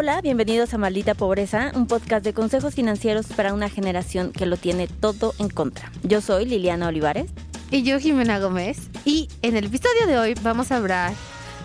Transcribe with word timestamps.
Hola, 0.00 0.20
bienvenidos 0.20 0.72
a 0.74 0.78
Maldita 0.78 1.14
Pobreza, 1.14 1.72
un 1.74 1.88
podcast 1.88 2.24
de 2.24 2.32
consejos 2.32 2.76
financieros 2.76 3.26
para 3.34 3.52
una 3.52 3.68
generación 3.68 4.30
que 4.30 4.46
lo 4.46 4.56
tiene 4.56 4.86
todo 4.86 5.34
en 5.40 5.48
contra. 5.48 5.90
Yo 6.04 6.20
soy 6.20 6.44
Liliana 6.44 6.86
Olivares. 6.86 7.32
Y 7.72 7.82
yo, 7.82 7.98
Jimena 7.98 8.38
Gómez. 8.38 8.90
Y 9.04 9.28
en 9.42 9.56
el 9.56 9.64
episodio 9.64 10.06
de 10.06 10.16
hoy 10.16 10.34
vamos 10.40 10.70
a 10.70 10.76
hablar 10.76 11.14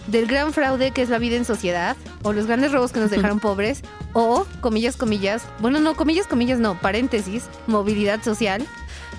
del 0.07 0.25
gran 0.25 0.51
fraude 0.51 0.89
que 0.89 1.03
es 1.03 1.09
la 1.09 1.19
vida 1.19 1.35
en 1.35 1.45
sociedad, 1.45 1.95
o 2.23 2.33
los 2.33 2.47
grandes 2.47 2.71
robos 2.71 2.91
que 2.91 2.99
nos 2.99 3.11
dejaron 3.11 3.39
pobres, 3.39 3.83
o, 4.13 4.47
comillas, 4.61 4.97
comillas, 4.97 5.43
bueno, 5.59 5.79
no, 5.79 5.93
comillas, 5.93 6.25
comillas, 6.25 6.57
no, 6.57 6.73
paréntesis, 6.81 7.43
movilidad 7.67 8.23
social. 8.23 8.65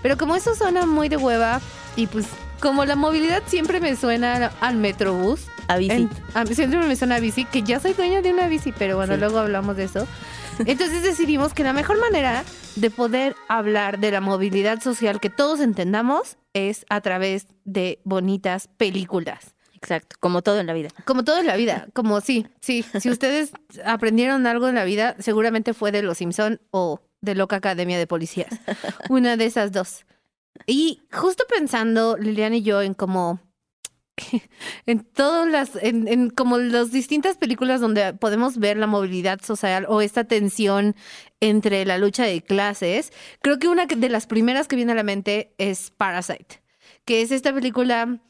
Pero 0.02 0.18
como 0.18 0.34
eso 0.34 0.56
suena 0.56 0.86
muy 0.86 1.08
de 1.08 1.18
hueva, 1.18 1.60
y 1.94 2.08
pues 2.08 2.26
como 2.58 2.84
la 2.84 2.96
movilidad 2.96 3.44
siempre 3.46 3.78
me 3.78 3.94
suena 3.94 4.50
al 4.60 4.74
metrobús. 4.74 5.42
A 5.68 5.76
bici. 5.78 5.94
en- 5.94 6.10
a 6.34 6.44
mí 6.44 6.54
siempre 6.54 6.78
me 6.80 6.96
suena 6.96 7.16
a 7.16 7.20
bici, 7.20 7.44
que 7.44 7.62
ya 7.62 7.80
soy 7.80 7.92
dueña 7.94 8.20
de 8.22 8.32
una 8.32 8.46
bici, 8.48 8.72
pero 8.72 8.96
bueno, 8.96 9.14
Sí. 9.14 9.20
luego 9.20 9.38
hablamos 9.38 9.76
de 9.76 9.84
eso. 9.84 10.06
Entonces 10.66 11.02
decidimos 11.02 11.54
que 11.54 11.64
la 11.64 11.72
mejor 11.72 11.98
manera 12.00 12.44
de 12.76 12.90
poder 12.90 13.34
hablar 13.48 13.98
de 13.98 14.10
la 14.10 14.20
movilidad 14.20 14.80
social 14.82 15.20
que 15.20 15.30
todos 15.30 15.60
entendamos 15.60 16.36
es 16.52 16.84
a 16.90 17.00
través 17.00 17.46
de 17.64 17.98
bonitas 18.04 18.68
películas. 18.76 19.54
Exacto, 19.74 20.16
como 20.20 20.40
todo 20.42 20.60
en 20.60 20.66
la 20.66 20.72
vida. 20.72 20.88
Como 21.04 21.24
todo 21.24 21.38
en 21.38 21.46
la 21.46 21.56
vida, 21.56 21.88
como 21.92 22.20
sí, 22.22 22.46
sí. 22.60 22.84
Si 23.00 23.10
ustedes 23.10 23.52
aprendieron 23.84 24.46
algo 24.46 24.68
en 24.68 24.76
la 24.76 24.84
vida, 24.84 25.14
seguramente 25.18 25.74
fue 25.74 25.92
de 25.92 26.02
Los 26.02 26.18
Simpson 26.18 26.60
o 26.70 27.00
de 27.20 27.34
Loca 27.34 27.56
Academia 27.56 27.98
de 27.98 28.06
Policías. 28.06 28.48
Una 29.10 29.36
de 29.36 29.44
esas 29.46 29.72
dos. 29.72 30.06
Y 30.66 31.02
justo 31.12 31.44
pensando, 31.54 32.16
Liliana 32.16 32.56
y 32.56 32.62
yo, 32.62 32.80
en 32.80 32.94
en 34.86 35.00
todas 35.04 35.48
las, 35.48 35.76
en, 35.76 36.08
en 36.08 36.30
como 36.30 36.58
las 36.58 36.92
distintas 36.92 37.36
películas 37.36 37.80
donde 37.80 38.14
podemos 38.14 38.58
ver 38.58 38.76
la 38.76 38.86
movilidad 38.86 39.40
social 39.42 39.86
o 39.88 40.00
esta 40.00 40.24
tensión 40.24 40.94
entre 41.40 41.84
la 41.84 41.98
lucha 41.98 42.24
de 42.24 42.42
clases, 42.42 43.12
creo 43.42 43.58
que 43.58 43.68
una 43.68 43.86
de 43.86 44.08
las 44.08 44.26
primeras 44.26 44.68
que 44.68 44.76
viene 44.76 44.92
a 44.92 44.96
la 44.96 45.02
mente 45.02 45.54
es 45.58 45.90
Parasite, 45.90 46.62
que 47.04 47.22
es 47.22 47.30
esta 47.30 47.52
película 47.52 48.20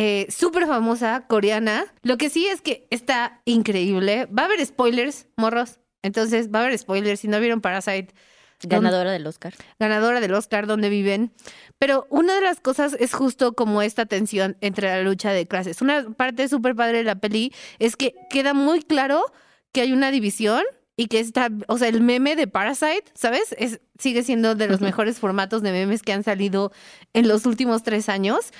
eh, 0.00 0.26
súper 0.30 0.66
famosa, 0.66 1.26
coreana. 1.26 1.92
Lo 2.02 2.18
que 2.18 2.30
sí 2.30 2.46
es 2.46 2.60
que 2.60 2.86
está 2.90 3.42
increíble. 3.44 4.26
Va 4.26 4.42
a 4.42 4.46
haber 4.46 4.64
spoilers, 4.64 5.26
morros. 5.36 5.80
Entonces, 6.02 6.50
va 6.50 6.60
a 6.60 6.66
haber 6.66 6.78
spoilers. 6.78 7.18
Si 7.18 7.26
no 7.26 7.40
vieron 7.40 7.60
Parasite, 7.60 8.14
Ganadora 8.62 9.12
del 9.12 9.26
Oscar. 9.26 9.54
ganadora 9.78 10.20
del 10.20 10.34
Oscar, 10.34 10.66
donde 10.66 10.88
viven. 10.88 11.32
Pero 11.78 12.06
una 12.10 12.34
de 12.34 12.40
las 12.40 12.60
cosas 12.60 12.96
es 12.98 13.14
justo 13.14 13.52
como 13.54 13.82
esta 13.82 14.06
tensión 14.06 14.56
entre 14.60 14.88
la 14.88 15.02
lucha 15.02 15.32
de 15.32 15.46
clases. 15.46 15.80
Una 15.82 16.10
parte 16.10 16.48
súper 16.48 16.74
padre 16.74 16.98
de 16.98 17.04
la 17.04 17.16
peli 17.16 17.52
es 17.78 17.94
que 17.96 18.14
queda 18.30 18.54
muy 18.54 18.82
claro 18.82 19.24
que 19.72 19.82
hay 19.82 19.92
una 19.92 20.10
división 20.10 20.62
y 20.96 21.06
que 21.06 21.20
está, 21.20 21.48
o 21.68 21.78
sea, 21.78 21.86
el 21.86 22.00
meme 22.00 22.34
de 22.34 22.48
Parasite, 22.48 23.04
¿sabes? 23.14 23.54
Es, 23.58 23.80
sigue 23.98 24.24
siendo 24.24 24.56
de 24.56 24.66
los 24.66 24.76
Ujú. 24.78 24.86
mejores 24.86 25.18
formatos 25.20 25.62
de 25.62 25.70
memes 25.70 26.02
que 26.02 26.12
han 26.12 26.24
salido 26.24 26.72
en 27.12 27.28
los 27.28 27.46
últimos 27.46 27.84
tres 27.84 28.08
años. 28.08 28.50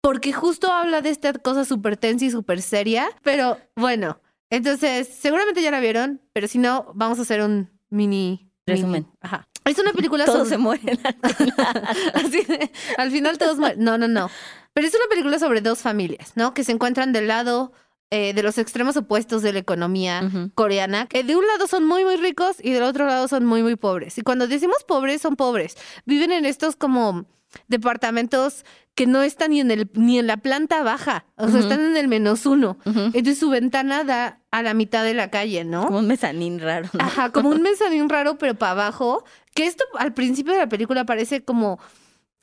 Porque 0.00 0.32
justo 0.32 0.70
habla 0.70 1.00
de 1.00 1.08
esta 1.10 1.32
cosa 1.32 1.64
súper 1.64 1.96
tensa 1.96 2.26
y 2.26 2.30
súper 2.30 2.62
seria. 2.62 3.08
Pero 3.22 3.58
bueno, 3.74 4.20
entonces 4.50 5.08
seguramente 5.08 5.62
ya 5.62 5.70
la 5.72 5.80
vieron, 5.80 6.20
pero 6.32 6.46
si 6.46 6.58
no, 6.58 6.92
vamos 6.94 7.18
a 7.18 7.22
hacer 7.22 7.40
un 7.42 7.70
mini 7.88 8.52
Resumen. 8.66 9.06
Ajá. 9.20 9.46
Es 9.64 9.78
una 9.78 9.92
película 9.92 10.24
Todos 10.24 10.38
sobre- 10.48 10.50
se 10.50 10.58
mueren. 10.58 10.98
Así 12.14 12.42
de, 12.44 12.70
al 12.98 13.10
final 13.10 13.38
todos 13.38 13.58
mueren. 13.58 13.82
No, 13.82 13.98
no, 13.98 14.08
no. 14.08 14.30
Pero 14.72 14.86
es 14.86 14.94
una 14.94 15.04
película 15.08 15.38
sobre 15.38 15.60
dos 15.60 15.80
familias, 15.80 16.32
¿no? 16.34 16.54
Que 16.54 16.64
se 16.64 16.72
encuentran 16.72 17.12
del 17.12 17.28
lado 17.28 17.72
eh, 18.10 18.34
de 18.34 18.42
los 18.42 18.58
extremos 18.58 18.96
opuestos 18.96 19.42
de 19.42 19.52
la 19.52 19.58
economía 19.60 20.28
coreana, 20.54 21.06
que 21.06 21.22
de 21.24 21.36
un 21.36 21.46
lado 21.46 21.66
son 21.66 21.84
muy, 21.86 22.04
muy 22.04 22.16
ricos 22.16 22.56
y 22.60 22.72
del 22.72 22.82
otro 22.82 23.06
lado 23.06 23.28
son 23.28 23.44
muy, 23.46 23.62
muy 23.62 23.76
pobres. 23.76 24.18
Y 24.18 24.22
cuando 24.22 24.46
decimos 24.46 24.84
pobres, 24.86 25.22
son 25.22 25.36
pobres. 25.36 25.76
Viven 26.04 26.32
en 26.32 26.44
estos 26.44 26.76
como 26.76 27.26
departamentos 27.68 28.64
que 28.94 29.06
no 29.06 29.22
están 29.22 29.50
ni 29.50 29.60
en, 29.60 29.70
el, 29.70 29.90
ni 29.94 30.18
en 30.18 30.26
la 30.26 30.36
planta 30.36 30.82
baja, 30.82 31.24
o 31.36 31.48
sea, 31.48 31.60
están 31.60 31.80
en 31.80 31.96
el 31.96 32.06
menos 32.06 32.46
uno. 32.46 32.78
Entonces 32.84 33.38
su 33.38 33.50
ventana 33.50 34.04
da 34.04 34.40
a 34.50 34.62
la 34.62 34.72
mitad 34.74 35.02
de 35.02 35.14
la 35.14 35.30
calle, 35.30 35.64
¿no? 35.64 35.86
Como 35.86 35.98
un 35.98 36.06
mezanín 36.06 36.60
raro. 36.60 36.88
¿no? 36.92 37.04
Ajá, 37.04 37.30
como 37.30 37.48
un 37.48 37.62
mezanín 37.62 38.08
raro, 38.08 38.38
pero 38.38 38.54
para 38.54 38.72
abajo. 38.72 39.24
Que 39.54 39.66
esto 39.66 39.84
al 39.98 40.14
principio 40.14 40.52
de 40.52 40.60
la 40.60 40.68
película 40.68 41.04
parece 41.04 41.44
como, 41.44 41.80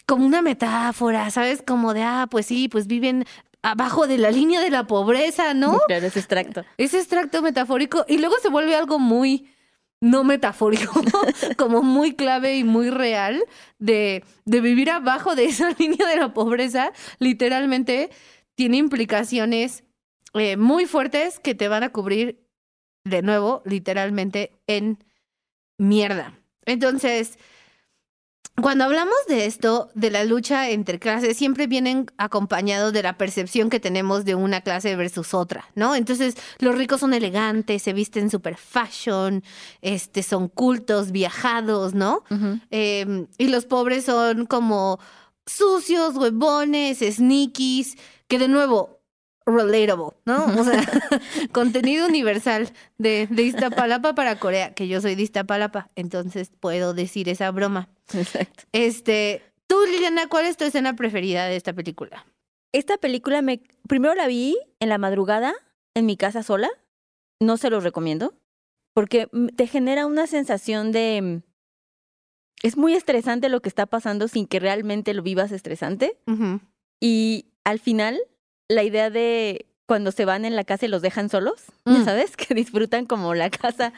como 0.06 0.26
una 0.26 0.42
metáfora, 0.42 1.30
¿sabes? 1.30 1.64
Como 1.66 1.94
de, 1.94 2.04
ah, 2.04 2.28
pues 2.30 2.48
sí, 2.48 2.68
pues 2.68 2.88
viven 2.88 3.26
abajo 3.62 4.08
de 4.08 4.18
la 4.18 4.32
línea 4.32 4.60
de 4.60 4.70
la 4.72 4.88
pobreza, 4.88 5.54
¿no? 5.54 5.80
Claro, 5.88 6.06
es 6.06 6.18
extracto. 6.18 6.66
Ese 6.78 7.00
extracto 7.00 7.42
metafórico 7.42 8.06
y 8.08 8.18
luego 8.18 8.36
se 8.42 8.50
vuelve 8.50 8.76
algo 8.76 9.00
muy 9.00 9.48
no 10.02 10.24
metafórico, 10.24 11.02
como 11.58 11.84
muy 11.84 12.16
clave 12.16 12.58
y 12.58 12.64
muy 12.64 12.90
real 12.90 13.44
de, 13.78 14.24
de 14.46 14.62
vivir 14.62 14.90
abajo 14.90 15.36
de 15.36 15.46
esa 15.46 15.70
línea 15.80 16.08
de 16.08 16.18
la 16.18 16.34
pobreza, 16.34 16.92
literalmente 17.20 18.10
tiene 18.56 18.78
implicaciones 18.78 19.84
eh, 20.34 20.58
muy 20.58 20.86
fuertes 20.86 21.40
que 21.40 21.56
te 21.56 21.68
van 21.68 21.84
a 21.84 21.92
cubrir 21.92 22.48
de 23.06 23.22
nuevo, 23.22 23.62
literalmente, 23.66 24.60
en 24.68 25.04
mierda. 25.78 26.38
Entonces, 26.66 27.38
cuando 28.60 28.84
hablamos 28.84 29.16
de 29.28 29.46
esto, 29.46 29.90
de 29.96 30.12
la 30.12 30.24
lucha 30.24 30.70
entre 30.70 31.00
clases, 31.00 31.38
siempre 31.38 31.68
vienen 31.68 32.08
acompañados 32.18 32.94
de 32.94 33.02
la 33.02 33.18
percepción 33.18 33.70
que 33.70 33.80
tenemos 33.80 34.26
de 34.26 34.36
una 34.36 34.62
clase 34.62 34.96
versus 34.96 35.34
otra, 35.34 35.66
¿no? 35.74 35.96
Entonces, 35.96 36.36
los 36.60 36.76
ricos 36.76 37.00
son 37.00 37.14
elegantes, 37.14 37.82
se 37.82 37.94
visten 37.94 38.30
super 38.30 38.58
fashion, 38.58 39.44
este, 39.82 40.22
son 40.22 40.48
cultos, 40.48 41.12
viajados, 41.12 41.94
¿no? 41.94 42.24
Eh, 42.70 43.28
y 43.38 43.48
los 43.48 43.66
pobres 43.66 44.06
son 44.06 44.46
como 44.46 45.00
sucios, 45.46 46.16
huevones, 46.16 47.00
sneakies, 47.00 47.98
que 48.28 48.38
de 48.38 48.48
nuevo, 48.48 49.01
relatable, 49.46 50.16
¿no? 50.26 50.46
O 50.60 50.64
sea, 50.64 50.82
contenido 51.52 52.08
universal 52.08 52.70
de, 52.98 53.28
de 53.30 53.44
Iztapalapa 53.44 54.14
para 54.16 54.40
Corea, 54.40 54.74
que 54.74 54.88
yo 54.88 55.02
soy 55.02 55.16
de 55.16 55.24
Iztapalapa, 55.24 55.90
entonces 55.96 56.52
puedo 56.60 56.94
decir 56.94 57.30
esa 57.30 57.50
broma. 57.52 57.90
Exacto. 58.14 58.64
Este, 58.72 59.42
tú, 59.68 59.78
Liliana, 59.86 60.28
¿cuál 60.28 60.46
es 60.46 60.58
tu 60.58 60.64
escena 60.66 60.96
preferida 60.96 61.46
de 61.46 61.56
esta 61.56 61.74
película? 61.74 62.26
Esta 62.74 62.98
película 62.98 63.42
me 63.42 63.62
primero 63.88 64.16
la 64.16 64.28
vi 64.28 64.58
en 64.80 64.90
la 64.90 64.98
madrugada 64.98 65.54
en 65.94 66.06
mi 66.06 66.16
casa 66.18 66.44
sola. 66.44 66.70
No 67.40 67.58
se 67.58 67.70
los 67.70 67.84
recomiendo 67.84 68.34
porque 68.94 69.28
te 69.56 69.68
genera 69.68 70.06
una 70.06 70.28
sensación 70.28 70.92
de 70.92 71.22
mm, 71.22 71.42
es 72.64 72.78
muy 72.78 72.94
estresante 72.94 73.50
lo 73.50 73.62
que 73.62 73.70
está 73.70 73.86
pasando 73.88 74.28
sin 74.28 74.46
que 74.46 74.60
realmente 74.60 75.14
lo 75.14 75.24
vivas 75.24 75.52
estresante 75.52 76.18
Ujú. 76.28 76.60
y 77.00 77.48
al 77.64 77.80
final 77.80 78.20
la 78.74 78.84
idea 78.84 79.10
de 79.10 79.66
cuando 79.86 80.12
se 80.12 80.26
van 80.26 80.46
en 80.46 80.56
la 80.56 80.64
casa 80.64 80.86
y 80.86 80.90
los 80.90 81.02
dejan 81.02 81.30
solos, 81.30 81.64
ya 81.86 81.94
Mm. 82.00 82.06
sabes, 82.06 82.38
que 82.38 82.54
disfrutan 82.54 83.06
como 83.06 83.34
la 83.36 83.50
casa 83.50 83.92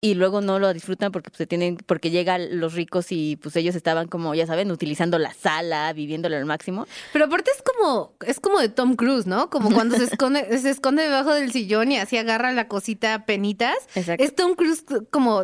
y 0.00 0.14
luego 0.14 0.40
no 0.40 0.60
lo 0.60 0.72
disfrutan 0.72 1.10
porque 1.10 1.28
pues, 1.30 1.38
se 1.38 1.46
tienen 1.48 1.76
porque 1.76 2.10
llegan 2.10 2.60
los 2.60 2.74
ricos 2.74 3.10
y 3.10 3.34
pues 3.36 3.56
ellos 3.56 3.74
estaban 3.74 4.06
como 4.06 4.32
ya 4.34 4.46
saben 4.46 4.70
utilizando 4.70 5.18
la 5.18 5.34
sala, 5.34 5.92
viviéndolo 5.92 6.36
al 6.36 6.44
máximo. 6.46 6.86
Pero 7.12 7.24
aparte 7.24 7.50
es 7.54 7.62
como, 7.62 8.12
es 8.24 8.38
como 8.38 8.60
de 8.60 8.68
Tom 8.68 8.94
Cruise, 8.94 9.26
¿no? 9.26 9.50
Como 9.50 9.72
cuando 9.72 9.96
se 9.96 10.04
esconde, 10.04 10.46
se 10.60 10.70
esconde 10.70 11.02
debajo 11.02 11.34
del 11.34 11.50
sillón 11.50 11.90
y 11.90 11.98
así 11.98 12.16
agarra 12.16 12.52
la 12.52 12.68
cosita 12.68 13.12
a 13.14 13.26
penitas. 13.26 13.76
Exacto. 13.96 14.22
Es 14.22 14.34
Tom 14.36 14.54
Cruise 14.54 14.84
como 15.10 15.42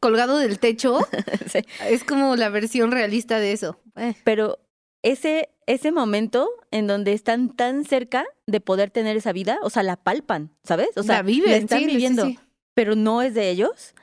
colgado 0.00 0.38
del 0.38 0.58
techo. 0.58 0.98
Sí. 1.50 1.60
Es 1.88 2.02
como 2.02 2.34
la 2.34 2.48
versión 2.48 2.90
realista 2.90 3.38
de 3.38 3.52
eso. 3.52 3.78
Eh, 3.96 4.14
Pero 4.24 4.58
ese, 5.04 5.50
ese 5.66 5.92
momento 5.92 6.48
en 6.70 6.86
donde 6.86 7.12
están 7.12 7.50
tan 7.50 7.84
cerca 7.84 8.24
de 8.46 8.60
poder 8.60 8.90
tener 8.90 9.16
esa 9.16 9.32
vida, 9.32 9.58
o 9.62 9.68
sea, 9.68 9.82
la 9.82 9.96
palpan, 9.96 10.50
¿sabes? 10.64 10.88
O 10.96 11.02
sea, 11.02 11.16
la 11.16 11.22
viven, 11.22 11.50
la 11.50 11.56
están 11.58 11.78
sí, 11.80 11.84
sí, 11.84 11.90
viviendo, 11.90 12.24
sí. 12.24 12.38
pero 12.72 12.96
no 12.96 13.20
es 13.20 13.34
de 13.34 13.50
ellos. 13.50 13.94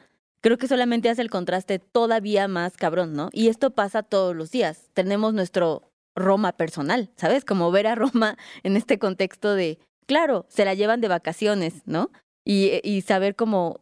Creo 0.42 0.58
que 0.58 0.68
solamente 0.68 1.10
hace 1.10 1.24
el 1.24 1.32
contraste 1.32 1.80
todavía 1.80 2.48
más 2.48 2.78
cabrón, 2.78 3.14
¿no? 3.14 3.30
Y 3.34 3.48
esto 3.48 3.72
pasa 3.72 4.04
todos 4.04 4.36
los 4.36 4.52
días. 4.52 4.90
Tenemos 4.94 5.34
nuestro 5.34 5.82
Roma 6.16 6.52
personal, 6.52 7.10
¿sabes? 7.18 7.46
Como 7.46 7.72
ver 7.72 7.88
a 7.88 7.96
Roma 7.96 8.38
en 8.64 8.78
este 8.78 9.00
contexto 9.00 9.56
de, 9.56 9.80
claro, 10.06 10.46
se 10.50 10.66
la 10.66 10.76
llevan 10.76 11.02
de 11.02 11.08
vacaciones, 11.08 11.82
¿no? 11.86 12.12
Y, 12.46 12.80
y 12.84 13.02
saber 13.02 13.36
como 13.36 13.82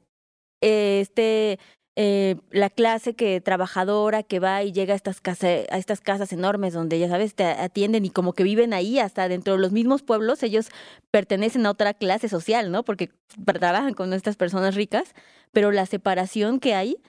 eh, 0.61 0.99
este 1.01 1.59
eh, 2.01 2.37
la 2.49 2.69
clase 2.69 3.13
que 3.13 3.41
trabajadora 3.41 4.23
que 4.23 4.39
va 4.39 4.63
y 4.63 4.71
llega 4.71 4.93
a 4.93 4.95
estas, 4.95 5.19
casa, 5.19 5.47
a 5.47 5.77
estas 5.77 5.99
casas 5.99 6.31
enormes 6.31 6.71
donde 6.71 6.97
ya 6.97 7.09
sabes, 7.09 7.35
te 7.35 7.43
atienden 7.43 8.05
y 8.05 8.09
como 8.09 8.31
que 8.31 8.43
viven 8.43 8.71
ahí 8.71 8.99
hasta 8.99 9.27
dentro 9.27 9.55
de 9.55 9.59
los 9.59 9.73
mismos 9.73 10.01
pueblos, 10.01 10.41
ellos 10.41 10.69
pertenecen 11.11 11.65
a 11.65 11.71
otra 11.71 11.93
clase 11.93 12.29
social, 12.29 12.71
¿no? 12.71 12.85
Porque 12.85 13.11
trabajan 13.43 13.95
con 13.95 14.13
estas 14.13 14.37
personas 14.37 14.75
ricas, 14.75 15.13
pero 15.51 15.73
la 15.73 15.85
separación 15.85 16.61
que 16.61 16.73
hay 16.73 17.01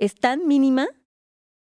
es 0.00 0.16
tan 0.16 0.48
mínima, 0.48 0.88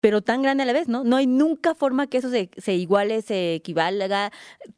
pero 0.01 0.23
tan 0.23 0.41
grande 0.41 0.63
a 0.63 0.67
la 0.67 0.73
vez, 0.73 0.89
¿no? 0.89 1.05
No 1.05 1.17
hay 1.17 1.27
nunca 1.27 1.75
forma 1.75 2.07
que 2.07 2.17
eso 2.17 2.31
se, 2.31 2.49
se 2.57 2.73
iguale, 2.77 3.21
se 3.21 3.57
equivalga, 3.57 4.33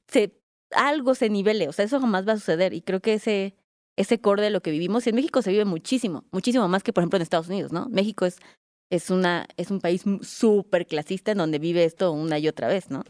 se, 0.08 0.42
algo 0.72 1.14
se 1.14 1.30
nivele, 1.30 1.68
o 1.68 1.72
sea, 1.72 1.84
eso 1.84 2.00
jamás 2.00 2.26
va 2.26 2.32
a 2.32 2.38
suceder 2.38 2.74
y 2.74 2.82
creo 2.82 2.98
que 2.98 3.14
ese 3.14 3.54
ese 3.96 4.20
core 4.20 4.42
de 4.42 4.50
lo 4.50 4.62
que 4.62 4.70
vivimos. 4.70 5.06
Y 5.06 5.10
en 5.10 5.16
México 5.16 5.42
se 5.42 5.50
vive 5.50 5.64
muchísimo, 5.64 6.24
muchísimo 6.30 6.68
más 6.68 6.82
que, 6.82 6.92
por 6.92 7.02
ejemplo, 7.02 7.16
en 7.16 7.22
Estados 7.22 7.48
Unidos, 7.48 7.72
¿no? 7.72 7.88
México 7.90 8.26
es, 8.26 8.38
es, 8.90 9.10
una, 9.10 9.46
es 9.56 9.70
un 9.70 9.80
país 9.80 10.04
súper 10.22 10.86
clasista 10.86 11.32
en 11.32 11.38
donde 11.38 11.58
vive 11.58 11.84
esto 11.84 12.12
una 12.12 12.38
y 12.38 12.48
otra 12.48 12.68
vez, 12.68 12.90
¿no? 12.90 13.04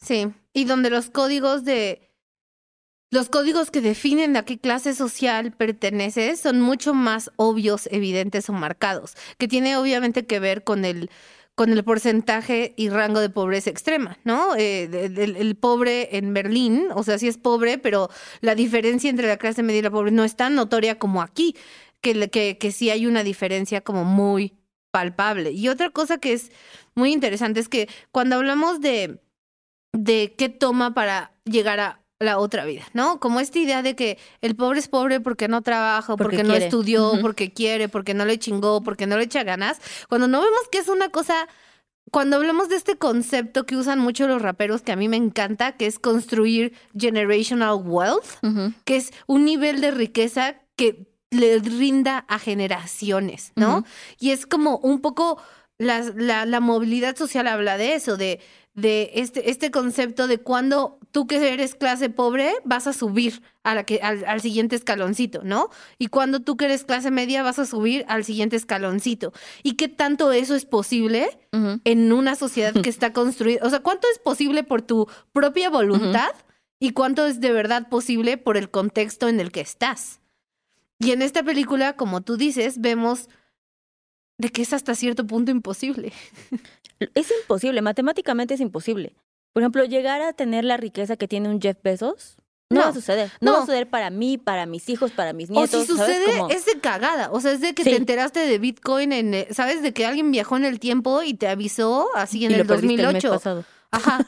Sí, 0.00 0.32
y 0.52 0.64
donde 0.64 0.90
los 0.90 1.10
códigos 1.10 1.64
de... 1.64 2.04
Los 3.10 3.30
códigos 3.30 3.70
que 3.70 3.80
definen 3.80 4.36
a 4.36 4.44
qué 4.44 4.58
clase 4.58 4.94
social 4.94 5.52
perteneces 5.52 6.40
son 6.40 6.60
mucho 6.60 6.92
más 6.92 7.30
obvios, 7.36 7.88
evidentes 7.90 8.50
o 8.50 8.52
marcados, 8.52 9.14
que 9.38 9.48
tiene 9.48 9.78
obviamente 9.78 10.26
que 10.26 10.38
ver 10.40 10.62
con 10.62 10.84
el 10.84 11.08
con 11.58 11.72
el 11.72 11.82
porcentaje 11.82 12.72
y 12.76 12.88
rango 12.88 13.18
de 13.18 13.30
pobreza 13.30 13.68
extrema, 13.68 14.16
¿no? 14.22 14.54
Eh, 14.54 14.84
el, 14.84 15.56
pobre 15.56 16.16
en 16.16 16.32
Berlín, 16.32 16.86
o 16.94 17.02
sea, 17.02 17.18
sí 17.18 17.26
es 17.26 17.36
pobre, 17.36 17.78
pero 17.78 18.10
la 18.40 18.54
diferencia 18.54 19.10
entre 19.10 19.26
la 19.26 19.38
clase 19.38 19.64
media 19.64 19.80
y 19.80 19.82
la 19.82 19.90
pobre 19.90 20.12
no 20.12 20.22
es 20.22 20.36
tan 20.36 20.54
notoria 20.54 21.00
como 21.00 21.20
aquí, 21.20 21.56
que, 22.00 22.30
que, 22.30 22.58
que 22.58 22.70
sí 22.70 22.90
hay 22.90 23.06
una 23.06 23.24
diferencia 23.24 23.80
como 23.80 24.04
muy 24.04 24.56
palpable. 24.92 25.50
Y 25.50 25.68
otra 25.68 25.90
cosa 25.90 26.18
que 26.18 26.32
es 26.32 26.52
muy 26.94 27.12
interesante 27.12 27.58
es 27.58 27.68
que 27.68 27.88
cuando 28.12 28.36
hablamos 28.36 28.80
de, 28.80 29.20
de 29.92 30.36
qué 30.38 30.48
toma 30.48 30.94
para 30.94 31.32
llegar 31.44 31.80
a 31.80 32.04
la 32.20 32.38
otra 32.38 32.64
vida, 32.64 32.84
¿no? 32.94 33.20
Como 33.20 33.40
esta 33.40 33.58
idea 33.58 33.82
de 33.82 33.94
que 33.94 34.18
el 34.40 34.56
pobre 34.56 34.80
es 34.80 34.88
pobre 34.88 35.20
porque 35.20 35.46
no 35.48 35.62
trabaja, 35.62 36.16
porque, 36.16 36.42
no 36.42 36.54
estudió, 36.54 37.12
porque 37.20 37.52
quiere, 37.52 37.88
porque 37.88 38.14
no 38.14 38.24
le 38.24 38.38
chingó, 38.38 38.82
porque 38.82 39.06
no 39.06 39.16
le 39.16 39.24
echa 39.24 39.44
ganas. 39.44 39.80
Cuando 40.08 40.26
no 40.26 40.40
vemos 40.40 40.62
que 40.70 40.78
es 40.78 40.88
una 40.88 41.10
cosa 41.10 41.48
cuando 42.10 42.36
hablamos 42.36 42.68
de 42.68 42.76
este 42.76 42.96
concepto 42.96 43.66
que 43.66 43.76
usan 43.76 43.98
mucho 43.98 44.26
los 44.26 44.42
raperos, 44.42 44.82
que 44.82 44.92
a 44.92 44.96
mí 44.96 45.08
me 45.08 45.16
encanta, 45.16 45.72
que 45.72 45.86
es 45.86 45.98
construir 45.98 46.72
generational 46.96 47.80
wealth, 47.84 48.40
que 48.84 48.96
es 48.96 49.12
un 49.26 49.44
nivel 49.44 49.80
de 49.80 49.90
riqueza 49.90 50.56
que 50.76 51.06
le 51.30 51.58
rinda 51.58 52.24
a 52.28 52.38
generaciones, 52.38 53.52
¿no? 53.56 53.84
Y 54.18 54.30
es 54.30 54.46
como 54.46 54.78
un 54.78 55.00
poco 55.00 55.40
la, 55.76 56.00
la, 56.16 56.46
la, 56.46 56.60
movilidad 56.60 57.16
social 57.16 57.46
habla 57.46 57.76
de 57.76 57.94
eso, 57.94 58.16
de 58.16 58.40
de 58.80 59.10
este, 59.14 59.50
este 59.50 59.70
concepto 59.70 60.28
de 60.28 60.38
cuando 60.38 60.98
tú 61.10 61.26
que 61.26 61.52
eres 61.52 61.74
clase 61.74 62.10
pobre 62.10 62.52
vas 62.64 62.86
a 62.86 62.92
subir 62.92 63.42
a 63.64 63.74
la 63.74 63.84
que, 63.84 64.00
al, 64.00 64.40
siguiente 64.40 64.76
escaloncito, 64.76 65.42
¿no? 65.42 65.70
Y 65.98 66.06
cuando 66.08 66.40
tú 66.40 66.56
que 66.56 66.66
eres 66.66 66.84
clase 66.84 67.10
media 67.10 67.42
vas 67.42 67.58
a 67.58 67.66
subir 67.66 68.04
al 68.08 68.24
siguiente 68.24 68.54
escaloncito. 68.56 69.32
¿Y 69.64 69.72
qué 69.74 69.88
tanto 69.88 70.30
eso 70.30 70.54
es 70.54 70.64
posible 70.64 71.38
en 71.52 72.12
una 72.12 72.36
sociedad 72.36 72.72
que 72.72 72.88
está 72.88 73.12
construida? 73.12 73.60
O 73.66 73.70
sea, 73.70 73.80
¿cuánto 73.80 74.06
es 74.12 74.20
posible 74.20 74.62
por 74.62 74.82
tu 74.82 75.08
propia 75.32 75.70
voluntad 75.70 76.30
y 76.78 76.90
cuánto 76.90 77.26
es 77.26 77.40
de 77.40 77.52
verdad 77.52 77.88
posible 77.88 78.38
por 78.38 78.56
el 78.56 78.70
contexto 78.70 79.28
en 79.28 79.40
el 79.40 79.50
que 79.50 79.60
estás? 79.60 80.20
Y 81.00 81.10
en 81.10 81.22
esta 81.22 81.42
película, 81.42 81.96
como 81.96 82.20
tú 82.20 82.36
dices, 82.36 82.80
vemos 82.80 83.28
de 84.38 84.50
que 84.50 84.62
es 84.62 84.72
hasta 84.72 84.94
cierto 84.94 85.26
punto 85.26 85.50
imposible. 85.50 86.12
Es 87.14 87.32
imposible, 87.42 87.82
matemáticamente 87.82 88.54
es 88.54 88.60
imposible. 88.60 89.14
Por 89.52 89.62
ejemplo, 89.62 89.84
llegar 89.84 90.20
a 90.20 90.32
tener 90.32 90.64
la 90.64 90.76
riqueza 90.76 91.16
que 91.16 91.28
tiene 91.28 91.48
un 91.48 91.60
Jeff 91.60 91.78
Bezos, 91.82 92.36
no, 92.70 92.80
va 92.80 92.88
a 92.88 92.94
suceder. 92.94 93.30
No, 93.40 93.52
va 93.52 93.58
a 93.58 93.60
suceder 93.62 93.88
para 93.88 94.10
mí, 94.10 94.36
para 94.36 94.66
mis 94.66 94.88
hijos, 94.90 95.10
para 95.10 95.32
mis 95.32 95.48
nietos. 95.48 95.72
O 95.74 95.80
si 95.80 95.86
sucede, 95.86 96.26
es 96.50 96.66
de 96.66 96.78
cagada. 96.80 97.30
O 97.32 97.40
sea, 97.40 97.52
es 97.52 97.60
de 97.60 97.74
que 97.74 97.82
te 97.82 97.96
enteraste 97.96 98.40
de 98.40 98.58
Bitcoin, 98.58 99.12
en, 99.12 99.32
eh, 99.32 99.48
¿sabes? 99.52 99.80
De 99.80 99.92
que 99.92 100.04
alguien 100.04 100.30
viajó 100.30 100.56
en 100.58 100.66
el 100.66 100.78
tiempo 100.78 101.22
y 101.22 101.34
te 101.34 101.48
avisó 101.48 102.10
así 102.14 102.44
en 102.44 102.52
el 102.52 102.66
2008. 102.66 103.64
Ajá. 103.90 104.18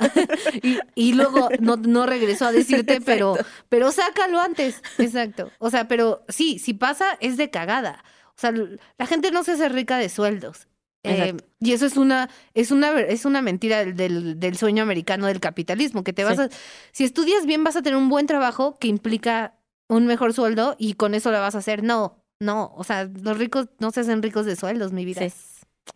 y, 0.95 1.13
luego 1.13 1.51
no, 1.61 1.77
no, 1.77 2.07
regresó 2.07 2.47
a 2.47 2.53
decirte, 2.53 3.03
pero, 3.03 3.37
pero 3.69 3.93
sácalo 3.93 4.41
antes. 4.41 4.83
Exacto. 4.97 5.51
O 5.59 5.69
sea, 5.69 5.87
pero 5.87 6.25
sí, 6.29 6.59
si 6.59 6.73
pasa, 6.73 7.19
es 7.21 7.37
de 7.37 7.51
cagada. 7.51 8.03
O 8.29 8.41
sea, 8.41 8.55
la 8.97 9.07
gente 9.07 9.31
no 9.33 9.45
se 9.45 9.53
hace 9.53 9.69
rica 9.69 9.99
de 9.99 10.09
sueldos. 10.09 10.67
Eh, 11.03 11.35
y 11.61 11.73
eso 11.73 11.87
es 11.87 11.97
una, 11.97 12.29
es 12.53 12.71
una, 12.71 13.01
es 13.01 13.25
una 13.25 13.41
mentira 13.41 13.85
del, 13.85 14.39
del, 14.39 14.57
sueño 14.57 14.83
americano 14.83 15.27
del 15.27 15.41
capitalismo, 15.41 16.05
que 16.05 16.13
te 16.13 16.25
vas 16.25 16.39
a, 16.39 16.49
si 16.93 17.05
estudias 17.05 17.47
bien 17.47 17.65
vas 17.65 17.77
a 17.77 17.83
tener 17.83 17.97
un 17.97 18.11
buen 18.11 18.27
trabajo 18.27 18.77
que 18.79 18.89
implica 18.89 19.55
un 19.89 20.07
mejor 20.07 20.35
sueldo 20.35 20.77
y 20.79 20.95
con 20.95 21.15
eso 21.15 21.31
la 21.31 21.41
vas 21.41 21.55
a 21.55 21.59
hacer. 21.59 21.83
No, 21.83 22.23
no, 22.41 22.73
o 22.77 22.85
sea, 22.85 23.05
los 23.05 23.39
ricos 23.39 23.69
no 23.79 23.91
se 23.91 24.01
hacen 24.01 24.23
ricos 24.23 24.47
de 24.47 24.57
sueldos, 24.57 24.93
mi 24.93 25.05
vida. 25.05 25.29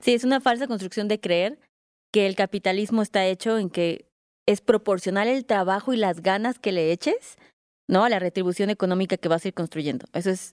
Sí. 0.00 0.14
es 0.14 0.24
una 0.24 0.40
falsa 0.40 0.66
construcción 0.66 1.06
de 1.08 1.20
creer 1.20 1.58
que 2.12 2.26
el 2.26 2.34
capitalismo 2.34 3.02
está 3.02 3.26
hecho 3.26 3.58
en 3.58 3.70
que 3.70 4.08
es 4.46 4.60
proporcional 4.60 5.28
el 5.28 5.44
trabajo 5.44 5.92
y 5.92 5.96
las 5.96 6.22
ganas 6.22 6.58
que 6.58 6.72
le 6.72 6.92
eches, 6.92 7.36
¿no? 7.88 8.04
A 8.04 8.08
la 8.08 8.18
retribución 8.18 8.70
económica 8.70 9.16
que 9.16 9.28
vas 9.28 9.44
a 9.44 9.48
ir 9.48 9.54
construyendo. 9.54 10.06
Eso 10.12 10.30
es 10.30 10.52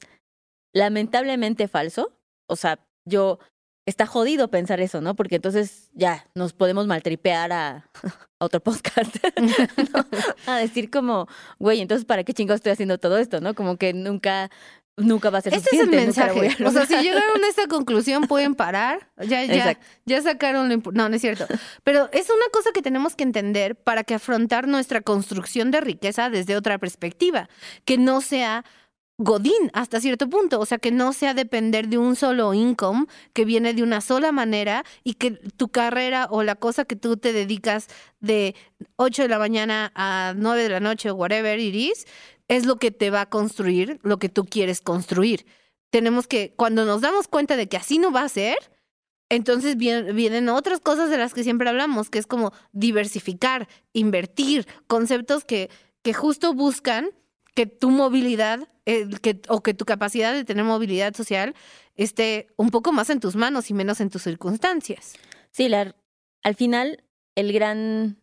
lamentablemente 0.74 1.68
falso. 1.68 2.18
O 2.48 2.56
sea, 2.56 2.80
yo 3.06 3.40
está 3.92 4.08
jodido 4.08 4.50
pensar 4.50 4.80
eso, 4.80 5.02
¿no? 5.02 5.16
Porque 5.16 5.36
entonces 5.36 5.90
ya 5.94 6.26
nos 6.34 6.54
podemos 6.54 6.88
maltripear 6.88 7.52
a, 7.52 7.90
otro 8.40 8.60
podcast. 8.60 9.16
A 10.48 10.58
decir 10.58 10.90
como, 10.90 11.28
güey, 11.60 11.80
entonces 11.82 12.06
¿para 12.06 12.24
qué 12.24 12.34
chingo 12.34 12.56
estoy 12.56 12.72
haciendo 12.72 12.98
todo 12.98 13.20
esto, 13.20 13.40
no? 13.40 13.54
Como 13.54 13.78
que 13.78 13.94
nunca 13.94 14.50
nunca 14.98 15.30
va 15.30 15.40
a 15.40 15.42
ser 15.42 15.54
Ese 15.54 15.70
es 15.72 15.82
el 15.82 15.90
mensaje. 15.90 16.56
O 16.66 16.72
sea, 16.72 16.86
si 16.86 16.96
llegaron 16.96 17.44
a 17.44 17.48
esta 17.50 17.68
conclusión, 17.68 18.24
pueden 18.28 18.56
parar. 18.56 19.10
Ya, 19.18 19.44
ya, 19.46 19.78
ya 20.06 20.22
sacaron 20.22 20.70
lo 20.70 20.92
No, 20.92 21.10
no 21.10 21.16
es 21.16 21.22
cierto. 21.22 21.46
Pero 21.84 22.10
es 22.12 22.30
una 22.30 22.46
cosa 22.52 22.72
que 22.74 22.82
tenemos 22.82 23.16
que 23.16 23.24
entender 23.24 23.76
para 23.76 24.04
que 24.04 24.16
afrontar 24.16 24.68
nuestra 24.68 25.02
construcción 25.02 25.72
de 25.72 25.82
riqueza 25.82 26.30
desde 26.30 26.56
otra 26.56 26.78
perspectiva. 26.78 27.50
Que 27.86 27.98
no 27.98 28.22
sea 28.22 28.66
godín 29.24 29.70
hasta 29.74 30.02
cierto 30.02 30.30
punto, 30.30 30.60
o 30.60 30.66
sea, 30.66 30.78
que 30.78 30.92
no 30.92 31.14
sea 31.14 31.34
depender 31.34 31.88
de 31.88 31.98
un 31.98 32.16
solo 32.16 32.54
income 32.54 33.06
que 33.34 33.46
viene 33.46 33.74
de 33.74 33.84
una 33.84 34.02
sola 34.02 34.32
manera 34.32 34.84
y 35.04 35.14
que 35.14 35.32
tu 35.32 35.70
carrera 35.70 36.28
o 36.30 36.44
la 36.44 36.56
cosa 36.56 36.86
que 36.86 36.96
tú 36.96 37.18
te 37.18 37.34
dedicas 37.34 37.88
de 38.20 38.56
8 38.96 39.24
de 39.24 39.28
la 39.28 39.40
mañana 39.40 39.92
a 39.96 40.34
9 40.36 40.64
de 40.64 40.70
la 40.70 40.80
noche 40.80 41.12
o 41.12 41.16
whatever 41.16 41.60
it 41.60 41.76
is, 41.76 42.06
es 42.48 42.66
lo 42.66 42.78
que 42.78 42.92
te 42.92 43.12
va 43.12 43.22
a 43.22 43.30
construir 43.30 44.00
lo 44.04 44.18
que 44.18 44.30
tú 44.30 44.46
quieres 44.46 44.82
construir. 44.82 45.46
Tenemos 45.92 46.28
que, 46.28 46.54
cuando 46.56 46.86
nos 46.86 47.02
damos 47.02 47.28
cuenta 47.28 47.56
de 47.56 47.70
que 47.70 47.78
así 47.78 48.00
no 48.00 48.12
va 48.12 48.24
a 48.24 48.30
ser, 48.30 48.58
entonces 49.30 49.78
vienen 49.78 50.50
otras 50.50 50.82
cosas 50.82 51.10
de 51.10 51.18
las 51.18 51.34
que 51.34 51.44
siempre 51.44 51.70
hablamos, 51.70 52.10
que 52.10 52.20
es 52.20 52.28
como 52.28 52.52
diversificar, 52.74 53.70
invertir, 53.94 54.68
conceptos 54.88 55.46
que, 55.46 55.70
que 56.02 56.14
justo 56.14 56.54
buscan 56.54 57.12
que 57.56 57.66
tu 57.66 57.90
movilidad 57.90 58.68
eh, 58.86 59.08
que, 59.22 59.42
o 59.48 59.62
que 59.62 59.74
tu 59.74 59.86
capacidad 59.86 60.34
de 60.34 60.44
tener 60.44 60.64
movilidad 60.66 61.14
social 61.14 61.54
esté 61.96 62.48
un 62.58 62.70
poco 62.70 62.92
más 62.92 63.10
en 63.10 63.20
tus 63.20 63.36
manos 63.36 63.70
y 63.70 63.74
menos 63.74 64.02
en 64.02 64.10
tus 64.10 64.24
circunstancias. 64.24 65.16
Sí, 65.52 65.70
la, 65.70 65.96
al 66.44 66.56
final 66.56 67.04
el 67.36 67.54
gran, 67.54 68.18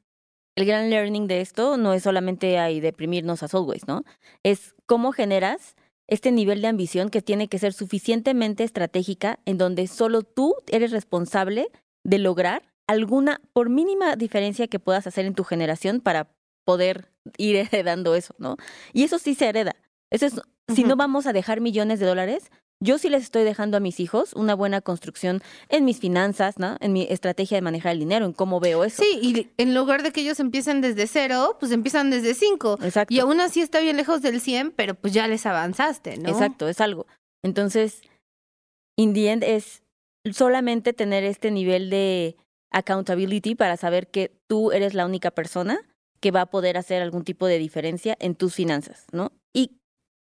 el 0.57 0.67
gran 0.67 0.91
learning 0.91 1.27
de 1.27 1.41
esto 1.41 1.77
no 1.77 1.95
es 1.95 2.03
solamente 2.03 2.59
ahí 2.59 2.81
deprimirnos 2.81 3.43
a 3.43 3.49
Soulways, 3.49 3.87
¿no? 3.87 4.05
Es 4.43 4.75
cómo 4.87 5.13
generas 5.13 5.77
este 6.09 6.33
nivel 6.33 6.63
de 6.63 6.69
ambición 6.69 7.11
que 7.11 7.23
tiene 7.23 7.49
que 7.49 7.59
ser 7.59 7.73
suficientemente 7.73 8.65
estratégica 8.65 9.39
en 9.45 9.59
donde 9.59 9.87
solo 9.87 10.23
tú 10.23 10.55
eres 10.67 10.91
responsable 10.91 11.69
de 12.03 12.19
lograr 12.19 12.63
alguna, 12.87 13.41
por 13.53 13.69
mínima 13.69 14.17
diferencia 14.17 14.67
que 14.67 14.81
puedas 14.81 15.07
hacer 15.07 15.27
en 15.27 15.35
tu 15.35 15.45
generación 15.45 16.01
para 16.01 16.29
poder 16.69 17.09
ir 17.39 17.57
heredando 17.73 18.15
eso, 18.15 18.35
¿no? 18.37 18.59
Y 18.93 19.05
eso 19.05 19.19
sí 19.19 19.35
se 19.35 19.49
hereda. 19.49 19.75
Eso 20.11 20.27
es, 20.27 20.35
si 20.75 20.85
no 20.85 20.97
vamos 20.97 21.27
a 21.27 21.33
dejar 21.33 21.63
millones 21.63 21.99
de 21.99 22.05
dólares, 22.05 22.51
yo 22.79 22.99
sí 22.99 23.09
les 23.09 23.23
estoy 23.23 23.43
dejando 23.43 23.79
a 23.79 23.81
mis 23.81 24.01
hijos 24.01 24.35
una 24.35 24.55
buena 24.55 24.83
construcción 24.83 25.41
en 25.71 25.87
mis 25.87 25.99
finanzas, 25.99 26.59
¿no? 26.59 26.77
En 26.81 26.93
mi 26.93 27.07
estrategia 27.09 27.57
de 27.57 27.63
manejar 27.63 27.93
el 27.93 28.01
dinero, 28.01 28.27
en 28.27 28.35
cómo 28.35 28.61
veo 28.61 28.85
eso. 28.85 29.03
Sí, 29.03 29.19
y 29.23 29.51
en 29.57 29.75
lugar 29.75 30.03
de 30.03 30.13
que 30.13 30.21
ellos 30.21 30.41
empiecen 30.41 30.83
desde 30.83 31.07
cero, 31.07 31.57
pues 31.59 31.73
empiezan 31.73 32.11
desde 32.11 32.35
cinco. 32.35 32.79
Exacto. 32.83 33.15
Y 33.15 33.19
aún 33.19 33.41
así 33.41 33.63
está 33.63 33.81
bien 33.81 33.97
lejos 33.97 34.21
del 34.21 34.43
100, 34.43 34.73
pero 34.73 34.95
pues 34.95 35.15
ya 35.15 35.27
les 35.27 35.47
avanzaste, 35.47 36.19
¿no? 36.19 36.29
Exacto, 36.29 36.69
es 36.69 36.83
algo. 36.83 37.07
Entonces, 37.43 38.03
in 38.99 39.15
the 39.15 39.31
end 39.31 39.43
es 39.43 39.83
solamente 40.33 40.93
tener 40.93 41.25
este 41.25 41.51
nivel 41.51 41.89
de 41.89 42.37
accountability 42.71 43.55
para 43.55 43.79
saber 43.79 44.09
que 44.09 44.39
tú 44.47 44.71
eres 44.73 44.93
la 44.93 45.07
única 45.07 45.31
persona 45.31 45.81
que 46.21 46.31
va 46.31 46.43
a 46.43 46.47
poder 46.47 46.77
hacer 46.77 47.03
algún 47.03 47.25
tipo 47.25 47.47
de 47.47 47.59
diferencia 47.59 48.17
en 48.21 48.35
tus 48.35 48.55
finanzas, 48.55 49.07
¿no? 49.13 49.33
Y 49.53 49.79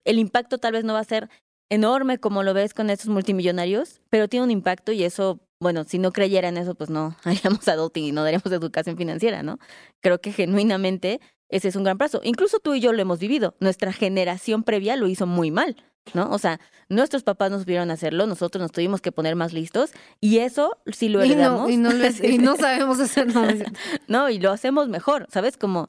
el 0.05 0.19
impacto 0.19 0.59
tal 0.59 0.73
vez 0.73 0.85
no 0.85 0.95
va 0.95 1.01
a 1.01 1.05
ser 1.05 1.29
enorme 1.71 2.19
como 2.19 2.43
lo 2.43 2.55
ves 2.55 2.75
con 2.75 2.91
estos 2.91 3.09
multimillonarios, 3.09 4.01
pero 4.11 4.29
tiene 4.29 4.45
un 4.45 4.51
impacto 4.51 4.93
y 4.93 5.05
eso, 5.05 5.41
bueno, 5.61 5.85
si 5.85 5.99
no 5.99 6.13
creyera 6.13 6.49
en 6.49 6.57
eso, 6.57 6.75
pues 6.75 6.91
no 6.91 7.17
haríamos 7.25 7.67
adulting 7.69 8.05
y 8.05 8.13
no 8.13 8.23
daríamos 8.23 8.47
educación 8.47 8.97
financiera, 8.97 9.43
¿no? 9.43 9.59
Creo 10.01 10.21
que 10.21 10.33
genuinamente 10.33 11.21
ese 11.57 11.69
es 11.69 11.77
un 11.77 11.85
gran 11.85 11.99
paso. 11.99 12.21
Incluso 12.25 12.59
tú 12.59 12.75
y 12.75 12.81
yo 12.81 12.93
lo 12.93 13.01
hemos 13.01 13.19
vivido. 13.19 13.55
Nuestra 13.61 13.93
generación 13.93 14.63
previa 14.65 14.97
lo 14.97 15.07
hizo 15.09 15.27
muy 15.27 15.51
mal, 15.51 15.77
¿no? 16.13 16.29
O 16.31 16.39
sea, 16.39 16.61
nuestros 16.89 17.23
papás 17.23 17.51
no 17.51 17.59
supieron 17.59 17.91
hacerlo, 17.91 18.27
nosotros 18.27 18.61
nos 18.61 18.73
tuvimos 18.73 19.01
que 19.01 19.13
poner 19.13 19.37
más 19.37 19.53
listos 19.53 19.93
y 20.21 20.39
eso 20.39 20.79
sí 20.93 21.09
lo 21.09 21.23
heredamos. 21.23 21.71
Y 21.71 21.77
no, 21.77 21.91
y 22.23 22.39
no, 22.39 22.57
sabemos 22.57 23.01
hacerlo. 23.01 23.43
no, 24.09 24.29
y 24.31 24.39
lo 24.39 24.51
hacemos 24.53 24.89
mejor, 24.89 25.27
¿sabes? 25.31 25.57
Como 25.57 25.89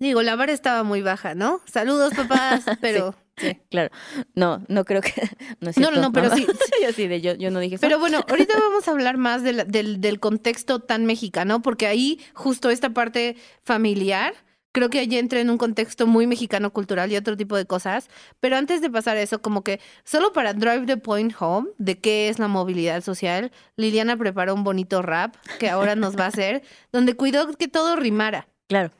Digo, 0.00 0.22
la 0.22 0.34
vara 0.34 0.52
estaba 0.52 0.82
muy 0.82 1.02
baja, 1.02 1.36
¿no? 1.36 1.60
Saludos, 1.66 2.12
papás, 2.14 2.64
pero 2.80 3.14
Sí. 3.36 3.58
Claro. 3.68 3.90
No, 4.36 4.62
no 4.68 4.84
creo 4.84 5.00
que. 5.00 5.12
No, 5.60 5.70
es 5.70 5.76
No, 5.78 5.90
no, 5.90 6.00
no, 6.00 6.12
pero 6.12 6.30
sí. 6.34 6.46
yo 6.82 6.92
sí, 6.92 7.08
de 7.08 7.20
yo, 7.20 7.34
yo 7.34 7.50
no 7.50 7.58
dije 7.58 7.76
eso. 7.76 7.80
Pero 7.80 7.98
bueno, 7.98 8.24
ahorita 8.28 8.54
vamos 8.58 8.86
a 8.86 8.92
hablar 8.92 9.16
más 9.16 9.42
de 9.42 9.52
la- 9.54 9.64
del, 9.64 10.00
del 10.00 10.20
contexto 10.20 10.78
tan 10.80 11.04
mexicano, 11.04 11.60
porque 11.60 11.86
ahí 11.88 12.20
justo 12.34 12.70
esta 12.70 12.90
parte 12.90 13.36
familiar, 13.64 14.34
creo 14.74 14.90
que 14.90 14.98
allí 14.98 15.16
entra 15.16 15.40
en 15.40 15.48
un 15.50 15.56
contexto 15.56 16.06
muy 16.06 16.26
mexicano 16.26 16.72
cultural 16.72 17.10
y 17.10 17.16
otro 17.16 17.36
tipo 17.36 17.56
de 17.56 17.64
cosas. 17.64 18.10
Pero 18.40 18.56
antes 18.56 18.82
de 18.82 18.90
pasar 18.90 19.16
a 19.16 19.22
eso, 19.22 19.40
como 19.40 19.62
que 19.62 19.80
solo 20.02 20.32
para 20.32 20.52
drive 20.52 20.84
the 20.84 20.96
point 20.96 21.32
home 21.38 21.70
de 21.78 21.98
qué 21.98 22.28
es 22.28 22.38
la 22.38 22.48
movilidad 22.48 23.00
social, 23.00 23.52
Liliana 23.76 24.16
preparó 24.16 24.52
un 24.52 24.64
bonito 24.64 25.00
rap 25.00 25.36
que 25.60 25.70
ahora 25.70 25.94
nos 25.94 26.18
va 26.18 26.24
a 26.24 26.28
hacer, 26.28 26.62
donde 26.92 27.14
cuidó 27.14 27.50
que 27.54 27.68
todo 27.68 27.94
rimara. 27.96 28.48
Claro. 28.66 28.90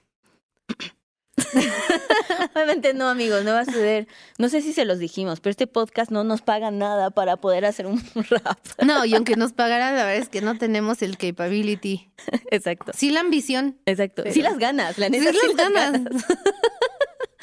Obviamente 2.54 2.94
no, 2.94 3.08
amigos, 3.08 3.44
no 3.44 3.52
va 3.52 3.60
a 3.60 3.64
suceder. 3.64 4.06
No 4.38 4.48
sé 4.48 4.60
si 4.62 4.72
se 4.72 4.84
los 4.84 4.98
dijimos, 4.98 5.40
pero 5.40 5.50
este 5.52 5.66
podcast 5.66 6.10
no 6.10 6.24
nos 6.24 6.42
paga 6.42 6.70
nada 6.70 7.10
para 7.10 7.36
poder 7.36 7.64
hacer 7.64 7.86
un 7.86 8.02
rap. 8.30 8.58
No, 8.84 9.04
y 9.04 9.14
aunque 9.14 9.36
nos 9.36 9.52
pagaran, 9.52 9.94
la 9.96 10.04
verdad 10.04 10.16
es 10.22 10.28
que 10.28 10.40
no 10.40 10.56
tenemos 10.58 11.02
el 11.02 11.16
capability. 11.18 12.08
Exacto. 12.50 12.92
Sí 12.94 13.10
la 13.10 13.20
ambición. 13.20 13.76
Exacto. 13.86 14.22
Pero- 14.22 14.34
Sí 14.34 14.42
las 14.42 14.58
ganas, 14.58 14.98
la 14.98 15.06
Sí 15.06 15.12
neta. 15.12 15.30
sí 15.32 15.38
las 15.56 15.70
ganas. 15.72 16.02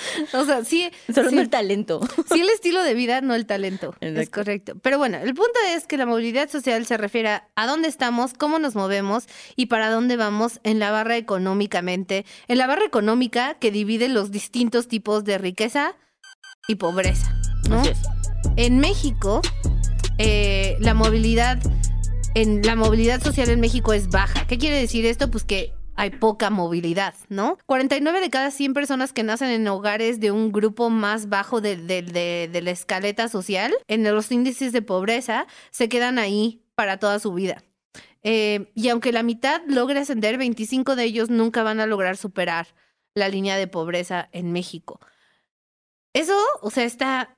o 0.33 0.45
sea, 0.45 0.63
sí, 0.63 0.91
Solo 1.13 1.29
sí. 1.29 1.35
no 1.35 1.41
el 1.41 1.49
talento. 1.49 1.99
Sí, 2.31 2.39
el 2.39 2.49
estilo 2.49 2.81
de 2.83 2.93
vida, 2.93 3.21
no 3.21 3.35
el 3.35 3.45
talento. 3.45 3.93
Es 3.99 4.29
correcto. 4.29 4.73
Pero 4.81 4.97
bueno, 4.97 5.17
el 5.17 5.33
punto 5.33 5.59
es 5.69 5.85
que 5.85 5.97
la 5.97 6.05
movilidad 6.05 6.49
social 6.49 6.85
se 6.85 6.97
refiere 6.97 7.41
a, 7.55 7.67
dónde 7.67 7.89
estamos, 7.89 8.33
cómo 8.33 8.59
nos 8.59 8.75
movemos 8.75 9.25
y 9.55 9.65
para 9.65 9.89
dónde 9.89 10.15
vamos 10.15 10.59
en 10.63 10.79
la 10.79 10.91
barra 10.91 11.17
económicamente. 11.17 12.25
En 12.47 12.57
la 12.57 12.67
barra 12.67 12.85
económica 12.85 13.55
que 13.55 13.71
divide 13.71 14.07
los 14.07 14.31
distintos 14.31 14.87
tipos 14.87 15.23
de 15.23 15.37
riqueza 15.37 15.95
y 16.67 16.75
pobreza. 16.75 17.35
¿no? 17.69 17.81
En 18.55 18.79
México, 18.79 19.41
eh, 20.17 20.77
la 20.79 20.93
movilidad, 20.93 21.59
en 22.35 22.61
la 22.61 22.75
movilidad 22.75 23.21
social 23.21 23.49
en 23.49 23.59
México 23.59 23.93
es 23.93 24.09
baja. 24.09 24.45
¿Qué 24.47 24.57
quiere 24.57 24.79
decir 24.79 25.05
esto? 25.05 25.29
Pues 25.29 25.43
que 25.43 25.73
hay 26.01 26.09
poca 26.09 26.49
movilidad, 26.49 27.13
¿no? 27.29 27.57
49 27.67 28.21
de 28.21 28.29
cada 28.29 28.49
100 28.51 28.73
personas 28.73 29.13
que 29.13 29.23
nacen 29.23 29.49
en 29.49 29.67
hogares 29.67 30.19
de 30.19 30.31
un 30.31 30.51
grupo 30.51 30.89
más 30.89 31.29
bajo 31.29 31.61
de, 31.61 31.77
de- 31.77 32.01
de- 32.01 32.49
de 32.51 32.61
la 32.61 32.71
escaleta 32.71 33.27
social, 33.29 33.71
en 33.87 34.03
los 34.03 34.31
índices 34.31 34.71
de 34.73 34.81
pobreza, 34.81 35.45
se 35.69 35.89
quedan 35.89 36.17
ahí 36.17 36.63
para 36.75 36.97
toda 36.97 37.19
su 37.19 37.33
vida. 37.33 37.63
Eh, 38.23 38.71
y 38.75 38.89
aunque 38.89 39.11
la 39.11 39.23
mitad 39.23 39.61
logre 39.67 39.99
ascender, 39.99 40.37
25 40.37 40.95
de 40.95 41.03
ellos 41.03 41.29
nunca 41.29 41.63
van 41.63 41.79
a 41.79 41.85
lograr 41.85 42.17
superar 42.17 42.67
la 43.15 43.29
línea 43.29 43.57
de 43.57 43.67
pobreza 43.67 44.29
en 44.31 44.51
México. 44.51 44.99
Eso, 46.13 46.35
o 46.61 46.71
sea, 46.71 46.83
está 46.83 47.37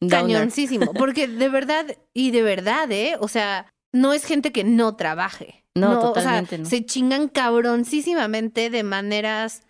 Downer. 0.00 0.36
cañoncísimo, 0.38 0.92
porque 0.94 1.26
de 1.28 1.48
verdad, 1.48 1.86
y 2.14 2.30
de 2.30 2.42
verdad, 2.42 2.90
¿eh? 2.92 3.16
O 3.20 3.28
sea, 3.28 3.72
no 3.92 4.12
es 4.12 4.24
gente 4.24 4.52
que 4.52 4.64
no 4.64 4.96
trabaje. 4.96 5.64
No, 5.76 6.10
o 6.10 6.14
sea, 6.14 6.22
totalmente 6.22 6.58
no. 6.58 6.64
se 6.64 6.84
chingan 6.84 7.28
cabroncísimamente 7.28 8.70
de 8.70 8.82
maneras, 8.82 9.62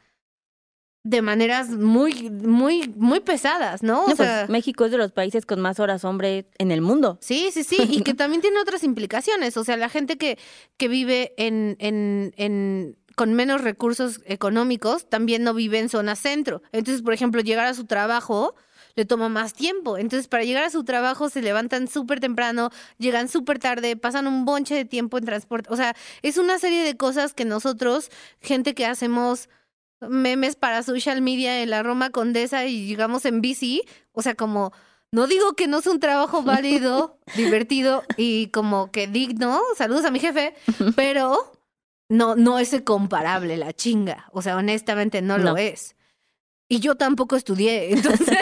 de 1.03 1.23
maneras 1.23 1.71
muy, 1.71 2.31
muy, 2.31 2.89
muy 2.97 3.21
pesadas, 3.21 3.83
¿no? 3.83 4.05
O 4.05 4.09
No, 4.09 4.17
pues, 4.17 4.29
sea, 4.29 4.47
México 4.49 4.85
es 4.85 4.91
de 4.91 4.99
los 4.99 5.13
países 5.13 5.47
con 5.47 5.61
más 5.61 5.79
horas 5.81 6.05
hombre 6.05 6.49
en 6.59 6.71
el 6.71 6.81
mundo. 6.81 7.19
Sí, 7.21 7.51
sí, 7.53 7.65
sí, 7.65 7.77
y 7.89 8.03
que 8.03 8.15
también 8.15 8.41
tiene 8.41 8.61
otras 8.61 8.83
implicaciones. 8.85 9.57
O 9.57 9.65
sea, 9.65 9.77
la 9.77 9.89
gente 9.89 10.17
que, 10.17 10.39
que 10.77 10.89
vive 10.89 11.35
en, 11.37 11.77
en, 11.81 12.33
en, 12.37 12.97
con 13.15 13.35
menos 13.35 13.61
recursos 13.61 14.21
económicos 14.27 15.09
también 15.09 15.43
no 15.45 15.55
vive 15.55 15.79
en 15.79 15.89
zona 15.89 16.17
centro. 16.17 16.63
Entonces, 16.73 17.03
por 17.03 17.15
ejemplo, 17.15 17.41
llegar 17.41 17.67
a 17.67 17.75
su 17.75 17.85
trabajo 17.87 18.55
le 18.97 19.05
toma 19.05 19.29
más 19.29 19.53
tiempo. 19.53 19.99
Entonces, 19.99 20.27
para 20.27 20.43
llegar 20.43 20.65
a 20.65 20.71
su 20.71 20.83
trabajo 20.85 21.29
se 21.29 21.43
levantan 21.43 21.87
súper 21.87 22.19
temprano, 22.19 22.71
llegan 22.99 23.29
súper 23.29 23.59
tarde, 23.59 23.97
pasan 23.97 24.27
un 24.27 24.45
bonche 24.45 24.75
de 24.75 24.85
tiempo 24.85 25.19
en 25.19 25.27
transporte. 25.27 25.73
O 25.73 25.77
sea, 25.77 25.95
es 26.23 26.39
una 26.39 26.59
serie 26.59 26.83
de 26.83 26.97
cosas 26.97 27.35
que 27.35 27.45
nosotros, 27.45 28.11
gente 28.41 28.75
que 28.75 28.87
hacemos 28.87 29.49
memes 30.01 30.57
para 30.57 30.83
social 30.83 31.23
media 31.23 31.63
en 31.63 31.71
la 31.71 31.83
Roma 31.83 32.11
Condesa 32.11 32.67
y 32.67 32.87
llegamos 32.87 33.25
en 33.25 33.41
bici, 33.41 33.83
o 34.13 34.23
sea, 34.23 34.35
como 34.35 34.73
no 35.13 35.27
digo 35.27 35.55
que 35.55 35.69
no 35.69 35.79
es 35.79 35.87
un 35.87 36.01
trabajo 36.01 36.43
válido, 36.43 37.19
divertido 37.37 38.03
y 38.17 38.49
como 38.49 38.91
que 38.91 39.07
digno, 39.07 39.61
saludos 39.77 40.05
a 40.05 40.11
mi 40.11 40.19
jefe, 40.19 40.55
pero 40.97 41.53
no, 42.09 42.35
no 42.35 42.59
es 42.59 42.75
comparable 42.85 43.57
la 43.57 43.73
chinga. 43.73 44.29
O 44.33 44.43
sea, 44.43 44.57
honestamente 44.57 45.23
no, 45.23 45.39
lo 45.39 45.57
es. 45.57 45.97
Y 46.69 46.81
yo 46.81 46.97
tampoco 46.97 47.37
estudié, 47.37 47.93
entonces, 47.93 48.39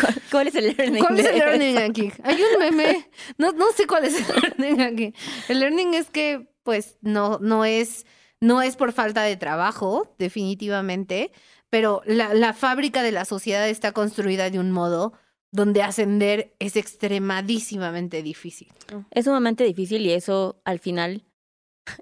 ¿Cuál, 0.00 0.22
cuál 0.30 0.48
es 0.48 0.54
el 0.54 0.76
learning? 0.76 1.04
¿cuál 1.04 1.18
es 1.18 1.26
el 1.26 1.38
learning 1.38 1.78
aquí? 1.78 2.12
Hay 2.22 2.36
un 2.36 2.58
meme, 2.58 3.08
no, 3.36 3.52
no 3.52 3.70
sé 3.72 3.86
cuál 3.86 4.04
es 4.04 4.16
el 4.16 4.26
learning 4.58 4.80
aquí. 4.80 5.14
El 5.48 5.60
learning 5.60 5.94
es 5.94 6.10
que, 6.10 6.48
pues, 6.62 6.96
no, 7.00 7.38
no 7.40 7.64
es, 7.64 8.06
no 8.40 8.62
es 8.62 8.76
por 8.76 8.92
falta 8.92 9.22
de 9.22 9.36
trabajo, 9.36 10.14
definitivamente, 10.18 11.32
pero 11.70 12.02
la, 12.06 12.34
la 12.34 12.52
fábrica 12.52 13.02
de 13.02 13.12
la 13.12 13.24
sociedad 13.24 13.68
está 13.68 13.92
construida 13.92 14.50
de 14.50 14.58
un 14.58 14.72
modo 14.72 15.12
donde 15.50 15.82
ascender 15.82 16.54
es 16.58 16.76
extremadísimamente 16.76 18.22
difícil. 18.22 18.68
Es 19.10 19.24
sumamente 19.24 19.64
difícil 19.64 20.02
y 20.02 20.12
eso 20.12 20.60
al 20.64 20.78
final, 20.78 21.24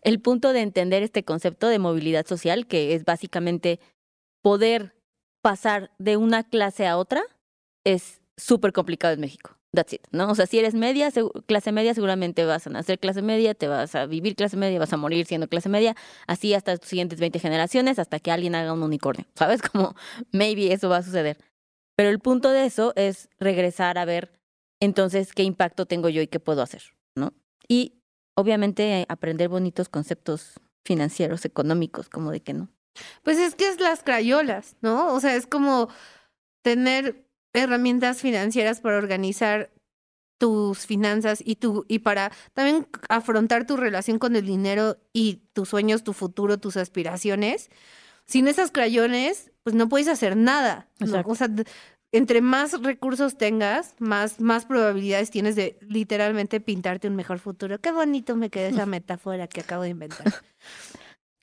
el 0.03 0.21
punto 0.21 0.53
de 0.53 0.61
entender 0.61 1.03
este 1.03 1.25
concepto 1.25 1.69
de 1.69 1.79
movilidad 1.79 2.27
social, 2.27 2.67
que 2.67 2.95
es 2.95 3.05
básicamente 3.05 3.79
poder 4.47 4.95
pasar 5.43 5.91
de 5.99 6.17
una 6.17 6.45
clase 6.45 6.87
a 6.87 6.99
otra, 6.99 7.21
es 7.83 8.21
súper 8.37 8.73
complicado 8.73 9.13
en 9.13 9.19
México. 9.19 9.51
That's 9.73 9.95
it, 9.95 10.03
¿no? 10.13 10.31
O 10.31 10.37
sea, 10.37 10.47
si 10.47 10.57
eres 10.61 10.73
media, 10.73 11.11
clase 11.47 11.73
media, 11.73 11.95
seguramente 11.95 12.45
vas 12.45 12.65
a 12.69 12.71
nacer 12.71 13.01
clase 13.01 13.23
media, 13.23 13.55
te 13.55 13.67
vas 13.67 13.97
a 13.97 14.07
vivir 14.07 14.37
clase 14.37 14.57
media, 14.57 14.79
vas 14.79 14.93
a 14.93 14.99
morir 14.99 15.27
siendo 15.27 15.49
clase 15.49 15.69
media, 15.69 15.97
así 16.29 16.55
hasta 16.55 16.77
tus 16.77 16.89
siguientes 16.89 17.19
20 17.19 17.41
generaciones, 17.41 17.99
hasta 17.99 18.21
que 18.21 18.31
alguien 18.31 18.55
haga 18.55 18.73
un 18.73 18.85
unicornio, 18.85 19.27
¿sabes? 19.35 19.63
Como, 19.73 19.97
maybe 20.31 20.73
eso 20.73 20.89
va 20.89 20.99
a 20.99 21.03
suceder. 21.03 21.39
Pero 21.97 22.11
el 22.11 22.21
punto 22.21 22.51
de 22.51 22.67
eso 22.67 22.93
es 22.95 23.29
regresar 23.41 23.99
a 23.99 24.05
ver, 24.05 24.31
entonces, 24.79 25.33
qué 25.33 25.43
impacto 25.43 25.87
tengo 25.87 26.09
yo 26.09 26.23
y 26.23 26.29
qué 26.29 26.39
puedo 26.39 26.63
hacer, 26.63 26.83
¿no? 27.17 27.33
Y 27.67 28.01
obviamente 28.37 29.07
aprender 29.09 29.49
bonitos 29.49 29.89
conceptos 29.89 30.61
financieros, 30.85 31.45
económicos, 31.45 32.09
como 32.09 32.31
de 32.31 32.43
que 32.43 32.55
no. 32.55 32.76
Pues 33.23 33.39
es 33.39 33.55
que 33.55 33.69
es 33.69 33.81
las 33.81 34.03
crayolas, 34.03 34.77
¿no? 34.81 35.13
O 35.15 35.21
sea, 35.21 35.37
es 35.37 35.47
como 35.47 35.89
tener 36.63 37.27
herramientas 37.53 38.21
financieras 38.21 38.81
para 38.81 38.99
organizar 38.99 39.71
tus 40.39 40.87
finanzas 40.87 41.43
y 41.45 41.57
tu 41.57 41.87
y 41.89 42.01
para 42.01 42.31
también 42.53 42.87
afrontar 43.09 43.67
tu 43.67 43.77
relación 43.77 44.19
con 44.19 44.37
el 44.37 44.45
dinero 44.47 44.99
y 45.13 45.43
tus 45.53 45.71
sueños, 45.71 46.05
tu 46.05 46.13
futuro, 46.13 46.59
tus 46.59 46.77
aspiraciones. 46.77 47.71
Sin 48.27 48.49
esas 48.49 48.73
crayones, 48.73 49.53
pues 49.63 49.75
no 49.75 49.89
puedes 49.89 50.09
hacer 50.09 50.37
nada. 50.37 50.89
O 51.01 51.07
sea, 51.07 51.25
entre 52.13 52.41
más 52.41 52.83
recursos 52.83 53.37
tengas, 53.37 53.95
más, 53.99 54.41
más 54.41 54.65
probabilidades 54.65 55.31
tienes 55.31 55.55
de 55.55 55.79
literalmente 55.83 56.61
pintarte 56.61 57.09
un 57.09 57.17
mejor 57.17 57.39
futuro. 57.39 57.81
Qué 57.81 57.93
bonito 57.93 58.37
me 58.37 58.51
quedó 58.51 58.69
esa 58.69 58.87
metáfora 58.87 59.47
que 59.47 59.61
acabo 59.61 59.83
de 59.83 59.91
inventar. 59.91 60.33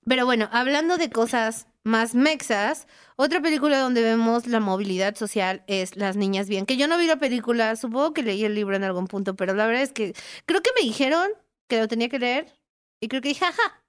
Pero 0.06 0.26
bueno, 0.26 0.50
hablando 0.52 0.98
de 0.98 1.10
cosas 1.10 1.68
más 1.84 2.16
mexas, 2.16 2.88
otra 3.16 3.42
película 3.42 3.80
donde 3.80 4.02
vemos 4.02 4.48
la 4.48 4.60
movilidad 4.60 5.16
social 5.16 5.64
es 5.68 5.96
Las 5.96 6.16
Niñas 6.16 6.48
Bien, 6.48 6.66
que 6.66 6.78
yo 6.78 6.88
no 6.88 6.98
vi 6.98 7.08
la 7.08 7.18
película, 7.18 7.76
supongo 7.76 8.14
que 8.14 8.24
leí 8.24 8.44
el 8.46 8.56
libro 8.56 8.76
en 8.76 8.84
algún 8.84 9.08
punto, 9.08 9.36
pero 9.36 9.54
la 9.54 9.66
verdad 9.66 9.84
es 9.84 9.92
que 9.92 10.14
creo 10.46 10.62
que 10.62 10.72
me 10.76 10.86
dijeron 10.86 11.30
que 11.70 11.80
lo 11.80 11.88
tenía 11.88 12.10
que 12.10 12.20
leer 12.20 12.54
y 13.02 13.08
creo 13.08 13.22
que 13.22 13.30
dije, 13.30 13.46
ajá. 13.46 13.84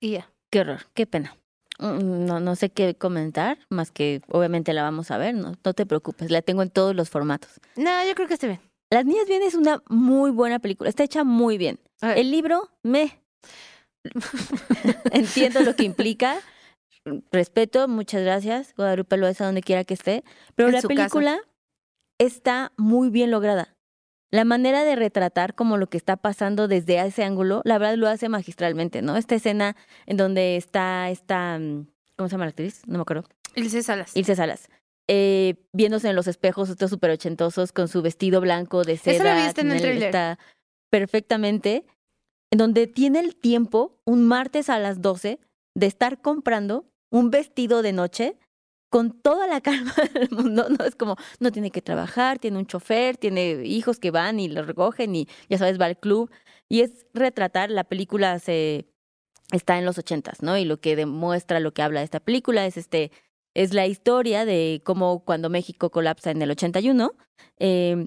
Y 0.00 0.12
ya. 0.12 0.30
Qué 0.50 0.60
horror, 0.60 0.80
qué 0.94 1.06
pena. 1.06 1.36
Mm, 1.78 2.24
No, 2.26 2.40
no 2.40 2.56
sé 2.56 2.70
qué 2.70 2.94
comentar, 2.94 3.58
más 3.68 3.90
que 3.90 4.20
obviamente 4.28 4.72
la 4.72 4.82
vamos 4.82 5.10
a 5.10 5.18
ver, 5.18 5.34
no, 5.34 5.54
no 5.64 5.74
te 5.74 5.86
preocupes, 5.86 6.30
la 6.30 6.42
tengo 6.42 6.62
en 6.62 6.70
todos 6.70 6.94
los 6.94 7.10
formatos. 7.10 7.60
No, 7.76 8.04
yo 8.04 8.14
creo 8.14 8.26
que 8.26 8.34
esté 8.34 8.48
bien. 8.48 8.60
Las 8.90 9.04
Niñas 9.04 9.28
Bien 9.28 9.42
es 9.42 9.54
una 9.54 9.82
muy 9.88 10.30
buena 10.30 10.58
película, 10.58 10.88
está 10.88 11.04
hecha 11.04 11.22
muy 11.22 11.58
bien. 11.58 11.78
El 12.00 12.30
libro, 12.30 12.70
me. 12.82 13.20
Entiendo 15.12 15.60
lo 15.60 15.74
que 15.76 15.84
implica. 15.84 16.40
Respeto, 17.32 17.88
muchas 17.88 18.22
gracias, 18.22 18.74
Guadalupe 18.76 19.16
Loesa, 19.16 19.46
donde 19.46 19.62
quiera 19.62 19.84
que 19.84 19.94
esté. 19.94 20.24
Pero 20.54 20.68
En 20.68 20.74
la 20.74 20.82
casa. 20.82 20.88
película 20.88 21.40
está 22.18 22.72
muy 22.76 23.08
bien 23.10 23.30
lograda. 23.30 23.74
La 24.30 24.44
manera 24.44 24.84
de 24.84 24.94
retratar 24.94 25.54
como 25.54 25.78
lo 25.78 25.86
que 25.86 25.96
está 25.96 26.16
pasando 26.18 26.68
desde 26.68 26.98
ese 27.00 27.24
ángulo, 27.24 27.62
la 27.64 27.78
verdad 27.78 27.94
lo 27.96 28.08
hace 28.08 28.28
magistralmente, 28.28 29.00
¿no? 29.00 29.16
Esta 29.16 29.36
escena 29.36 29.74
en 30.04 30.18
donde 30.18 30.56
está 30.56 31.08
esta, 31.08 31.58
mm, 31.58 31.86
¿cómo 32.16 32.28
se 32.28 32.32
llama 32.32 32.44
la 32.44 32.50
actriz? 32.50 32.82
No 32.86 32.98
me 32.98 33.02
acuerdo. 33.02 33.24
Ilse 33.54 33.82
Salas. 33.82 34.14
Ilse 34.14 34.36
Salas. 34.36 34.68
eh, 35.10 35.54
viéndose 35.72 36.10
en 36.10 36.16
los 36.16 36.26
espejos, 36.26 36.68
estos 36.68 36.90
súper 36.90 37.10
ochentosos, 37.10 37.72
con 37.72 37.88
su 37.88 38.02
vestido 38.02 38.42
blanco 38.42 38.84
de 38.84 38.98
seda. 38.98 39.14
Esa 39.14 39.24
la 39.24 39.42
viste 39.46 39.62
en 39.62 39.68
el 39.68 39.76
él 39.76 39.80
tráiler. 39.80 40.02
Está 40.08 40.38
perfectamente. 40.90 41.86
En 42.50 42.58
donde 42.58 42.86
tiene 42.86 43.20
el 43.20 43.36
tiempo, 43.36 44.00
un 44.04 44.26
martes 44.26 44.70
a 44.70 44.78
las 44.78 45.02
12, 45.02 45.40
de 45.74 45.86
estar 45.86 46.20
comprando 46.20 46.86
un 47.10 47.30
vestido 47.30 47.82
de 47.82 47.92
noche 47.92 48.36
con 48.90 49.12
toda 49.20 49.46
la 49.46 49.60
calma 49.62 49.94
del 50.14 50.30
mundo, 50.30 50.66
¿no? 50.68 50.84
Es 50.84 50.94
como, 50.94 51.16
no 51.40 51.52
tiene 51.52 51.70
que 51.70 51.82
trabajar, 51.82 52.38
tiene 52.38 52.58
un 52.58 52.66
chofer, 52.66 53.16
tiene 53.16 53.62
hijos 53.64 53.98
que 53.98 54.10
van 54.10 54.40
y 54.40 54.48
lo 54.48 54.62
recogen 54.62 55.14
y 55.14 55.28
ya 55.48 55.58
sabes, 55.58 55.80
va 55.80 55.86
al 55.86 55.98
club. 55.98 56.30
Y 56.68 56.80
es 56.80 57.06
retratar, 57.14 57.70
la 57.70 57.84
película 57.84 58.38
se 58.38 58.86
está 59.52 59.78
en 59.78 59.84
los 59.84 59.98
ochentas, 59.98 60.42
¿no? 60.42 60.56
Y 60.58 60.64
lo 60.64 60.80
que 60.80 60.96
demuestra, 60.96 61.60
lo 61.60 61.72
que 61.72 61.82
habla 61.82 62.00
de 62.00 62.04
esta 62.04 62.20
película 62.20 62.66
es 62.66 62.76
este, 62.76 63.10
es 63.54 63.72
la 63.72 63.86
historia 63.86 64.44
de 64.44 64.82
cómo 64.84 65.24
cuando 65.24 65.50
México 65.50 65.90
colapsa 65.90 66.30
en 66.30 66.42
el 66.42 66.50
81 66.50 67.12
eh, 67.58 68.06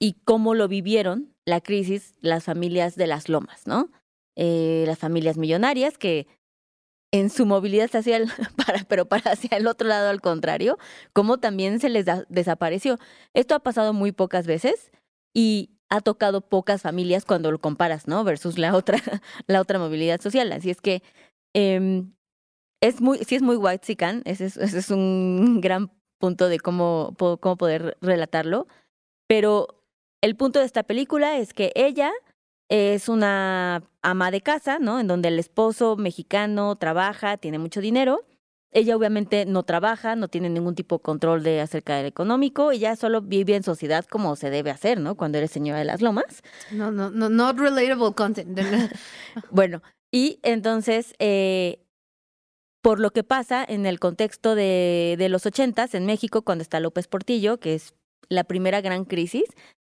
y 0.00 0.14
cómo 0.24 0.54
lo 0.54 0.68
vivieron 0.68 1.33
la 1.46 1.60
crisis 1.60 2.14
las 2.20 2.44
familias 2.44 2.96
de 2.96 3.06
las 3.06 3.28
lomas, 3.28 3.66
¿no? 3.66 3.90
Eh, 4.36 4.84
las 4.86 4.98
familias 4.98 5.36
millonarias 5.36 5.98
que 5.98 6.26
en 7.12 7.30
su 7.30 7.46
movilidad 7.46 7.94
hacia 7.94 8.16
el, 8.16 8.28
para, 8.66 8.84
pero 8.84 9.06
para 9.06 9.32
hacia 9.32 9.56
el 9.56 9.66
otro 9.66 9.86
lado 9.86 10.10
al 10.10 10.20
contrario, 10.20 10.78
como 11.12 11.38
también 11.38 11.78
se 11.80 11.88
les 11.88 12.06
desapareció. 12.28 12.98
Esto 13.34 13.54
ha 13.54 13.60
pasado 13.60 13.92
muy 13.92 14.12
pocas 14.12 14.46
veces 14.46 14.90
y 15.32 15.70
ha 15.90 16.00
tocado 16.00 16.40
pocas 16.40 16.82
familias 16.82 17.24
cuando 17.24 17.52
lo 17.52 17.60
comparas, 17.60 18.08
¿no? 18.08 18.24
Versus 18.24 18.58
la 18.58 18.74
otra, 18.74 18.98
la 19.46 19.60
otra 19.60 19.78
movilidad 19.78 20.20
social. 20.20 20.50
Así 20.52 20.70
es 20.70 20.80
que 20.80 21.02
eh, 21.54 22.04
es 22.80 23.00
muy, 23.00 23.18
sí 23.18 23.36
es 23.36 23.42
muy 23.42 23.56
white 23.56 23.86
sican, 23.86 24.22
ese 24.24 24.46
es, 24.46 24.56
ese 24.56 24.78
es 24.78 24.90
un 24.90 25.60
gran 25.62 25.90
punto 26.18 26.48
de 26.48 26.58
cómo, 26.58 27.14
cómo 27.16 27.56
poder 27.56 27.96
relatarlo. 28.00 28.66
Pero 29.28 29.73
el 30.24 30.36
punto 30.36 30.58
de 30.58 30.64
esta 30.64 30.84
película 30.84 31.36
es 31.36 31.52
que 31.52 31.70
ella 31.74 32.10
es 32.70 33.10
una 33.10 33.82
ama 34.00 34.30
de 34.30 34.40
casa, 34.40 34.78
¿no? 34.78 34.98
En 34.98 35.06
donde 35.06 35.28
el 35.28 35.38
esposo 35.38 35.96
mexicano 35.96 36.76
trabaja, 36.76 37.36
tiene 37.36 37.58
mucho 37.58 37.82
dinero. 37.82 38.24
Ella 38.72 38.96
obviamente 38.96 39.44
no 39.44 39.64
trabaja, 39.64 40.16
no 40.16 40.28
tiene 40.28 40.48
ningún 40.48 40.74
tipo 40.74 40.96
de 40.96 41.02
control 41.02 41.42
de 41.42 41.60
acerca 41.60 41.96
del 41.96 42.06
económico, 42.06 42.72
ella 42.72 42.96
solo 42.96 43.20
vive 43.20 43.54
en 43.54 43.62
sociedad 43.62 44.06
como 44.06 44.34
se 44.34 44.48
debe 44.48 44.70
hacer, 44.70 44.98
¿no? 44.98 45.14
Cuando 45.14 45.36
eres 45.36 45.50
señora 45.50 45.80
de 45.80 45.84
las 45.84 46.00
lomas. 46.00 46.42
No, 46.72 46.90
no, 46.90 47.10
no, 47.10 47.28
not 47.28 47.58
relatable 47.58 48.14
content. 48.14 48.58
bueno, 49.50 49.82
y 50.10 50.40
entonces, 50.42 51.14
eh, 51.18 51.84
por 52.80 52.98
lo 52.98 53.10
que 53.10 53.24
pasa 53.24 53.62
en 53.62 53.84
el 53.84 54.00
contexto 54.00 54.54
de, 54.54 55.16
de 55.18 55.28
los 55.28 55.44
ochentas 55.44 55.94
en 55.94 56.06
México, 56.06 56.40
cuando 56.40 56.62
está 56.62 56.80
López 56.80 57.08
Portillo, 57.08 57.60
que 57.60 57.74
es 57.74 57.92
la 58.30 58.44
primera 58.44 58.80
gran 58.80 59.04
crisis, 59.04 59.44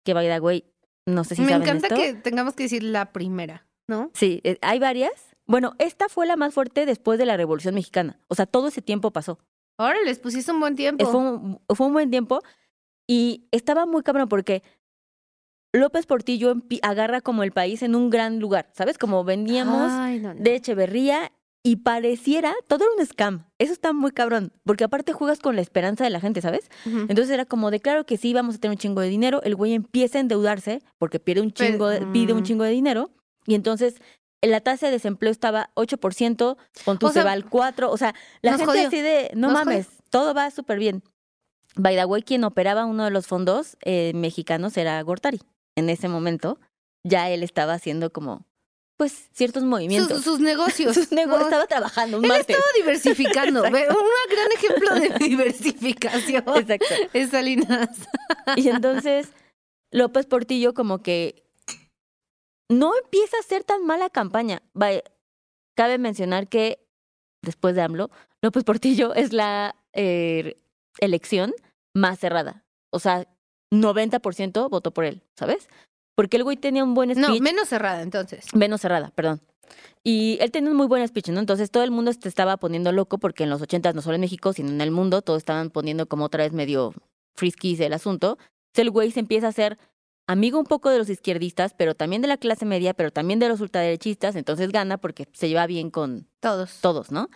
que 0.06 0.14
by 0.14 0.26
the 0.26 0.40
way, 0.40 0.64
no 1.04 1.22
sé 1.24 1.34
si 1.34 1.42
Me 1.42 1.48
saben 1.50 1.62
encanta 1.68 1.88
esto. 1.88 2.00
que 2.00 2.14
tengamos 2.14 2.54
que 2.54 2.62
decir 2.62 2.82
la 2.82 3.12
primera, 3.12 3.66
¿no? 3.86 4.10
Sí, 4.14 4.40
eh, 4.44 4.56
hay 4.62 4.78
varias. 4.78 5.12
Bueno, 5.46 5.74
esta 5.78 6.08
fue 6.08 6.26
la 6.26 6.36
más 6.36 6.54
fuerte 6.54 6.86
después 6.86 7.18
de 7.18 7.26
la 7.26 7.36
Revolución 7.36 7.74
Mexicana. 7.74 8.18
O 8.28 8.34
sea, 8.34 8.46
todo 8.46 8.68
ese 8.68 8.80
tiempo 8.82 9.10
pasó. 9.12 9.38
Ahora 9.78 9.98
les 10.04 10.18
pusiste 10.18 10.50
un 10.52 10.60
buen 10.60 10.74
tiempo. 10.74 11.04
Eh, 11.04 11.06
Fue 11.10 11.20
un, 11.20 11.60
fue 11.68 11.86
un 11.86 11.92
buen 11.92 12.10
tiempo 12.10 12.40
y 13.06 13.46
estaba 13.52 13.84
muy 13.84 14.02
cabrón 14.02 14.28
porque 14.28 14.62
López 15.72 16.06
Portillo 16.06 16.54
agarra 16.82 17.20
como 17.20 17.42
el 17.42 17.52
país 17.52 17.82
en 17.82 17.94
un 17.94 18.08
gran 18.08 18.40
lugar, 18.40 18.70
¿sabes? 18.72 18.96
Como 18.96 19.22
veníamos 19.24 19.92
Ay, 19.92 20.18
no, 20.20 20.32
no. 20.34 20.40
de 20.42 20.54
Echeverría 20.54 21.30
y 21.66 21.76
pareciera 21.76 22.54
todo 22.68 22.84
era 22.84 22.92
un 22.96 23.04
scam. 23.04 23.44
Eso 23.58 23.72
está 23.72 23.92
muy 23.92 24.12
cabrón, 24.12 24.52
porque 24.64 24.84
aparte 24.84 25.12
juegas 25.12 25.40
con 25.40 25.56
la 25.56 25.62
esperanza 25.62 26.04
de 26.04 26.10
la 26.10 26.20
gente, 26.20 26.40
¿sabes? 26.40 26.70
Entonces 26.84 27.30
era 27.30 27.44
como 27.44 27.72
de 27.72 27.80
claro 27.80 28.06
que 28.06 28.16
sí, 28.16 28.32
vamos 28.32 28.54
a 28.54 28.58
tener 28.58 28.76
un 28.76 28.78
chingo 28.78 29.00
de 29.00 29.08
dinero. 29.08 29.42
El 29.42 29.56
güey 29.56 29.74
empieza 29.74 30.18
a 30.18 30.20
endeudarse 30.20 30.80
porque 30.98 31.18
pierde 31.18 31.42
un 31.42 31.50
Pero- 31.50 31.70
chingo, 31.72 31.88
de- 31.88 32.06
pide 32.06 32.32
un 32.34 32.40
mm. 32.40 32.44
chingo 32.44 32.62
de 32.62 32.70
dinero. 32.70 33.10
Y 33.46 33.56
entonces 33.56 34.00
la 34.42 34.60
tasa 34.60 34.86
de 34.86 34.92
desempleo 34.92 35.32
estaba 35.32 35.70
8%, 35.74 36.56
con 36.84 36.98
tu 36.98 37.06
O 37.06 37.08
se 37.08 37.14
sea, 37.14 37.24
va 37.24 37.32
al 37.32 37.44
4%. 37.50 37.88
O 37.90 37.96
sea, 37.96 38.14
la 38.42 38.52
gente 38.52 38.66
jodió. 38.66 38.86
así 38.86 39.00
de, 39.00 39.30
no 39.34 39.48
Nos 39.48 39.54
mames, 39.54 39.88
todo 40.10 40.34
va 40.34 40.52
súper 40.52 40.78
bien. 40.78 41.02
By 41.74 41.96
the 41.96 42.04
way, 42.04 42.22
quien 42.22 42.44
operaba 42.44 42.84
uno 42.84 43.04
de 43.04 43.10
los 43.10 43.26
fondos 43.26 43.76
eh, 43.84 44.12
mexicanos 44.14 44.76
era 44.76 45.02
Gortari. 45.02 45.40
En 45.74 45.90
ese 45.90 46.08
momento 46.08 46.60
ya 47.02 47.28
él 47.28 47.42
estaba 47.42 47.74
haciendo 47.74 48.12
como, 48.12 48.46
pues, 48.96 49.28
ciertos 49.32 49.62
movimientos. 49.62 50.16
Sus, 50.18 50.24
sus 50.24 50.40
negocios. 50.40 50.94
Sus 50.94 51.12
nego- 51.12 51.36
¿no? 51.38 51.44
Estaba 51.44 51.66
trabajando 51.66 52.18
un 52.18 52.24
Él 52.24 52.28
martes. 52.30 52.56
estaba 52.56 52.72
diversificando. 52.76 53.62
Ve, 53.70 53.86
Un 53.88 53.96
gran 54.30 54.52
ejemplo 54.54 54.94
de 54.94 55.08
diversificación. 55.28 56.44
Exacto. 56.56 56.86
Es 57.12 57.30
Salinas. 57.30 57.90
Y 58.56 58.68
entonces 58.68 59.28
López 59.92 60.26
Portillo 60.26 60.74
como 60.74 61.02
que 61.02 61.44
no 62.70 62.92
empieza 63.02 63.36
a 63.38 63.42
ser 63.42 63.64
tan 63.64 63.84
mala 63.86 64.10
campaña. 64.10 64.62
Cabe 65.76 65.98
mencionar 65.98 66.48
que 66.48 66.84
después 67.42 67.74
de 67.74 67.82
AMLO, 67.82 68.10
López 68.42 68.64
Portillo 68.64 69.14
es 69.14 69.32
la 69.32 69.76
eh, 69.92 70.58
elección 71.00 71.52
más 71.94 72.18
cerrada. 72.18 72.64
O 72.90 72.98
sea, 72.98 73.28
90% 73.72 74.70
votó 74.70 74.90
por 74.92 75.04
él, 75.04 75.22
¿sabes? 75.38 75.68
Porque 76.16 76.38
el 76.38 76.42
güey 76.42 76.56
tenía 76.56 76.82
un 76.82 76.94
buen 76.94 77.10
speech. 77.10 77.28
No, 77.28 77.38
menos 77.40 77.68
cerrada 77.68 78.02
entonces. 78.02 78.46
Menos 78.54 78.80
cerrada, 78.80 79.12
perdón. 79.14 79.40
Y 80.02 80.38
él 80.40 80.50
tenía 80.50 80.70
un 80.70 80.76
muy 80.76 80.86
buen 80.86 81.06
speech, 81.06 81.28
¿no? 81.28 81.40
Entonces 81.40 81.70
todo 81.70 81.84
el 81.84 81.90
mundo 81.90 82.12
se 82.12 82.28
estaba 82.28 82.56
poniendo 82.56 82.90
loco 82.90 83.18
porque 83.18 83.44
en 83.44 83.50
los 83.50 83.60
ochentas, 83.62 83.94
no 83.94 84.02
solo 84.02 84.14
en 84.14 84.22
México, 84.22 84.52
sino 84.52 84.70
en 84.70 84.80
el 84.80 84.90
mundo, 84.90 85.22
todos 85.22 85.38
estaban 85.38 85.70
poniendo 85.70 86.06
como 86.06 86.24
otra 86.24 86.42
vez 86.44 86.52
medio 86.52 86.94
frisky 87.34 87.76
el 87.82 87.92
asunto. 87.92 88.38
Entonces 88.40 88.86
el 88.86 88.90
güey 88.90 89.10
se 89.10 89.20
empieza 89.20 89.46
a 89.46 89.50
hacer 89.50 89.78
amigo 90.26 90.58
un 90.58 90.64
poco 90.64 90.90
de 90.90 90.98
los 90.98 91.08
izquierdistas, 91.08 91.74
pero 91.74 91.94
también 91.94 92.22
de 92.22 92.28
la 92.28 92.36
clase 92.36 92.64
media, 92.64 92.94
pero 92.94 93.10
también 93.10 93.38
de 93.38 93.48
los 93.48 93.60
ultraderechistas, 93.60 94.36
entonces 94.36 94.70
gana 94.72 94.98
porque 94.98 95.28
se 95.32 95.48
lleva 95.48 95.66
bien 95.66 95.90
con 95.90 96.28
Todos. 96.40 96.80
todos, 96.80 97.10
¿no? 97.12 97.28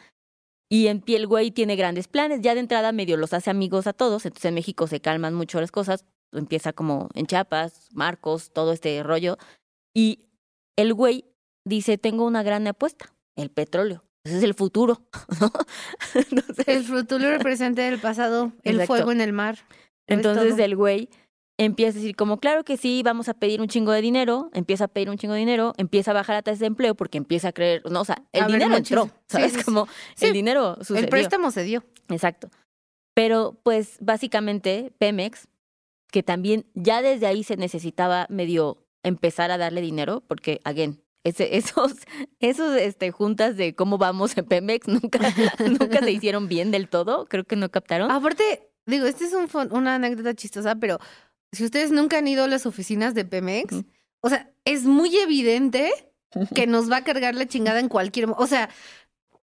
Y 0.69 0.87
en 0.87 1.01
pie 1.01 1.17
el 1.17 1.27
güey 1.27 1.51
tiene 1.51 1.77
grandes 1.77 2.09
planes, 2.09 2.41
ya 2.41 2.55
de 2.55 2.61
entrada 2.61 2.93
medio 2.93 3.17
los 3.17 3.33
hace 3.33 3.51
amigos 3.51 3.87
a 3.87 3.93
todos, 3.93 4.25
entonces 4.25 4.47
en 4.47 4.55
México 4.55 4.87
se 4.87 5.01
calman 5.01 5.35
mucho 5.35 5.61
las 5.61 5.73
cosas, 5.73 6.05
empieza 6.33 6.73
como 6.73 7.09
en 7.15 7.27
Chiapas, 7.27 7.89
Marcos, 7.93 8.51
todo 8.53 8.73
este 8.73 9.03
rollo, 9.03 9.37
y 9.95 10.21
el 10.77 10.95
güey 10.95 11.25
dice, 11.65 11.99
tengo 11.99 12.25
una 12.27 12.43
gran 12.43 12.67
apuesta, 12.67 13.13
el 13.37 13.51
petróleo, 13.51 14.05
ese 14.25 14.39
es 14.39 14.43
el 14.43 14.55
futuro, 14.55 15.03
El 16.67 16.85
futuro 16.85 17.31
representa 17.31 17.87
el 17.87 17.99
pasado, 17.99 18.53
el 18.63 18.77
Exacto. 18.81 18.87
fuego 18.95 19.13
en 19.13 19.21
el 19.21 19.33
mar. 19.33 19.59
entonces 20.07 20.59
el 20.59 20.77
güey 20.77 21.09
empieza 21.59 21.99
a 21.99 22.01
decir 22.01 22.17
como, 22.17 22.39
claro 22.39 22.65
que 22.65 22.79
sí, 22.79 23.03
vamos 23.05 23.29
a 23.29 23.35
pedir 23.35 23.61
un 23.61 23.69
chingo 23.69 23.93
de 23.93 24.01
dinero, 24.01 24.51
empieza 24.55 24.85
a 24.85 24.89
pedir 24.89 25.11
un 25.11 25.19
chingo 25.19 25.35
de 25.35 25.41
dinero, 25.41 25.75
empieza 25.77 26.13
a 26.13 26.15
bajar 26.15 26.37
la 26.37 26.43
tasa 26.43 26.61
de 26.61 26.67
empleo 26.67 26.95
porque 26.95 27.19
empieza 27.19 27.49
a 27.49 27.53
creer, 27.53 27.83
no, 27.91 28.01
o 28.01 28.05
sea, 28.05 28.23
el 28.33 28.45
A 28.45 28.47
dinero 28.47 28.75
entró, 28.75 29.11
¿sabes? 29.29 29.53
Sí, 29.53 29.57
sí, 29.57 29.59
sí. 29.59 29.65
Como 29.65 29.87
Sí, 30.15 30.27
el 30.27 30.33
dinero 30.33 30.77
sucedió. 30.79 31.01
El 31.01 31.09
préstamo 31.11 31.51
se 31.51 31.65
dio. 31.65 31.85
Exacto. 32.09 32.49
Pero 33.15 33.61
pues 33.63 33.99
básicamente 34.01 34.93
Pemex, 34.99 35.49
que 36.11 36.23
también 36.23 36.67
ya 36.75 37.03
desde 37.03 37.27
ahí 37.27 37.45
se 37.45 37.57
necesitaba 37.57 38.27
medio 38.29 38.87
empezar 39.03 39.51
a 39.51 39.59
darle 39.59 39.81
dinero, 39.81 40.23
porque, 40.27 40.61
again, 40.65 41.03
ese, 41.25 41.57
esos, 41.57 41.95
esos 42.41 42.77
este, 42.77 43.11
juntas 43.11 43.57
de 43.57 43.75
cómo 43.75 43.99
vamos 43.99 44.37
en 44.37 44.45
Pemex 44.47 44.89
nunca, 44.89 45.19
nunca 45.59 46.01
se 46.01 46.13
hicieron 46.13 46.49
bien 46.49 46.71
del 46.71 46.89
todo, 46.89 47.27
creo 47.27 47.45
que 47.45 47.57
no 47.57 47.71
captaron. 47.71 48.11
Aparte, 48.11 48.71
digo, 48.87 49.07
este 49.07 49.25
es 49.25 49.35
un 49.35 49.49
una 49.73 49.97
anécdota 49.97 50.35
chistosa, 50.35 50.77
pero 50.77 50.99
si 51.53 51.65
ustedes 51.65 51.91
nunca 51.91 52.19
han 52.19 52.29
ido 52.29 52.45
a 52.45 52.49
las 52.49 52.67
oficinas 52.67 53.15
de 53.15 53.25
Pemex, 53.25 53.85
o 54.21 54.29
sea, 54.29 54.51
es 54.65 54.85
muy 54.85 55.17
evidente 55.17 55.91
que 56.55 56.67
nos 56.67 56.91
va 56.91 56.99
a 56.99 57.05
cargar 57.05 57.35
la 57.35 57.47
chingada 57.47 57.81
en 57.81 57.89
cualquier 57.89 58.29
O 58.37 58.47
sea, 58.47 58.69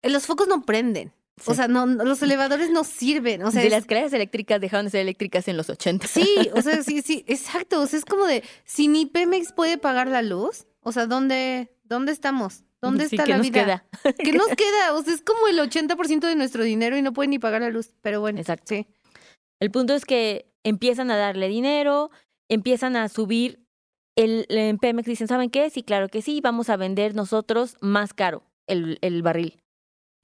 los 0.02 0.26
focos 0.26 0.48
no 0.48 0.62
prenden. 0.62 1.12
O 1.46 1.54
sea, 1.54 1.66
no, 1.68 1.86
no- 1.86 2.04
los 2.04 2.22
elevadores 2.22 2.70
no 2.70 2.84
sirven. 2.84 3.42
O 3.42 3.50
sea, 3.50 3.60
Si 3.62 3.66
es- 3.66 3.72
las 3.72 3.80
escaleras 3.82 4.12
eléctricas 4.12 4.60
dejaron 4.60 4.86
de 4.86 4.90
ser 4.90 5.00
eléctricas 5.00 5.48
en 5.48 5.56
los 5.56 5.68
80. 5.68 6.06
sí, 6.06 6.28
o 6.54 6.62
sea, 6.62 6.82
sí, 6.84 7.02
sí, 7.02 7.24
exacto. 7.26 7.80
O 7.80 7.86
sea, 7.86 7.98
es 7.98 8.04
como 8.04 8.24
de, 8.26 8.44
si 8.64 8.88
ni 8.88 9.06
Pemex 9.06 9.52
puede 9.52 9.76
pagar 9.78 10.06
la 10.08 10.22
luz, 10.22 10.66
o 10.80 10.92
sea, 10.92 11.06
¿dónde, 11.06 11.72
dónde 11.82 12.12
estamos? 12.12 12.62
¿Dónde 12.80 13.08
Sí, 13.08 13.16
está 13.16 13.24
¿qué 13.24 13.30
la 13.32 13.38
nos 13.38 13.46
vida? 13.50 13.64
queda? 13.64 14.14
¿Qué 14.18 14.32
nos 14.32 14.46
queda? 14.56 14.92
O 14.94 15.02
sea, 15.02 15.14
es 15.14 15.22
como 15.22 15.48
el 15.48 15.58
80% 15.58 16.20
de 16.28 16.36
nuestro 16.36 16.62
dinero 16.62 16.96
y 16.96 17.02
no 17.02 17.12
pueden 17.12 17.30
ni 17.30 17.38
pagar 17.38 17.62
la 17.62 17.70
luz. 17.70 17.94
Pero 18.02 18.20
bueno, 18.20 18.38
Exacto. 18.38 18.64
sí. 18.68 18.86
El 19.58 19.70
punto 19.70 19.94
es 19.94 20.04
que 20.04 20.52
empiezan 20.64 21.10
a 21.10 21.16
darle 21.16 21.48
dinero, 21.48 22.10
empiezan 22.48 22.96
a 22.96 23.08
subir. 23.08 23.60
El, 24.16 24.46
en 24.50 24.78
Pemex 24.78 25.06
dicen, 25.08 25.26
¿saben 25.28 25.50
qué? 25.50 25.70
Sí, 25.70 25.82
claro 25.82 26.08
que 26.08 26.22
sí, 26.22 26.40
vamos 26.40 26.68
a 26.70 26.76
vender 26.76 27.14
nosotros 27.16 27.76
más 27.80 28.12
caro 28.14 28.44
el, 28.68 28.98
el 29.00 29.22
barril. 29.22 29.60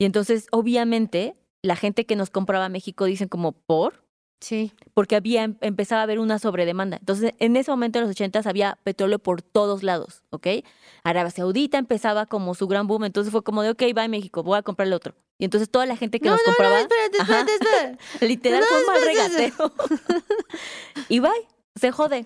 Y 0.01 0.07
entonces, 0.07 0.47
obviamente, 0.51 1.37
la 1.63 1.77
gente 1.77 2.07
que 2.07 2.17
nos 2.17 2.31
compraba 2.31 2.65
a 2.65 2.69
México 2.71 3.05
dicen 3.05 3.29
como, 3.29 3.53
¿por? 3.53 4.03
Sí. 4.41 4.73
Porque 4.95 5.15
había, 5.15 5.45
em- 5.45 5.59
empezaba 5.61 6.01
a 6.01 6.05
haber 6.05 6.19
una 6.19 6.39
sobredemanda. 6.39 6.97
Entonces, 6.97 7.35
en 7.39 7.55
ese 7.57 7.71
momento, 7.71 7.99
en 7.99 8.07
los 8.07 8.13
ochentas, 8.13 8.47
había 8.47 8.79
petróleo 8.83 9.19
por 9.19 9.43
todos 9.43 9.83
lados, 9.83 10.23
¿ok? 10.31 10.47
Arabia 11.05 11.31
Saudita 11.31 11.77
empezaba 11.77 12.25
como 12.25 12.55
su 12.55 12.67
gran 12.67 12.87
boom, 12.87 13.05
entonces 13.05 13.31
fue 13.31 13.43
como 13.45 13.63
de, 13.63 13.69
ok, 13.71 13.83
va 13.95 14.05
a 14.05 14.09
México, 14.09 14.43
voy 14.43 14.57
a 14.57 14.63
comprar 14.63 14.87
el 14.89 14.95
otro. 14.95 15.15
Y 15.39 15.45
entonces 15.45 15.71
toda 15.71 15.85
la 15.85 15.97
gente 15.99 16.19
que 16.19 16.25
No, 16.27 16.33
nos 16.33 16.41
no, 16.41 16.47
compraba... 16.47 16.77
no, 16.77 16.81
espérate, 16.81 17.19
espérate, 17.19 17.53
espérate. 17.53 17.99
Literal 18.27 18.61
No, 18.61 18.67
fue 18.67 18.81
un 18.81 18.87
mal 18.87 18.97
espérate. 18.97 19.37
regateo. 19.37 19.73
y 21.11 21.19
bye, 21.21 21.31
se 21.79 21.93
jode. 21.93 22.25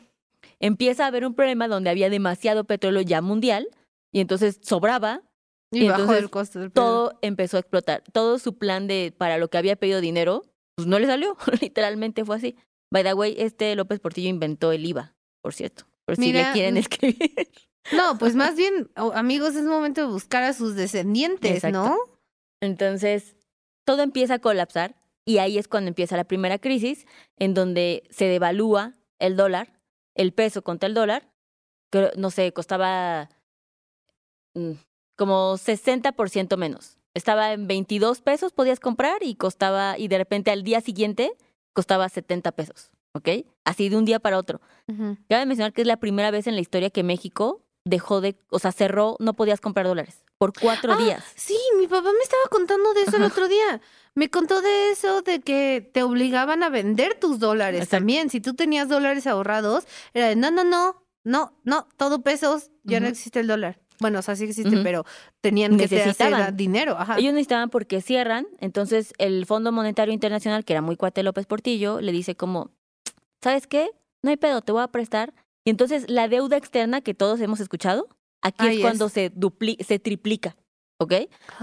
Empieza 0.61 1.05
a 1.05 1.09
haber 1.09 1.27
un 1.27 1.35
problema 1.35 1.67
donde 1.67 1.91
había 1.91 2.09
demasiado 2.09 2.63
petróleo 2.63 3.03
ya 3.03 3.21
mundial 3.21 3.67
y 4.13 4.21
entonces 4.21 4.61
sobraba, 4.63 5.23
Y, 5.75 5.85
Y 5.85 5.89
bajó 5.89 6.03
entonces 6.03 6.23
el 6.25 6.31
costo 6.31 6.59
del 6.61 6.73
todo 6.73 7.19
empezó 7.23 7.57
a 7.57 7.61
explotar. 7.61 8.03
Todo 8.13 8.39
su 8.39 8.57
plan 8.59 8.87
de 8.87 9.13
para 9.17 9.39
lo 9.39 9.49
que 9.49 9.59
había 9.59 9.77
pedido 9.77 10.01
dinero 10.01 10.45
pues 10.77 10.89
no 10.89 10.99
le 10.99 11.07
salió, 11.07 11.37
literalmente 11.61 12.25
fue 12.25 12.37
así. 12.37 12.57
By 12.93 13.03
the 13.03 13.15
way, 13.15 13.35
este 13.39 13.75
López 13.77 14.01
Portillo 14.01 14.29
inventó 14.29 14.73
el 14.73 14.85
IVA, 14.87 15.15
por 15.43 15.55
cierto, 15.55 15.85
por 16.05 16.17
si 16.17 16.23
le 16.33 16.39
Mira, 16.39 16.53
quieren 16.53 16.75
mm, 16.75 16.79
escribir. 16.79 17.31
No, 17.93 18.17
pues 18.19 18.35
más 18.35 18.57
bien, 18.57 18.91
o- 18.97 19.13
amigos, 19.13 19.55
es 19.57 19.65
momento 19.65 20.01
de 20.01 20.07
buscar 20.07 20.43
a 20.43 20.55
sus 20.55 20.75
descendientes, 20.75 21.57
Exacto. 21.57 21.85
¿no? 21.85 21.97
Entonces, 22.63 23.37
todo 23.85 24.01
empieza 24.03 24.35
a 24.35 24.39
colapsar 24.39 24.97
y 25.27 25.37
ahí 25.37 25.59
es 25.59 25.69
cuando 25.69 25.89
empieza 25.89 26.17
la 26.17 26.25
primera 26.25 26.59
crisis, 26.59 27.07
en 27.37 27.53
donde 27.53 28.05
se 28.09 28.25
devalúa 28.25 28.95
el 29.19 29.37
dólar, 29.37 29.79
el 30.15 30.33
peso 30.33 30.63
contra 30.63 30.87
el 30.87 30.95
dólar, 30.95 31.31
que 31.93 32.11
no 32.17 32.31
sé, 32.31 32.53
costaba 32.55 33.29
mm, 34.55 34.73
como 35.17 35.55
60% 35.57 36.57
menos. 36.57 36.99
Estaba 37.15 37.53
en 37.53 37.67
22 37.67 38.21
pesos, 38.23 38.53
podías 38.53 38.81
comprar 38.81 39.23
y 39.23 39.37
costaba, 39.37 39.99
y 39.99 40.09
de 40.09 40.19
repente 40.19 40.51
al 40.51 40.65
día 40.65 40.81
siguiente 40.81 41.33
costaba 41.73 42.09
70 42.09 42.53
pesos, 42.53 42.91
¿ok? 43.13 43.29
Así 43.65 43.89
de 43.89 43.97
un 43.97 44.05
día 44.05 44.19
para 44.19 44.39
otro. 44.39 44.61
Ujú. 44.89 45.17
Cabe 45.29 45.47
mencionar 45.47 45.73
que 45.73 45.83
es 45.83 45.87
la 45.87 45.97
primera 45.99 46.31
vez 46.31 46.47
en 46.47 46.55
la 46.57 46.61
historia 46.61 46.91
que 46.91 47.03
México 47.05 47.63
dejó 47.85 48.21
de, 48.21 48.37
o 48.51 48.59
sea, 48.59 48.73
cerró, 48.73 49.17
no 49.21 49.35
podías 49.35 49.61
comprar 49.61 49.87
dólares 49.87 50.25
por 50.39 50.53
cuatro 50.59 50.93
Ah, 50.95 50.97
días. 50.97 51.23
Sí, 51.37 51.57
mi 51.79 51.87
papá 51.87 52.11
me 52.11 52.23
estaba 52.23 52.43
contando 52.51 52.93
de 52.95 53.03
eso 53.03 53.17
el 53.17 53.23
otro 53.23 53.47
día. 53.47 53.81
Me 54.17 54.29
contó 54.31 54.61
de 54.63 54.91
eso, 54.91 55.23
de 55.23 55.41
que 55.41 55.89
te 55.93 56.03
obligaban 56.03 56.63
a 56.65 56.69
vender 56.71 57.15
tus 57.19 57.39
dólares 57.39 57.83
Exacto. 57.83 57.97
también. 57.99 58.31
Si 58.31 58.41
tú 58.41 58.55
tenías 58.55 58.89
dólares 58.89 59.27
ahorrados, 59.29 59.85
era 60.13 60.29
de 60.29 60.37
no, 60.37 60.51
no, 60.51 60.65
no, 60.65 61.05
no, 61.25 61.53
no, 61.63 61.87
todo 61.97 62.23
pesos, 62.23 62.71
ya 62.83 62.99
no 63.01 63.07
existe 63.07 63.41
el 63.41 63.47
dólar. 63.47 63.81
Bueno, 64.01 64.19
o 64.19 64.23
sea, 64.23 64.35
sí 64.37 64.45
existe, 64.45 64.77
pero 64.83 65.05
tenían 65.41 65.77
que 65.77 65.87
Necesitaban. 65.89 66.57
dinero. 66.57 66.97
Ajá. 66.99 67.17
Ellos 67.19 67.33
necesitaban 67.33 67.71
porque 67.71 68.01
cierran, 68.01 68.47
entonces 68.61 69.13
el 69.19 69.47
Fondo 69.47 69.71
Monetario 69.73 70.13
Internacional, 70.13 70.65
que 70.65 70.73
era 70.73 70.83
muy 70.83 70.97
cuate 70.97 71.23
López 71.23 71.47
Portillo, 71.47 72.01
le 72.01 72.13
dice 72.13 72.35
como, 72.35 72.71
¿sabes 73.43 73.67
qué? 73.67 73.91
No 74.23 74.31
hay 74.31 74.37
pedo, 74.37 74.63
te 74.63 74.73
voy 74.73 74.83
a 74.83 74.89
prestar. 74.89 75.33
Y 75.65 75.71
entonces 75.71 76.11
la 76.11 76.29
deuda 76.29 76.57
externa 76.57 77.01
que 77.01 77.15
todos 77.15 77.41
hemos 77.41 77.61
escuchado, 77.61 78.09
aquí 78.43 78.67
es 78.67 78.75
es. 78.77 78.81
cuando 78.81 79.09
se, 79.09 79.31
dupli 79.31 79.79
se 79.87 79.99
triplica, 79.99 80.57
¿ok? 80.99 81.15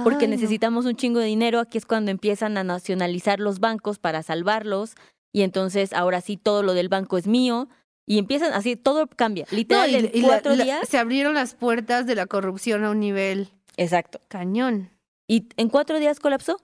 Porque 0.03 0.25
Ay, 0.25 0.31
no. 0.31 0.35
necesitamos 0.35 0.85
un 0.85 0.95
chingo 0.95 1.19
de 1.19 1.25
dinero, 1.27 1.59
aquí 1.59 1.77
es 1.77 1.85
cuando 1.85 2.11
empiezan 2.11 2.57
a 2.57 2.63
nacionalizar 2.63 3.39
los 3.39 3.59
bancos 3.59 3.99
para 3.99 4.23
salvarlos, 4.23 4.95
y 5.33 5.41
entonces 5.43 5.93
ahora 5.93 6.21
sí 6.21 6.37
todo 6.37 6.63
lo 6.63 6.73
del 6.73 6.89
banco 6.89 7.17
es 7.17 7.27
mío, 7.27 7.69
y 8.07 8.17
empiezan 8.17 8.53
así, 8.53 8.75
todo 8.75 9.07
cambia, 9.07 9.45
No, 9.51 9.57
literal, 9.57 9.89
y- 9.91 9.95
en 9.95 10.11
y 10.13 10.21
cuatro 10.21 10.55
la- 10.55 10.63
días. 10.63 10.87
se 10.89 10.97
abrieron 10.97 11.33
las 11.35 11.55
puertas 11.55 12.05
de 12.05 12.15
la 12.15 12.25
corrupción 12.25 12.83
a 12.83 12.89
un 12.91 12.99
nivel 12.99 13.49
Exacto. 13.77 14.19
cañón. 14.27 14.89
Y 15.29 15.47
en 15.57 15.69
cuatro 15.69 15.99
días 15.99 16.19
colapsó 16.19 16.57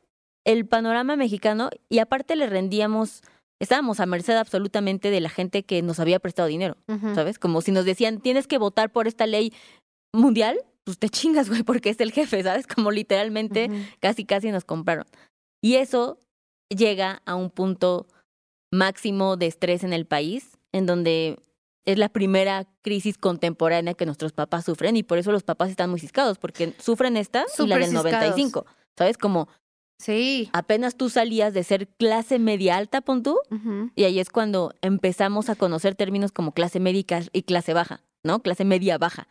el 0.45 0.65
panorama 0.65 1.15
mexicano 1.15 1.69
y 1.89 1.99
aparte 1.99 2.35
le 2.35 2.47
rendíamos, 2.47 3.21
estábamos 3.61 3.99
a 3.99 4.05
merced 4.05 4.35
absolutamente 4.35 5.09
de 5.09 5.21
la 5.21 5.29
gente 5.29 5.63
que 5.63 5.81
nos 5.81 5.99
había 5.99 6.19
prestado 6.19 6.47
dinero. 6.47 6.75
¿sabes? 7.15 7.39
Como 7.39 7.61
si 7.61 7.71
nos 7.71 7.85
decían, 7.85 8.19
tienes 8.19 8.47
que 8.47 8.57
votar 8.57 8.91
por 8.91 9.07
esta 9.07 9.25
ley 9.27 9.53
mundial, 10.13 10.59
pues 10.85 10.97
te 10.99 11.09
chingas, 11.09 11.49
güey, 11.49 11.63
porque 11.63 11.89
es 11.89 11.99
el 11.99 12.11
jefe, 12.11 12.41
¿sabes? 12.43 12.65
Como 12.67 12.91
literalmente 12.91 13.69
casi, 13.99 14.25
casi 14.25 14.51
nos 14.51 14.63
compraron. 14.65 15.05
Y 15.61 15.75
eso 15.75 16.17
llega 16.69 17.21
a 17.25 17.35
un 17.35 17.49
punto 17.49 18.07
máximo 18.73 19.37
de 19.37 19.47
estrés 19.47 19.83
en 19.83 19.93
el 19.93 20.05
país, 20.05 20.56
en 20.77 20.85
donde 20.85 21.37
es 21.85 21.97
la 21.97 22.09
primera 22.09 22.65
crisis 22.81 23.17
contemporánea 23.17 23.93
que 23.93 24.05
nuestros 24.05 24.33
papás 24.33 24.65
sufren 24.65 24.97
y 24.97 25.03
por 25.03 25.17
eso 25.17 25.31
los 25.31 25.43
papás 25.43 25.69
están 25.69 25.89
muy 25.89 25.99
ciscados, 25.99 26.37
porque 26.37 26.73
sufren 26.79 27.17
esta 27.17 27.45
y 27.59 27.67
la 27.67 27.75
del 27.77 27.85
ciscados. 27.85 28.11
95. 28.11 28.65
¿Sabes? 28.97 29.17
Como 29.17 29.47
Sí. 29.99 30.49
apenas 30.53 30.95
tú 30.95 31.09
salías 31.09 31.53
de 31.53 31.63
ser 31.63 31.87
clase 31.87 32.39
media 32.39 32.77
alta, 32.77 33.01
pon 33.01 33.23
tú, 33.23 33.39
y 33.95 34.03
ahí 34.03 34.19
es 34.19 34.29
cuando 34.29 34.73
empezamos 34.81 35.49
a 35.49 35.55
conocer 35.55 35.95
términos 35.95 36.31
como 36.31 36.51
clase 36.51 36.79
médica 36.79 37.21
y 37.33 37.43
clase 37.43 37.73
baja, 37.73 38.03
¿no? 38.23 38.41
Clase 38.43 38.63
media 38.65 38.97
baja, 38.99 39.27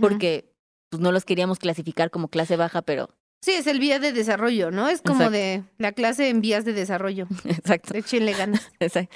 porque 0.00 0.52
pues 0.90 1.00
no 1.00 1.10
los 1.10 1.24
queríamos 1.24 1.58
clasificar 1.58 2.10
como 2.12 2.28
clase 2.28 2.56
baja, 2.56 2.82
pero 2.82 3.08
Sí, 3.42 3.50
es 3.52 3.66
el 3.66 3.78
vía 3.78 3.98
de 3.98 4.12
desarrollo, 4.12 4.70
¿no? 4.70 4.88
Es 4.88 5.02
como 5.02 5.16
Exacto. 5.24 5.32
de 5.32 5.64
la 5.78 5.92
clase 5.92 6.28
en 6.30 6.40
vías 6.40 6.64
de 6.64 6.72
desarrollo. 6.72 7.26
exacto. 7.44 7.94
Échenle 7.94 8.32
ganas. 8.32 8.70
Exacto. 8.80 9.14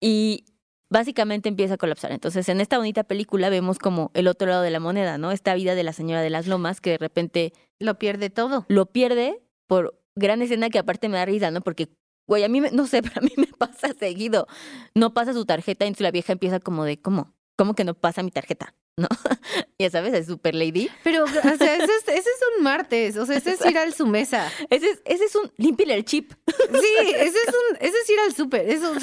Y 0.00 0.46
básicamente 0.90 1.48
empieza 1.48 1.74
a 1.74 1.78
colapsar. 1.78 2.12
Entonces, 2.12 2.48
en 2.48 2.60
esta 2.60 2.78
bonita 2.78 3.04
película 3.04 3.50
vemos 3.50 3.78
como 3.78 4.10
el 4.14 4.28
otro 4.28 4.48
lado 4.48 4.62
de 4.62 4.70
la 4.70 4.80
moneda, 4.80 5.18
¿no? 5.18 5.32
Esta 5.32 5.54
vida 5.54 5.74
de 5.74 5.82
la 5.84 5.92
señora 5.92 6.22
de 6.22 6.30
las 6.30 6.46
lomas 6.46 6.80
que 6.80 6.90
de 6.90 6.98
repente 6.98 7.52
Lo 7.78 7.98
pierde 7.98 8.30
todo. 8.30 8.64
lo 8.68 8.86
pierde 8.86 9.42
por 9.66 10.00
gran 10.16 10.42
escena 10.42 10.70
que 10.70 10.78
aparte 10.78 11.08
me 11.08 11.18
da 11.18 11.24
risa, 11.26 11.50
¿no? 11.50 11.60
Porque, 11.60 11.88
güey, 12.26 12.42
a 12.44 12.48
mí, 12.48 12.60
me- 12.60 12.70
no 12.72 12.86
sé, 12.86 13.02
pero 13.02 13.20
a 13.20 13.20
mí 13.20 13.32
me 13.36 13.46
pasa 13.46 13.92
seguido. 13.92 14.46
No 14.94 15.12
pasa 15.14 15.32
su 15.32 15.44
tarjeta 15.44 15.84
y 15.84 15.88
entonces 15.88 16.02
la 16.04 16.10
vieja 16.10 16.32
empieza 16.32 16.58
como 16.60 16.84
de, 16.84 17.00
¿cómo? 17.00 17.34
¿Cómo 17.58 17.74
que 17.74 17.82
no 17.82 17.94
pasa 17.94 18.22
mi 18.22 18.30
tarjeta? 18.30 18.72
¿No? 18.96 19.08
ya 19.80 19.90
sabes, 19.90 20.14
es 20.14 20.26
super 20.26 20.54
lady. 20.54 20.88
Pero, 21.02 21.24
o 21.24 21.26
sea, 21.26 21.42
ese 21.42 21.74
es, 21.74 22.02
ese 22.06 22.16
es 22.16 22.40
un 22.56 22.62
martes. 22.62 23.16
O 23.16 23.26
sea, 23.26 23.36
ese 23.36 23.54
es 23.54 23.66
ir 23.66 23.76
a 23.76 23.90
su 23.90 24.06
mesa. 24.06 24.48
Ese 24.70 24.90
es, 24.90 25.02
ese 25.04 25.24
es 25.24 25.34
un, 25.34 25.50
límpiale 25.56 25.94
el 25.94 26.04
chip. 26.04 26.32
Sí, 26.46 26.94
ese 27.16 27.36
es 27.36 27.48
un, 27.48 27.76
ese 27.80 27.96
es 27.98 28.10
ir 28.10 28.20
al 28.20 28.34
súper. 28.34 28.70
Eso 28.70 28.94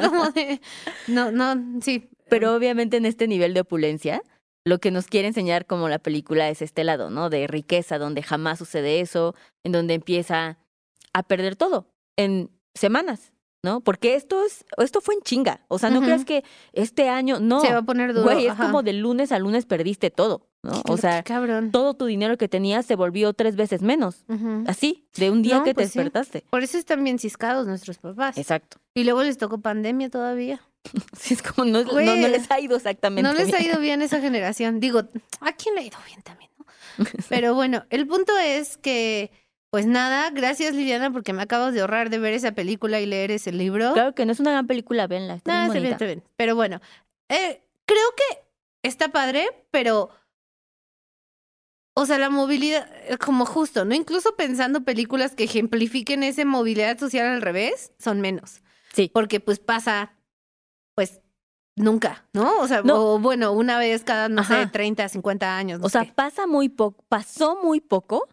como 0.00 0.30
de. 0.30 0.60
No, 1.08 1.32
no, 1.32 1.80
sí. 1.82 2.08
Pero 2.28 2.54
obviamente 2.54 2.98
en 2.98 3.04
este 3.04 3.26
nivel 3.26 3.52
de 3.52 3.62
opulencia, 3.62 4.22
lo 4.64 4.78
que 4.78 4.92
nos 4.92 5.08
quiere 5.08 5.26
enseñar 5.26 5.66
como 5.66 5.88
la 5.88 5.98
película 5.98 6.48
es 6.50 6.62
este 6.62 6.84
lado, 6.84 7.10
¿no? 7.10 7.30
De 7.30 7.48
riqueza, 7.48 7.98
donde 7.98 8.22
jamás 8.22 8.60
sucede 8.60 9.00
eso, 9.00 9.34
en 9.64 9.72
donde 9.72 9.94
empieza 9.94 10.58
a 11.12 11.22
perder 11.24 11.56
todo 11.56 11.88
en 12.16 12.50
semanas, 12.74 13.32
¿no? 13.64 13.80
Porque 13.80 14.14
esto 14.14 14.44
es, 14.44 14.64
esto 14.76 15.00
fue 15.00 15.14
en 15.14 15.22
chinga. 15.22 15.62
O 15.68 15.78
sea, 15.78 15.88
no 15.88 16.02
creas 16.02 16.26
que 16.26 16.44
este 16.74 17.08
año, 17.08 17.40
no. 17.40 17.62
Se 17.62 17.72
va 17.72 17.78
a 17.78 17.82
poner 17.82 18.12
duro. 18.12 18.24
Güey, 18.24 18.46
es 18.46 18.52
ajá. 18.52 18.66
como 18.66 18.82
de 18.82 18.92
lunes 18.92 19.32
a 19.32 19.38
lunes 19.38 19.64
perdiste 19.64 20.10
todo, 20.10 20.46
¿no? 20.62 20.82
O 20.86 20.98
sea, 20.98 21.22
cabrón. 21.22 21.70
todo 21.72 21.94
tu 21.94 22.04
dinero 22.04 22.36
que 22.36 22.46
tenías 22.46 22.84
se 22.84 22.94
volvió 22.94 23.32
tres 23.32 23.56
veces 23.56 23.80
menos. 23.80 24.26
Así, 24.66 25.08
de 25.16 25.30
un 25.30 25.40
día 25.42 25.58
No, 25.58 25.64
que 25.64 25.72
pues 25.74 25.92
te 25.92 25.98
despertaste. 25.98 26.44
Por 26.50 26.62
eso 26.62 26.76
están 26.76 27.02
bien 27.02 27.18
ciscados 27.18 27.66
nuestros 27.66 27.96
papás. 27.98 28.36
Exacto. 28.36 28.76
Y 28.92 29.04
luego 29.04 29.22
les 29.22 29.38
tocó 29.38 29.58
pandemia 29.58 30.10
todavía. 30.10 30.60
Sí, 31.18 31.32
es 31.32 31.42
como 31.42 31.64
no, 31.64 31.82
no, 31.82 31.90
Güey, 31.90 32.20
no 32.20 32.28
les 32.28 32.50
ha 32.50 32.60
ido 32.60 32.76
exactamente. 32.76 33.22
No 33.22 33.32
les 33.32 33.52
ha 33.54 33.56
bien. 33.56 33.70
ido 33.70 33.80
bien 33.80 34.02
esa 34.02 34.20
generación. 34.26 34.78
Digo, 34.80 34.98
¿a 35.40 35.52
quién 35.52 35.74
le 35.74 35.80
ha 35.80 35.84
ido 35.84 35.96
bien 36.06 36.20
también? 36.22 36.50
no? 36.58 36.66
Pero 37.30 37.54
bueno, 37.54 37.84
el 37.88 38.06
punto 38.06 38.36
es 38.36 38.76
que, 38.76 39.30
pues 39.74 39.86
nada, 39.86 40.30
gracias 40.30 40.72
Liliana 40.72 41.10
porque 41.10 41.32
me 41.32 41.42
acabas 41.42 41.74
de 41.74 41.80
ahorrar 41.80 42.08
de 42.08 42.20
ver 42.20 42.32
esa 42.32 42.52
película 42.52 43.00
y 43.00 43.06
leer 43.06 43.32
ese 43.32 43.50
libro. 43.50 43.92
Claro 43.92 44.14
que 44.14 44.24
no 44.24 44.30
es 44.30 44.38
una 44.38 44.52
gran 44.52 44.68
película, 44.68 45.08
venla. 45.08 45.34
Está 45.34 45.50
No, 45.52 45.56
bien 45.56 45.66
está 45.66 45.72
bien, 45.72 45.82
bonita. 45.82 45.94
está 45.96 46.06
bien. 46.06 46.22
Pero 46.36 46.54
bueno, 46.54 46.80
eh, 47.28 47.60
creo 47.84 48.06
que 48.16 48.44
está 48.84 49.08
padre, 49.08 49.48
pero. 49.72 50.10
O 51.96 52.06
sea, 52.06 52.18
la 52.18 52.30
movilidad, 52.30 52.88
eh, 53.08 53.16
como 53.18 53.46
justo, 53.46 53.84
¿no? 53.84 53.94
Incluso 53.96 54.36
pensando 54.36 54.84
películas 54.84 55.34
que 55.34 55.42
ejemplifiquen 55.44 56.22
esa 56.22 56.44
movilidad 56.44 56.96
social 56.98 57.26
al 57.26 57.42
revés, 57.42 57.92
son 57.98 58.20
menos. 58.20 58.62
Sí. 58.92 59.10
Porque 59.12 59.40
pues 59.40 59.58
pasa, 59.58 60.12
pues, 60.94 61.20
nunca, 61.76 62.28
¿no? 62.32 62.60
O 62.60 62.68
sea, 62.68 62.82
No. 62.82 63.14
o 63.14 63.18
bueno, 63.18 63.50
una 63.50 63.78
vez 63.78 64.04
cada, 64.04 64.28
no 64.28 64.44
sé, 64.44 64.54
Ajá. 64.54 64.70
30, 64.72 65.08
50 65.08 65.56
años. 65.56 65.80
no 65.80 65.86
O 65.86 65.88
sea, 65.88 66.04
sé. 66.04 66.12
pasa 66.14 66.46
muy 66.46 66.68
poco, 66.68 67.04
pasó 67.08 67.58
muy 67.62 67.80
poco 67.80 68.28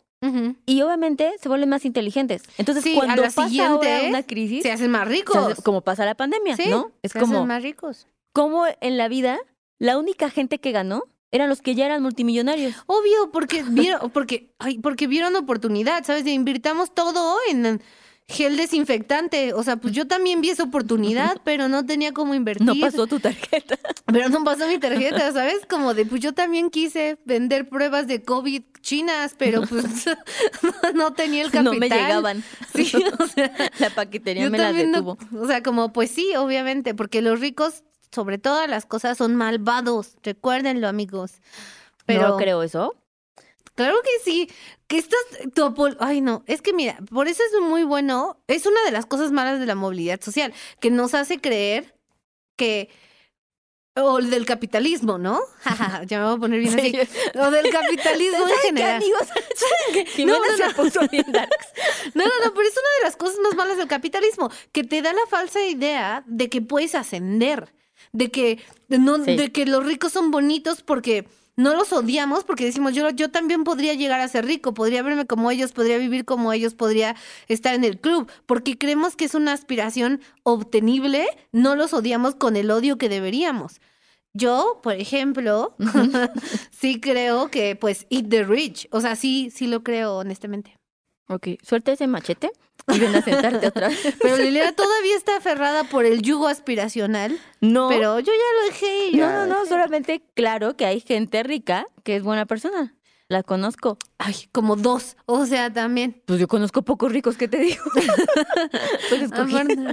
Y 0.67 0.81
obviamente 0.83 1.31
se 1.41 1.49
vuelven 1.49 1.69
más 1.69 1.83
inteligentes. 1.83 2.43
Entonces, 2.57 2.83
Sí, 2.83 2.93
a 2.93 2.95
cuando 2.99 3.23
la 3.23 3.27
pasa 3.29 3.47
siguiente, 3.47 3.91
ahora 3.93 4.07
una 4.09 4.23
crisis, 4.23 4.61
se 4.63 4.71
hacen 4.71 4.91
más 4.91 5.07
ricos. 5.07 5.35
hace- 5.35 5.61
como 5.63 5.81
pasa 5.81 6.05
la 6.05 6.15
pandemia, 6.15 6.55
sí, 6.55 6.69
¿no? 6.69 6.91
Es 7.01 7.11
se 7.13 7.19
como, 7.19 7.37
hacen 7.37 7.47
más 7.47 7.63
ricos. 7.63 8.07
como 8.31 8.65
en 8.81 8.97
la 8.97 9.07
vida, 9.07 9.39
la 9.79 9.97
única 9.97 10.29
gente 10.29 10.59
que 10.59 10.71
ganó 10.71 11.03
eran 11.31 11.49
los 11.49 11.61
que 11.61 11.73
ya 11.75 11.85
eran 11.85 12.03
multimillonarios. 12.03 12.75
Obvio, 12.85 13.31
porque 13.31 13.63
vieron, 13.63 14.11
porque, 14.11 14.53
ay, 14.59 14.77
porque 14.79 15.07
vieron 15.07 15.35
oportunidad, 15.35 16.03
¿sabes? 16.03 16.27
Invirtamos 16.27 16.93
todo 16.93 17.37
en 17.49 17.81
gel 18.27 18.55
desinfectante. 18.57 19.53
O 19.53 19.63
sea, 19.63 19.77
pues 19.77 19.93
yo 19.93 20.07
también 20.07 20.41
vi 20.41 20.49
esa 20.49 20.63
oportunidad, 20.63 21.37
pero 21.43 21.67
no 21.67 21.85
tenía 21.85 22.11
cómo 22.13 22.33
invertir. 22.35 22.65
No 22.67 22.75
pasó 22.79 23.07
tu 23.07 23.19
tarjeta. 23.19 23.77
Pero 24.11 24.27
no 24.27 24.43
pasó 24.43 24.67
mi 24.67 24.77
tarjeta, 24.77 25.31
¿sabes? 25.31 25.65
Como 25.69 25.93
de, 25.93 26.05
pues 26.05 26.19
yo 26.19 26.33
también 26.33 26.69
quise 26.69 27.17
vender 27.23 27.69
pruebas 27.69 28.07
de 28.07 28.21
COVID 28.23 28.61
chinas, 28.81 29.35
pero 29.37 29.61
pues 29.61 29.85
no 30.95 31.13
tenía 31.13 31.43
el 31.43 31.51
capital. 31.51 31.63
No 31.73 31.79
me 31.79 31.87
llegaban. 31.89 32.43
Sí, 32.75 32.91
o 33.19 33.27
sea, 33.27 33.53
La 33.79 33.89
paquetería 33.91 34.49
me 34.49 34.57
no- 34.57 34.73
detuvo. 34.73 35.17
o 35.39 35.47
sea, 35.47 35.63
como 35.63 35.93
pues 35.93 36.11
sí, 36.11 36.35
obviamente, 36.35 36.93
porque 36.93 37.21
los 37.21 37.39
ricos, 37.39 37.83
sobre 38.11 38.37
todas 38.37 38.69
las 38.69 38.85
cosas, 38.85 39.17
son 39.17 39.35
malvados. 39.35 40.15
Recuérdenlo, 40.23 40.89
amigos. 40.89 41.35
Pero 42.05 42.29
No 42.29 42.37
creo 42.37 42.63
eso. 42.63 42.95
Claro 43.81 44.01
que 44.03 44.23
sí, 44.23 44.49
que 44.87 44.97
estás, 44.97 45.19
tu 45.53 45.73
ay 45.99 46.21
no, 46.21 46.43
es 46.47 46.61
que 46.61 46.73
mira, 46.73 46.97
por 47.09 47.27
eso 47.27 47.41
es 47.43 47.61
muy 47.61 47.83
bueno, 47.83 48.37
es 48.47 48.65
una 48.65 48.81
de 48.85 48.91
las 48.91 49.05
cosas 49.05 49.31
malas 49.31 49.59
de 49.59 49.65
la 49.65 49.75
movilidad 49.75 50.21
social, 50.21 50.53
que 50.79 50.91
nos 50.91 51.13
hace 51.13 51.39
creer 51.39 51.95
que 52.57 52.89
O 53.97 54.19
el 54.19 54.29
del 54.29 54.45
capitalismo, 54.45 55.17
¿no? 55.17 55.41
ya 56.07 56.19
me 56.19 56.25
voy 56.25 56.35
a 56.35 56.37
poner 56.39 56.59
bien 56.61 56.79
así. 56.79 56.91
Sí. 56.91 57.37
O 57.37 57.51
del 57.51 57.69
capitalismo 57.69 58.37
en 58.37 58.43
¿Saben 58.43 58.55
qué, 58.57 58.67
general. 58.67 59.03
No, 60.25 60.39
no, 60.39 60.57
se 60.57 60.67
no. 60.67 60.73
puso 60.75 60.99
bien 61.11 61.25
darks. 61.31 61.67
No, 62.15 62.23
no, 62.23 62.31
no, 62.45 62.53
pero 62.53 62.67
es 62.67 62.73
una 62.73 62.89
de 62.99 63.03
las 63.03 63.15
cosas 63.17 63.37
más 63.43 63.55
malas 63.55 63.77
del 63.77 63.87
capitalismo, 63.89 64.49
que 64.71 64.83
te 64.85 65.01
da 65.01 65.11
la 65.11 65.25
falsa 65.29 65.61
idea 65.65 66.23
de 66.25 66.49
que 66.49 66.61
puedes 66.61 66.95
ascender, 66.95 67.73
de 68.13 68.31
que, 68.31 68.59
no, 68.87 69.23
Sí. 69.25 69.35
de 69.35 69.51
que 69.51 69.65
los 69.65 69.85
ricos 69.85 70.13
son 70.13 70.31
bonitos 70.31 70.83
porque 70.83 71.27
no 71.61 71.75
los 71.75 71.93
odiamos, 71.93 72.43
porque 72.43 72.65
decimos, 72.65 72.93
yo, 72.93 73.09
yo 73.11 73.31
también 73.31 73.63
podría 73.63 73.93
llegar 73.93 74.19
a 74.19 74.27
ser 74.27 74.45
rico, 74.45 74.73
podría 74.73 75.03
verme 75.03 75.25
como 75.25 75.51
ellos, 75.51 75.71
podría 75.71 75.97
vivir 75.97 76.25
como 76.25 76.51
ellos, 76.53 76.73
podría 76.73 77.15
estar 77.47 77.75
en 77.75 77.83
el 77.83 77.99
club, 77.99 78.29
porque 78.45 78.77
creemos 78.77 79.15
que 79.15 79.25
es 79.25 79.35
una 79.35 79.53
aspiración 79.53 80.21
obtenible, 80.43 81.27
no 81.51 81.75
los 81.75 81.93
odiamos 81.93 82.35
con 82.35 82.55
el 82.55 82.71
odio 82.71 82.97
que 82.97 83.09
deberíamos. 83.09 83.79
Yo, 84.33 84.79
por 84.81 84.93
ejemplo, 84.93 85.75
sí 86.71 86.99
creo 86.99 87.49
que, 87.49 87.75
pues, 87.75 88.07
eat 88.09 88.29
the 88.29 88.43
rich. 88.43 88.87
O 88.91 89.01
sea, 89.01 89.15
sí, 89.15 89.51
sí 89.53 89.67
lo 89.67 89.83
creo, 89.83 90.17
honestamente. 90.17 90.77
Ok, 91.27 91.47
suelta 91.63 91.91
ese 91.91 92.07
machete 92.07 92.51
y 92.87 92.99
ven 92.99 93.15
a 93.15 93.21
sentarte 93.21 93.67
otra 93.67 93.87
vez. 93.89 94.15
Pero 94.21 94.37
Liliana 94.37 94.73
todavía 94.73 95.15
está 95.15 95.37
aferrada 95.37 95.83
por 95.85 96.05
el 96.05 96.21
yugo 96.21 96.47
aspiracional. 96.47 97.39
No, 97.61 97.89
Pero 97.89 98.19
yo 98.19 98.31
ya 98.33 98.59
lo 98.61 98.65
dejé. 98.71 99.11
no, 99.11 99.17
ya 99.17 99.31
no, 99.33 99.45
no, 99.47 99.55
dejé. 99.59 99.69
solamente 99.69 100.23
claro 100.33 100.75
que 100.75 100.85
hay 100.85 100.99
gente 100.99 101.43
rica 101.43 101.85
que 102.03 102.15
es 102.15 102.23
buena 102.23 102.45
persona. 102.45 102.95
La 103.27 103.43
conozco. 103.43 103.97
Ay, 104.17 104.35
como 104.51 104.75
dos. 104.75 105.15
O 105.25 105.45
sea, 105.45 105.71
también. 105.71 106.21
Pues 106.25 106.37
yo 106.39 106.49
conozco 106.49 106.81
pocos 106.81 107.13
ricos, 107.13 107.37
¿qué 107.37 107.47
te 107.47 107.59
digo? 107.59 107.81
pues 109.09 109.29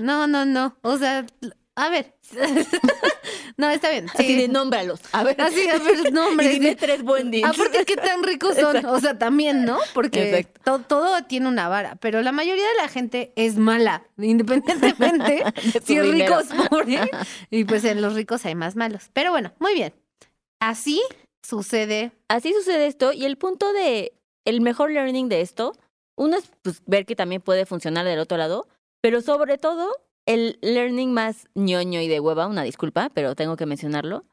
No, 0.03 0.27
no, 0.27 0.45
no. 0.45 0.77
O 0.83 0.99
sea, 0.99 1.25
a 1.79 1.91
ver. 1.91 2.15
no, 3.57 3.71
está 3.71 3.91
bien. 3.91 4.09
Así 4.13 4.25
sí. 4.25 4.37
de 4.37 4.49
nómbralos. 4.49 5.01
A 5.13 5.23
ver. 5.23 5.41
Así, 5.41 5.69
a 5.69 5.79
ver, 5.79 6.13
no, 6.13 6.29
hombre. 6.29 6.47
y 6.53 6.59
dime 6.59 6.75
tres 6.75 7.03
buen 7.03 7.31
días. 7.31 7.49
Aparte, 7.49 7.85
¿qué 7.85 7.97
tan 7.97 8.23
ricos 8.23 8.57
son? 8.57 8.85
O 8.87 9.01
sea, 9.01 9.17
también, 9.17 9.65
¿no? 9.65 9.79
Porque 9.95 10.49
to- 10.65 10.81
todo 10.81 11.23
tiene 11.25 11.47
una 11.47 11.69
vara, 11.69 11.97
pero 12.01 12.21
la 12.23 12.33
mayoría 12.33 12.67
de 12.67 12.75
la 12.75 12.89
gente 12.89 13.33
es 13.37 13.57
mala, 13.57 14.03
independientemente 14.17 15.45
De 15.73 15.81
si 15.85 15.97
es 15.97 16.11
rico 16.11 16.35
o 16.35 16.69
pobre. 16.69 17.11
Y 17.51 17.65
pues 17.65 17.85
en 17.85 18.03
los 18.03 18.15
ricos 18.15 18.45
hay 18.45 18.55
más 18.57 18.75
malos. 18.75 19.11
Pero 19.13 19.31
bueno, 19.31 19.53
muy 19.61 19.75
bien. 19.75 19.95
Así 20.61 21.01
sucede. 21.43 22.13
Así 22.27 22.53
sucede 22.53 22.87
esto 22.87 23.13
y 23.13 23.25
el 23.25 23.39
punto 23.39 23.73
de 23.73 24.13
el 24.45 24.61
mejor 24.61 24.91
learning 24.91 25.29
de 25.29 25.43
esto, 25.43 25.75
uno 26.17 26.37
es 26.39 26.51
pues, 26.63 26.83
ver 26.87 27.07
que 27.07 27.15
también 27.15 27.41
puede 27.41 27.67
funcionar 27.67 28.05
del 28.05 28.19
otro 28.19 28.37
lado, 28.37 28.67
pero 29.01 29.21
sobre 29.21 29.59
todo 29.59 29.93
el 30.29 30.59
learning 30.61 31.11
más 31.11 31.49
ñoño 31.55 32.03
y 32.03 32.07
de 32.07 32.21
hueva, 32.21 32.47
una 32.47 32.63
disculpa, 32.63 33.11
pero 33.15 33.35
tengo 33.35 33.57
que 33.57 33.65
mencionarlo, 33.65 34.27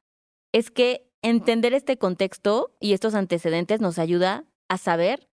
es 0.51 0.69
que 0.69 1.09
entender 1.21 1.73
este 1.73 1.97
contexto 1.97 2.75
y 2.81 2.91
estos 2.91 3.15
antecedentes 3.15 3.79
nos 3.79 3.97
ayuda 3.97 4.43
a 4.67 4.77
saber 4.77 5.29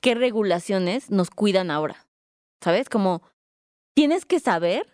qué 0.00 0.16
regulaciones 0.16 1.12
nos 1.12 1.30
cuidan 1.30 1.70
ahora. 1.70 2.08
¿Sabes? 2.60 2.88
Como 2.88 3.22
tienes 3.94 4.26
que 4.26 4.40
saber, 4.40 4.88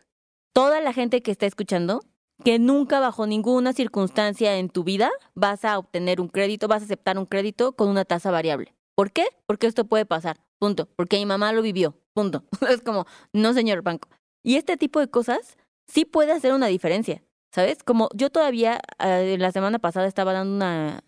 toda 0.52 0.82
la 0.82 0.92
gente 0.92 1.22
que 1.22 1.30
está 1.30 1.46
escuchando, 1.46 2.02
que 2.44 2.58
nunca 2.58 3.00
bajo 3.00 3.26
ninguna 3.26 3.72
circunstancia 3.72 4.58
en 4.58 4.68
tu 4.68 4.84
vida 4.84 5.10
vas 5.34 5.64
a 5.64 5.78
obtener 5.78 6.20
un 6.20 6.28
crédito, 6.28 6.68
vas 6.68 6.82
a 6.82 6.84
aceptar 6.84 7.18
un 7.18 7.24
crédito 7.24 7.72
con 7.72 7.88
una 7.88 8.04
tasa 8.04 8.30
variable. 8.30 8.74
¿Por 8.94 9.10
qué? 9.10 9.26
Porque 9.46 9.66
esto 9.66 9.86
puede 9.86 10.04
pasar. 10.04 10.38
Punto. 10.58 10.86
Porque 10.96 11.16
mi 11.16 11.24
mamá 11.24 11.52
lo 11.52 11.62
vivió. 11.62 11.98
Punto. 12.12 12.44
Es 12.68 12.82
como, 12.82 13.06
no, 13.32 13.54
señor 13.54 13.82
banco. 13.82 14.08
Y 14.42 14.56
este 14.56 14.76
tipo 14.76 15.00
de 15.00 15.08
cosas 15.08 15.56
sí 15.86 16.04
puede 16.04 16.32
hacer 16.32 16.52
una 16.52 16.66
diferencia. 16.66 17.22
¿Sabes? 17.54 17.82
Como 17.82 18.10
yo 18.14 18.30
todavía 18.30 18.80
eh, 18.98 19.36
la 19.38 19.52
semana 19.52 19.78
pasada 19.78 20.06
estaba 20.06 20.34
dando 20.34 20.54
una, 20.54 21.02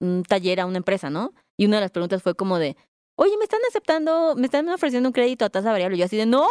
un 0.00 0.22
taller 0.22 0.60
a 0.60 0.66
una 0.66 0.78
empresa, 0.78 1.10
¿no? 1.10 1.34
Y 1.58 1.66
una 1.66 1.76
de 1.76 1.82
las 1.82 1.90
preguntas 1.90 2.22
fue 2.22 2.34
como 2.34 2.58
de, 2.58 2.76
oye, 3.16 3.36
me 3.38 3.44
están 3.44 3.60
aceptando, 3.68 4.34
me 4.36 4.46
están 4.46 4.68
ofreciendo 4.68 5.08
un 5.08 5.12
crédito 5.12 5.44
a 5.44 5.50
tasa 5.50 5.72
variable. 5.72 5.96
Y 5.96 6.00
yo 6.00 6.04
así 6.04 6.16
de, 6.16 6.26
no, 6.26 6.46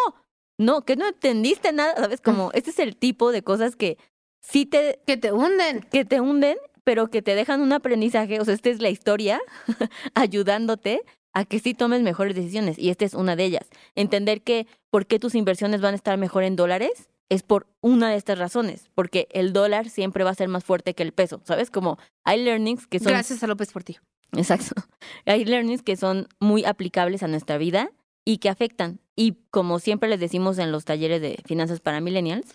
no, 0.58 0.82
que 0.82 0.98
no 0.98 1.08
entendiste 1.08 1.72
nada, 1.72 1.96
¿sabes? 1.96 2.20
Como, 2.22 2.52
este 2.54 2.72
es 2.72 2.80
el 2.80 2.98
tipo 2.98 3.32
de 3.32 3.44
cosas 3.44 3.76
que 3.78 3.98
sí 4.42 4.66
te, 4.66 5.00
Que 5.08 5.16
te 5.16 5.32
hunden. 5.32 5.82
que 5.90 6.04
te 6.04 6.20
hunden, 6.20 6.58
pero 6.84 7.10
que 7.10 7.22
te 7.22 7.34
dejan 7.34 7.62
un 7.62 7.72
aprendizaje. 7.72 8.42
O 8.42 8.46
sea, 8.46 8.54
esta 8.54 8.70
es 8.70 8.82
la 8.82 8.90
historia 8.90 9.40
ayudándote 10.16 11.02
a 11.34 11.46
que 11.46 11.60
sí 11.60 11.74
tomes 11.74 12.02
mejores 12.02 12.36
decisiones. 12.36 12.78
Y 12.78 12.90
esta 12.90 13.06
es 13.06 13.14
una 13.14 13.36
de 13.36 13.46
ellas. 13.46 13.68
Entender 13.96 14.42
que 14.42 14.68
por 14.90 15.06
qué 15.06 15.20
tus 15.20 15.36
inversiones 15.36 15.82
van 15.82 15.94
a 15.94 15.98
estar 15.98 16.18
mejor 16.18 16.44
en 16.44 16.56
dólares 16.56 17.10
es 17.30 17.44
por 17.44 17.68
una 17.82 18.10
de 18.10 18.18
estas 18.18 18.40
razones. 18.40 18.90
Porque 18.96 19.28
el 19.32 19.54
dólar 19.54 19.90
siempre 19.90 20.24
va 20.24 20.32
a 20.32 20.36
ser 20.36 20.48
más 20.48 20.64
fuerte 20.64 20.94
que 20.94 21.04
el 21.04 21.12
peso. 21.12 21.42
¿Sabes? 21.46 21.70
Como 21.72 21.98
hay 22.24 22.44
learnings 22.44 22.88
que 22.88 23.00
son 23.00 23.14
Gracias 23.14 23.44
a 23.44 23.48
López 23.48 23.72
por 23.72 23.84
ti. 23.84 23.98
Exacto. 24.34 24.76
Hay 25.26 25.44
learnings 25.44 25.82
que 25.82 25.96
son 25.96 26.28
muy 26.40 26.64
aplicables 26.64 27.24
a 27.24 27.28
nuestra 27.28 27.58
vida 27.58 27.90
y 28.26 28.38
que 28.38 28.50
afectan. 28.50 29.00
Y 29.16 29.38
como 29.50 29.80
siempre 29.80 30.08
les 30.08 30.20
decimos 30.20 30.60
en 30.60 30.72
los 30.72 30.86
talleres 30.86 31.20
de 31.20 31.40
finanzas 31.46 31.80
para 31.80 32.00
millennials, 32.00 32.46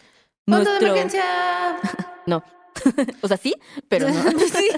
Fondo 0.46 0.58
de 0.58 0.64
nuestro, 0.64 0.88
emergencia. 0.88 1.24
o 3.22 3.28
sea, 3.28 3.36
sí, 3.36 3.54
pero 3.88 4.08
no. 4.08 4.22
sí. 4.38 4.68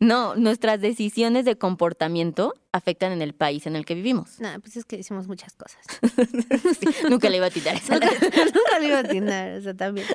No, 0.00 0.34
nuestras 0.36 0.80
decisiones 0.80 1.44
de 1.44 1.56
comportamiento 1.56 2.54
afectan 2.72 3.12
en 3.12 3.22
el 3.22 3.34
país 3.34 3.66
en 3.66 3.76
el 3.76 3.84
que 3.84 3.94
vivimos. 3.94 4.40
No, 4.40 4.48
pues 4.60 4.76
es 4.76 4.84
que 4.84 4.96
hicimos 4.96 5.28
muchas 5.28 5.54
cosas. 5.54 5.80
Sí, 6.80 6.88
nunca 7.08 7.28
le 7.30 7.36
iba 7.36 7.46
a 7.46 7.50
tirar 7.50 7.76
esa. 7.76 7.94
Nunca, 7.94 8.10
nunca 8.54 8.78
le 8.80 8.86
iba 8.88 8.96
a 8.96 9.00
atinar, 9.00 9.58
o 9.58 9.62
sea, 9.62 9.74
también. 9.74 10.06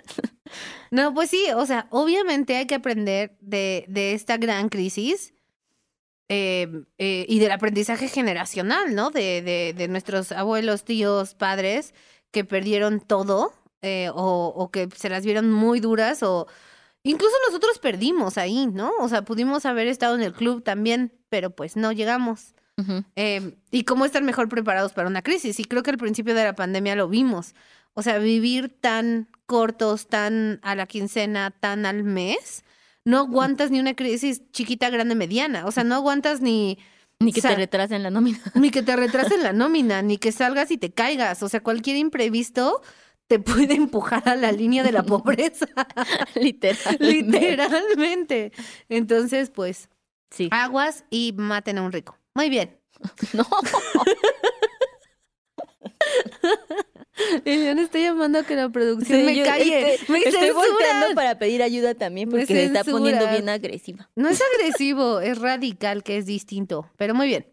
No, 0.91 1.13
pues 1.13 1.29
sí, 1.29 1.45
o 1.55 1.65
sea, 1.65 1.87
obviamente 1.91 2.57
hay 2.57 2.65
que 2.65 2.75
aprender 2.75 3.37
de, 3.39 3.85
de 3.87 4.13
esta 4.13 4.37
gran 4.37 4.69
crisis 4.69 5.33
eh, 6.27 6.83
eh, 6.97 7.25
y 7.27 7.39
del 7.39 7.51
aprendizaje 7.51 8.07
generacional, 8.07 8.93
¿no? 8.93 9.09
De, 9.09 9.41
de, 9.41 9.73
de 9.75 9.87
nuestros 9.87 10.31
abuelos, 10.31 10.83
tíos, 10.83 11.33
padres 11.33 11.93
que 12.31 12.43
perdieron 12.45 12.99
todo 12.99 13.53
eh, 13.81 14.09
o, 14.13 14.53
o 14.55 14.71
que 14.71 14.89
se 14.95 15.09
las 15.09 15.25
vieron 15.25 15.51
muy 15.51 15.79
duras 15.79 16.21
o 16.21 16.47
incluso 17.03 17.35
nosotros 17.47 17.79
perdimos 17.79 18.37
ahí, 18.37 18.67
¿no? 18.67 18.91
O 18.99 19.09
sea, 19.09 19.23
pudimos 19.23 19.65
haber 19.65 19.87
estado 19.87 20.15
en 20.15 20.21
el 20.21 20.33
club 20.33 20.63
también, 20.63 21.13
pero 21.29 21.51
pues 21.51 21.75
no 21.75 21.91
llegamos. 21.91 22.53
Eh, 23.17 23.57
y 23.71 23.83
cómo 23.83 24.05
estar 24.05 24.23
mejor 24.23 24.47
preparados 24.47 24.93
para 24.93 25.09
una 25.09 25.21
crisis. 25.21 25.59
Y 25.59 25.65
creo 25.65 25.83
que 25.83 25.91
al 25.91 25.97
principio 25.97 26.33
de 26.33 26.45
la 26.45 26.55
pandemia 26.55 26.95
lo 26.95 27.09
vimos. 27.09 27.53
O 27.93 28.01
sea, 28.01 28.19
vivir 28.19 28.69
tan 28.79 29.27
cortos, 29.45 30.07
tan 30.07 30.61
a 30.63 30.75
la 30.75 30.85
quincena, 30.85 31.51
tan 31.51 31.85
al 31.85 32.03
mes, 32.03 32.63
no 33.03 33.17
aguantas 33.17 33.71
ni 33.71 33.79
una 33.81 33.95
crisis 33.95 34.43
chiquita, 34.51 34.89
grande, 34.89 35.15
mediana. 35.15 35.65
O 35.65 35.71
sea, 35.71 35.83
no 35.83 35.95
aguantas 35.95 36.39
ni, 36.39 36.77
Ni 37.19 37.33
que 37.33 37.41
te 37.41 37.53
retrasen 37.55 38.01
la 38.01 38.11
nómina. 38.11 38.39
ni 38.55 38.71
que 38.71 38.81
te 38.81 38.95
retrasen 38.95 39.43
la 39.43 39.51
nómina, 39.51 40.01
ni 40.01 40.17
que 40.17 40.31
salgas 40.31 40.71
y 40.71 40.77
te 40.77 40.91
caigas. 40.91 41.43
O 41.43 41.49
sea, 41.49 41.61
cualquier 41.61 41.97
imprevisto 41.97 42.81
te 43.29 43.39
puede 43.39 43.75
empujar 43.75 44.27
a 44.27 44.35
la 44.35 44.51
línea 44.51 44.83
de 44.83 44.91
la 44.91 45.03
pobreza. 45.03 45.67
Literal. 46.35 46.97
Literalmente. 46.99 48.51
Entonces, 48.89 49.49
pues, 49.51 49.89
Sí. 50.31 50.49
aguas 50.51 51.05
y 51.09 51.33
maten 51.37 51.77
a 51.77 51.83
un 51.83 51.91
rico. 51.91 52.17
Muy 52.35 52.49
bien. 52.49 52.75
No. 53.33 53.45
Está 57.45 57.99
llamando 57.99 58.39
a 58.39 58.43
que 58.43 58.55
la 58.55 58.69
producción 58.69 59.19
Sí, 59.19 59.25
me 59.25 59.43
calle. 59.43 59.95
estoy- 59.95 60.13
me 60.13 60.19
Estoy 60.19 60.51
volteando 60.51 61.15
para 61.15 61.37
pedir 61.37 61.61
ayuda 61.61 61.93
también 61.95 62.29
Me 62.29 62.31
porque 62.31 62.45
se 62.47 62.65
está 62.65 62.83
poniendo 62.83 63.27
bien 63.29 63.49
agresiva. 63.49 64.09
No 64.15 64.29
es 64.29 64.41
agresivo, 64.55 65.19
es 65.19 65.37
radical, 65.39 66.03
que 66.03 66.17
es 66.17 66.25
distinto. 66.25 66.89
Pero 66.97 67.13
muy 67.15 67.27
bien. 67.27 67.47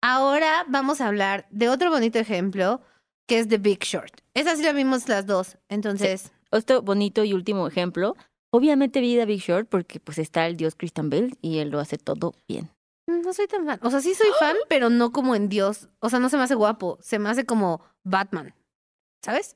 Ahora 0.00 0.64
vamos 0.68 1.00
a 1.00 1.08
hablar 1.08 1.46
de 1.50 1.68
otro 1.68 1.90
bonito 1.90 2.18
ejemplo, 2.18 2.80
que 3.28 3.38
es 3.38 3.46
The 3.46 3.58
Big 3.58 3.84
Short. 3.84 4.22
Esa 4.34 4.56
sí 4.56 4.62
la 4.62 4.72
vimos 4.72 5.08
las 5.08 5.26
dos. 5.26 5.58
Entonces, 5.68 6.32
Otro 6.50 6.82
bonito 6.82 7.22
y 7.24 7.34
último 7.34 7.68
ejemplo. 7.68 8.16
Obviamente 8.50 9.00
vi 9.00 9.16
The 9.16 9.26
Big 9.26 9.40
Short 9.40 9.68
porque 9.68 10.00
pues 10.00 10.18
está 10.18 10.46
el 10.46 10.56
dios 10.56 10.74
Christian 10.74 11.10
Bale 11.10 11.34
y 11.42 11.58
él 11.58 11.68
lo 11.68 11.78
hace 11.78 11.98
todo 11.98 12.34
bien. 12.48 12.70
no 13.06 13.32
soy 13.34 13.46
tan 13.46 13.66
fan. 13.66 13.78
O 13.82 13.90
sea, 13.90 14.00
sí 14.00 14.14
soy 14.14 14.30
fan, 14.40 14.56
pero 14.68 14.88
no 14.88 15.12
como 15.12 15.34
en 15.34 15.50
Dios. 15.50 15.88
O 16.00 16.08
sea, 16.08 16.18
no 16.18 16.30
se 16.30 16.38
me 16.38 16.44
hace 16.44 16.54
guapo. 16.54 16.98
Se 17.02 17.18
me 17.18 17.28
hace 17.28 17.44
como 17.44 17.82
Batman. 18.02 18.54
¿Sabes? 19.22 19.54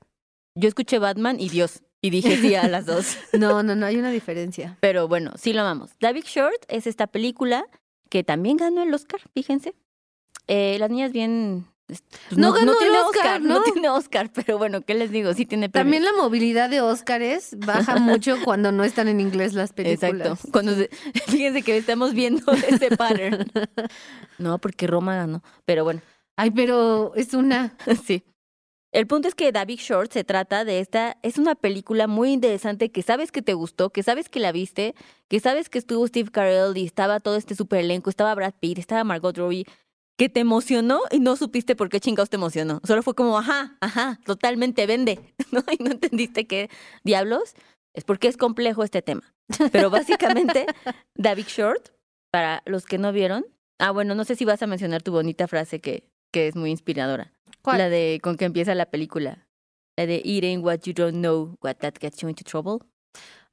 Yo 0.54 0.68
escuché 0.68 0.98
Batman 0.98 1.40
y 1.40 1.48
Dios 1.48 1.82
y 2.02 2.11
dije 2.11 2.37
sí 2.37 2.54
a 2.54 2.68
las 2.68 2.85
dos. 2.85 3.16
No, 3.32 3.62
no, 3.62 3.74
no, 3.74 3.87
hay 3.87 3.96
una 3.96 4.11
diferencia. 4.11 4.76
Pero 4.80 5.08
bueno, 5.08 5.32
sí 5.37 5.54
lo 5.54 5.62
amamos. 5.62 5.92
The 5.98 6.12
Big 6.12 6.26
Short 6.26 6.62
es 6.68 6.87
esta 6.87 7.06
película 7.06 7.64
que 8.11 8.22
también 8.22 8.58
ganó 8.58 8.82
el 8.82 8.92
Oscar, 8.92 9.22
fíjense. 9.32 9.74
Eh, 10.46 10.76
las 10.78 10.90
niñas 10.90 11.12
bien... 11.12 11.71
pues, 11.86 12.02
No 12.36 12.52
ganó 12.52 12.74
tiene 12.76 12.98
Oscar, 12.98 13.40
no 13.40 13.54
¿no? 13.58 13.62
tiene 13.62 13.88
Oscar, 13.88 14.30
pero 14.32 14.58
bueno, 14.58 14.80
¿qué 14.82 14.94
les 14.94 15.10
digo? 15.10 15.34
Sí 15.34 15.46
tiene 15.46 15.68
premio. 15.68 15.84
También 15.84 16.04
la 16.04 16.12
movilidad 16.22 16.70
de 16.70 16.80
Óscares 16.80 17.56
baja 17.58 17.96
mucho 18.00 18.36
cuando 18.44 18.72
no 18.72 18.84
están 18.84 19.08
en 19.08 19.20
inglés 19.20 19.52
las 19.54 19.72
películas. 19.72 20.12
Exacto. 20.12 20.50
Cuando 20.52 20.74
se- 20.74 20.88
fíjense 21.28 21.62
que 21.62 21.76
estamos 21.76 22.14
viendo 22.14 22.50
ese 22.52 22.96
pattern. 22.96 23.46
No, 24.38 24.58
porque 24.58 24.86
Roma 24.86 25.16
ganó. 25.16 25.42
Pero 25.64 25.84
bueno, 25.84 26.00
Ay, 26.36 26.50
pero 26.50 27.12
es 27.14 27.34
una. 27.34 27.76
sí. 28.06 28.24
El 28.90 29.06
punto 29.06 29.26
es 29.26 29.34
que 29.34 29.52
David 29.52 29.78
Short 29.78 30.12
se 30.12 30.22
trata 30.22 30.66
de 30.66 30.78
esta, 30.80 31.16
es 31.22 31.38
una 31.38 31.54
película 31.54 32.06
muy 32.06 32.30
interesante 32.32 32.90
que 32.90 33.00
sabes 33.02 33.32
que 33.32 33.40
te 33.40 33.54
gustó, 33.54 33.88
que 33.88 34.02
sabes 34.02 34.28
que 34.28 34.38
la 34.38 34.52
viste, 34.52 34.94
que 35.28 35.40
sabes 35.40 35.70
que 35.70 35.78
estuvo 35.78 36.06
Steve 36.06 36.30
Carell 36.30 36.76
y 36.76 36.84
estaba 36.84 37.18
todo 37.18 37.36
este 37.36 37.54
super 37.54 37.80
elenco, 37.80 38.10
estaba 38.10 38.34
Brad 38.34 38.52
Pitt, 38.60 38.76
estaba 38.78 39.02
Margot 39.02 39.34
Robbie, 39.38 39.64
que 40.18 40.29
te 40.29 40.40
emocionó 40.40 41.01
y 41.11 41.20
no 41.20 41.37
supiste 41.37 41.75
por 41.75 41.88
qué 41.88 42.01
chingados 42.01 42.31
te 42.31 42.37
emocionó. 42.37 42.81
Solo 42.85 43.03
fue 43.03 43.14
como, 43.14 43.38
ajá, 43.38 43.77
ajá, 43.81 44.20
totalmente 44.25 44.87
vende, 44.87 45.20
¿no? 45.53 45.64
Y 45.70 45.83
no 45.83 45.90
entendiste 45.90 46.46
qué 46.46 46.70
diablos. 47.05 47.55
Es 47.94 48.05
porque 48.05 48.29
es 48.29 48.37
complejo 48.37 48.85
este 48.85 49.03
tema. 49.03 49.35
Pero 49.70 49.90
básicamente, 49.90 50.66
David 51.14 51.46
Short, 51.46 51.90
para 52.31 52.62
los 52.64 52.87
que 52.87 52.98
no 52.98 53.12
vieron, 53.12 53.44
ah, 53.79 53.90
bueno, 53.90 54.14
no 54.14 54.25
sé 54.25 54.35
si 54.37 54.44
vas 54.44 54.62
a 54.62 54.66
mencionar 54.66 55.03
tu 55.03 55.12
bonita 55.12 55.46
frase 55.48 55.81
que, 55.81 56.09
que 56.33 56.48
es 56.48 56.57
muy 56.57 56.70
inspiradora. 56.70 57.33
¿Cuál? 57.61 57.79
La 57.79 57.88
de 57.88 58.18
con 58.22 58.37
que 58.37 58.44
empieza 58.46 58.75
la 58.75 58.87
película. 58.87 59.46
La 59.98 60.07
de 60.07 60.22
eating 60.25 60.64
what 60.64 60.81
you 60.85 60.94
don't 60.94 61.16
know, 61.16 61.57
what 61.62 61.77
that 61.77 61.94
gets 62.01 62.18
you 62.22 62.29
into 62.29 62.44
trouble. 62.44 62.79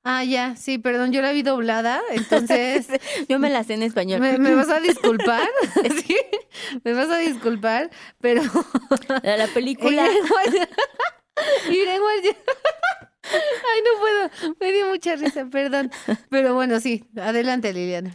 Ah, 0.06 0.24
ya, 0.24 0.56
sí, 0.56 0.78
perdón, 0.78 1.12
yo 1.12 1.22
la 1.22 1.34
vi 1.34 1.42
doblada, 1.44 2.02
entonces 2.12 2.88
Yo 3.28 3.38
me 3.38 3.50
la 3.50 3.66
sé 3.66 3.74
en 3.74 3.84
español. 3.84 4.22
me, 4.22 4.38
me 4.38 4.56
vas 4.56 4.70
a 4.70 4.80
disculpar, 4.80 5.46
sí, 6.06 6.16
me 6.84 6.94
vas 6.94 7.10
a 7.10 7.18
disculpar, 7.18 7.90
pero 8.20 8.42
La, 9.24 9.38
la 9.38 9.48
película. 9.48 10.06
Ay, 13.32 13.82
no 13.84 14.00
puedo, 14.00 14.56
me 14.60 14.72
dio 14.72 14.88
mucha 14.90 15.16
risa, 15.16 15.46
perdón. 15.46 15.92
Pero 16.30 16.54
bueno, 16.54 16.80
sí, 16.80 17.06
adelante, 17.22 17.74
Liliana. 17.74 18.12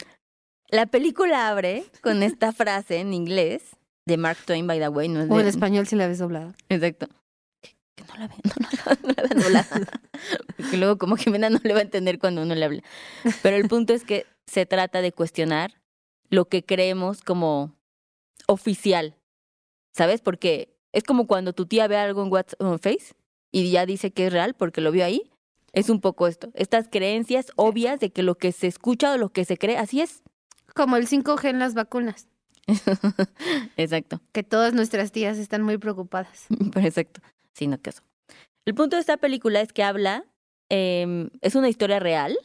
La 0.68 0.86
película 0.86 1.48
abre 1.48 1.84
con 2.02 2.22
esta 2.22 2.52
frase 2.52 2.98
en 2.98 3.14
inglés 3.14 3.62
de 4.06 4.16
Mark 4.16 4.38
Twain, 4.44 4.66
by 4.66 4.78
the 4.80 4.88
way. 4.88 5.08
No 5.08 5.22
es 5.22 5.30
O 5.30 5.38
en 5.40 5.46
español 5.46 5.86
si 5.86 5.94
la 5.96 6.08
ves 6.08 6.18
doblada. 6.18 6.54
Exacto. 6.68 7.06
Que, 7.62 7.76
que 7.96 8.04
no 8.04 8.14
la 8.18 8.26
vean, 8.26 8.40
no, 8.44 8.52
la- 8.84 8.98
no 9.02 9.08
la 9.16 9.22
vean 9.22 9.42
doblada. 9.42 10.00
Porque 10.56 10.76
luego 10.76 10.98
como 10.98 11.16
Jimena 11.16 11.48
no 11.50 11.60
le 11.62 11.72
va 11.74 11.78
a 11.78 11.82
entender 11.82 12.18
cuando 12.18 12.42
uno 12.42 12.54
le 12.54 12.64
habla. 12.64 12.82
Pero 13.42 13.56
el 13.56 13.68
punto 13.68 13.92
es 13.94 14.04
que 14.04 14.26
se 14.46 14.66
trata 14.66 15.00
de 15.00 15.12
cuestionar 15.12 15.74
lo 16.28 16.46
que 16.46 16.64
creemos 16.64 17.20
como 17.22 17.72
oficial. 18.46 19.16
¿Sabes? 19.92 20.20
Porque 20.20 20.76
es 20.92 21.04
como 21.04 21.26
cuando 21.26 21.52
tu 21.52 21.66
tía 21.66 21.86
ve 21.88 21.96
algo 21.96 22.22
en 22.22 22.32
WhatsApp 22.32 22.60
o 22.60 22.72
en 22.72 22.78
Face 22.78 23.14
y 23.52 23.70
ya 23.70 23.86
dice 23.86 24.12
que 24.12 24.26
es 24.26 24.32
real 24.32 24.54
porque 24.54 24.80
lo 24.80 24.90
vio 24.90 25.04
ahí. 25.04 25.30
Es 25.72 25.90
un 25.90 26.00
poco 26.00 26.26
esto. 26.26 26.50
Estas 26.54 26.88
creencias 26.88 27.46
obvias 27.56 28.00
de 28.00 28.10
que 28.10 28.22
lo 28.22 28.36
que 28.36 28.52
se 28.52 28.66
escucha 28.66 29.12
o 29.12 29.16
lo 29.16 29.30
que 29.30 29.44
se 29.44 29.56
cree, 29.56 29.76
así 29.76 30.00
es. 30.00 30.22
Como 30.74 30.96
el 30.96 31.08
5G 31.08 31.50
en 31.50 31.58
las 31.58 31.74
vacunas, 31.74 32.28
Exacto. 33.76 34.20
que 34.32 34.42
todas 34.42 34.72
nuestras 34.72 35.12
tías 35.12 35.38
están 35.38 35.62
muy 35.62 35.78
preocupadas. 35.78 36.46
Exacto, 36.76 37.20
sí, 37.52 37.66
no 37.66 37.80
caso. 37.80 38.02
El 38.64 38.74
punto 38.74 38.96
de 38.96 39.00
esta 39.00 39.16
película 39.18 39.60
es 39.60 39.72
que 39.72 39.82
habla, 39.82 40.24
em, 40.70 41.30
es 41.42 41.54
una 41.54 41.68
historia 41.68 42.00
real, 42.00 42.36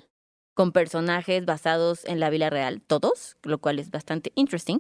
con 0.54 0.72
personajes 0.72 1.46
basados 1.46 2.04
en 2.06 2.20
la 2.20 2.30
vida 2.30 2.50
real, 2.50 2.82
todos, 2.82 3.38
lo 3.44 3.60
cual 3.60 3.80
es 3.80 3.92
bastante 3.92 4.32
interesting, 4.36 4.80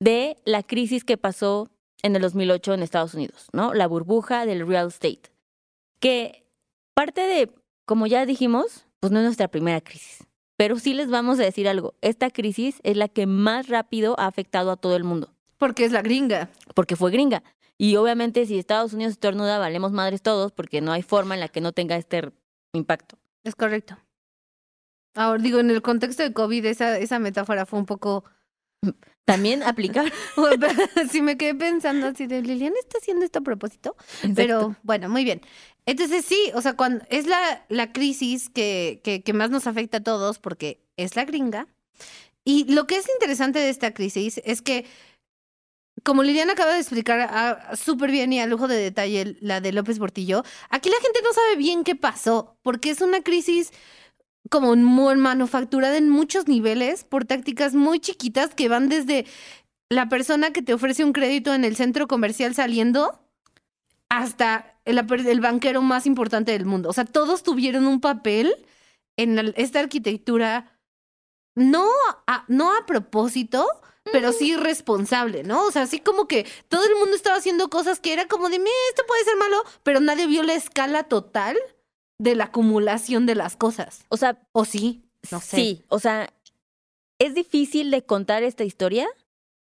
de 0.00 0.36
la 0.44 0.62
crisis 0.62 1.04
que 1.04 1.16
pasó 1.16 1.70
en 2.02 2.14
el 2.16 2.22
2008 2.22 2.74
en 2.74 2.82
Estados 2.82 3.14
Unidos, 3.14 3.48
¿no? 3.52 3.74
La 3.74 3.86
burbuja 3.86 4.46
del 4.46 4.66
real 4.66 4.88
estate. 4.88 5.22
Que 6.00 6.46
parte 6.94 7.22
de, 7.22 7.52
como 7.84 8.06
ya 8.06 8.24
dijimos, 8.26 8.86
pues 9.00 9.12
no 9.12 9.18
es 9.18 9.24
nuestra 9.24 9.48
primera 9.48 9.80
crisis. 9.80 10.24
Pero 10.56 10.78
sí 10.78 10.94
les 10.94 11.10
vamos 11.10 11.38
a 11.38 11.44
decir 11.44 11.68
algo, 11.68 11.94
esta 12.00 12.30
crisis 12.30 12.80
es 12.82 12.96
la 12.96 13.08
que 13.08 13.26
más 13.26 13.68
rápido 13.68 14.18
ha 14.18 14.26
afectado 14.26 14.72
a 14.72 14.76
todo 14.76 14.96
el 14.96 15.04
mundo 15.04 15.32
Porque 15.56 15.84
es 15.84 15.92
la 15.92 16.02
gringa. 16.02 16.50
porque 16.74 16.96
fue 16.96 17.10
gringa. 17.10 17.42
Y 17.76 17.94
obviamente 17.94 18.44
si 18.44 18.58
Estados 18.58 18.92
Unidos 18.92 19.12
estornuda, 19.12 19.58
valemos 19.58 19.92
madres 19.92 20.20
todos 20.20 20.50
porque 20.50 20.80
no 20.80 20.90
hay 20.90 21.02
forma 21.02 21.34
en 21.34 21.40
la 21.40 21.48
que 21.48 21.60
no 21.60 21.72
tenga 21.72 21.96
este 21.96 22.32
impacto. 22.72 23.16
Es 23.44 23.54
correcto. 23.54 23.96
Ahora 25.14 25.40
digo, 25.40 25.60
en 25.60 25.70
el 25.70 25.80
contexto 25.80 26.24
de 26.24 26.32
COVID, 26.32 26.64
esa, 26.66 26.98
esa 26.98 27.18
metáfora 27.20 27.66
fue 27.66 27.78
un 27.78 27.86
poco. 27.86 28.24
También 29.28 29.62
aplicar. 29.62 30.10
sí 31.12 31.20
me 31.20 31.36
quedé 31.36 31.54
pensando 31.54 32.06
así 32.06 32.26
de 32.26 32.40
Liliana 32.40 32.76
está 32.80 32.96
haciendo 32.96 33.26
esto 33.26 33.40
a 33.40 33.42
propósito. 33.42 33.94
Pero 34.34 34.74
bueno, 34.82 35.10
muy 35.10 35.22
bien. 35.22 35.42
Entonces 35.84 36.24
sí, 36.24 36.50
o 36.54 36.62
sea, 36.62 36.76
cuando 36.76 37.04
es 37.10 37.26
la, 37.26 37.62
la 37.68 37.92
crisis 37.92 38.48
que, 38.48 39.02
que, 39.04 39.22
que 39.22 39.32
más 39.34 39.50
nos 39.50 39.66
afecta 39.66 39.98
a 39.98 40.02
todos 40.02 40.38
porque 40.38 40.80
es 40.96 41.14
la 41.14 41.26
gringa. 41.26 41.68
Y 42.42 42.72
lo 42.72 42.86
que 42.86 42.96
es 42.96 43.06
interesante 43.12 43.58
de 43.58 43.68
esta 43.68 43.92
crisis 43.92 44.40
es 44.46 44.62
que, 44.62 44.86
como 46.04 46.22
Liliana 46.22 46.54
acaba 46.54 46.72
de 46.72 46.80
explicar 46.80 47.28
ah, 47.30 47.76
súper 47.76 48.10
bien 48.10 48.32
y 48.32 48.40
a 48.40 48.46
lujo 48.46 48.66
de 48.66 48.76
detalle 48.76 49.36
la 49.42 49.60
de 49.60 49.72
López 49.72 49.98
Portillo, 49.98 50.42
aquí 50.70 50.88
la 50.88 51.02
gente 51.02 51.20
no 51.22 51.34
sabe 51.34 51.56
bien 51.56 51.84
qué 51.84 51.96
pasó, 51.96 52.56
porque 52.62 52.88
es 52.88 53.02
una 53.02 53.20
crisis 53.20 53.72
como 54.48 54.74
manufacturada 54.76 55.96
en 55.96 56.08
muchos 56.08 56.48
niveles 56.48 57.04
por 57.04 57.24
tácticas 57.24 57.74
muy 57.74 58.00
chiquitas 58.00 58.54
que 58.54 58.68
van 58.68 58.88
desde 58.88 59.26
la 59.90 60.08
persona 60.08 60.52
que 60.52 60.62
te 60.62 60.74
ofrece 60.74 61.04
un 61.04 61.12
crédito 61.12 61.54
en 61.54 61.64
el 61.64 61.76
centro 61.76 62.08
comercial 62.08 62.54
saliendo 62.54 63.20
hasta 64.08 64.78
el, 64.84 65.40
banquero 65.40 65.82
más 65.82 66.06
importante 66.06 66.52
del 66.52 66.64
mundo. 66.66 66.88
O 66.88 66.92
sea, 66.92 67.04
todos 67.04 67.42
tuvieron 67.42 67.86
un 67.86 68.00
papel 68.00 68.54
en 69.16 69.36
la- 69.36 69.52
esta 69.56 69.80
arquitectura, 69.80 70.78
no 71.54 71.86
a, 72.26 72.44
no 72.48 72.74
a 72.74 72.86
propósito, 72.86 73.66
pero 74.12 74.32
sí 74.32 74.56
responsable, 74.56 75.42
¿no? 75.42 75.64
O 75.66 75.70
sea, 75.70 75.82
así 75.82 75.98
como 75.98 76.26
que 76.26 76.46
todo 76.68 76.84
el 76.84 76.94
mundo 76.96 77.14
estaba 77.14 77.36
haciendo 77.36 77.68
cosas 77.68 78.00
que 78.00 78.12
era 78.14 78.26
como 78.26 78.48
de, 78.48 78.58
"Meh, 78.58 78.70
esto 78.90 79.02
puede 79.06 79.24
ser 79.24 79.36
malo, 79.36 79.62
pero 79.82 80.00
nadie 80.00 80.26
vio 80.26 80.42
la 80.42 80.54
escala 80.54 81.04
total 81.04 81.58
de 82.18 82.34
la 82.34 82.44
acumulación 82.44 83.26
de 83.26 83.34
las 83.34 83.56
cosas. 83.56 84.04
O 84.08 84.16
sea, 84.16 84.38
¿O 84.52 84.64
sí? 84.64 85.04
No 85.30 85.40
sé. 85.40 85.56
sí, 85.56 85.84
o 85.88 85.98
sea, 85.98 86.32
es 87.18 87.34
difícil 87.34 87.90
de 87.90 88.02
contar 88.04 88.42
esta 88.42 88.64
historia 88.64 89.06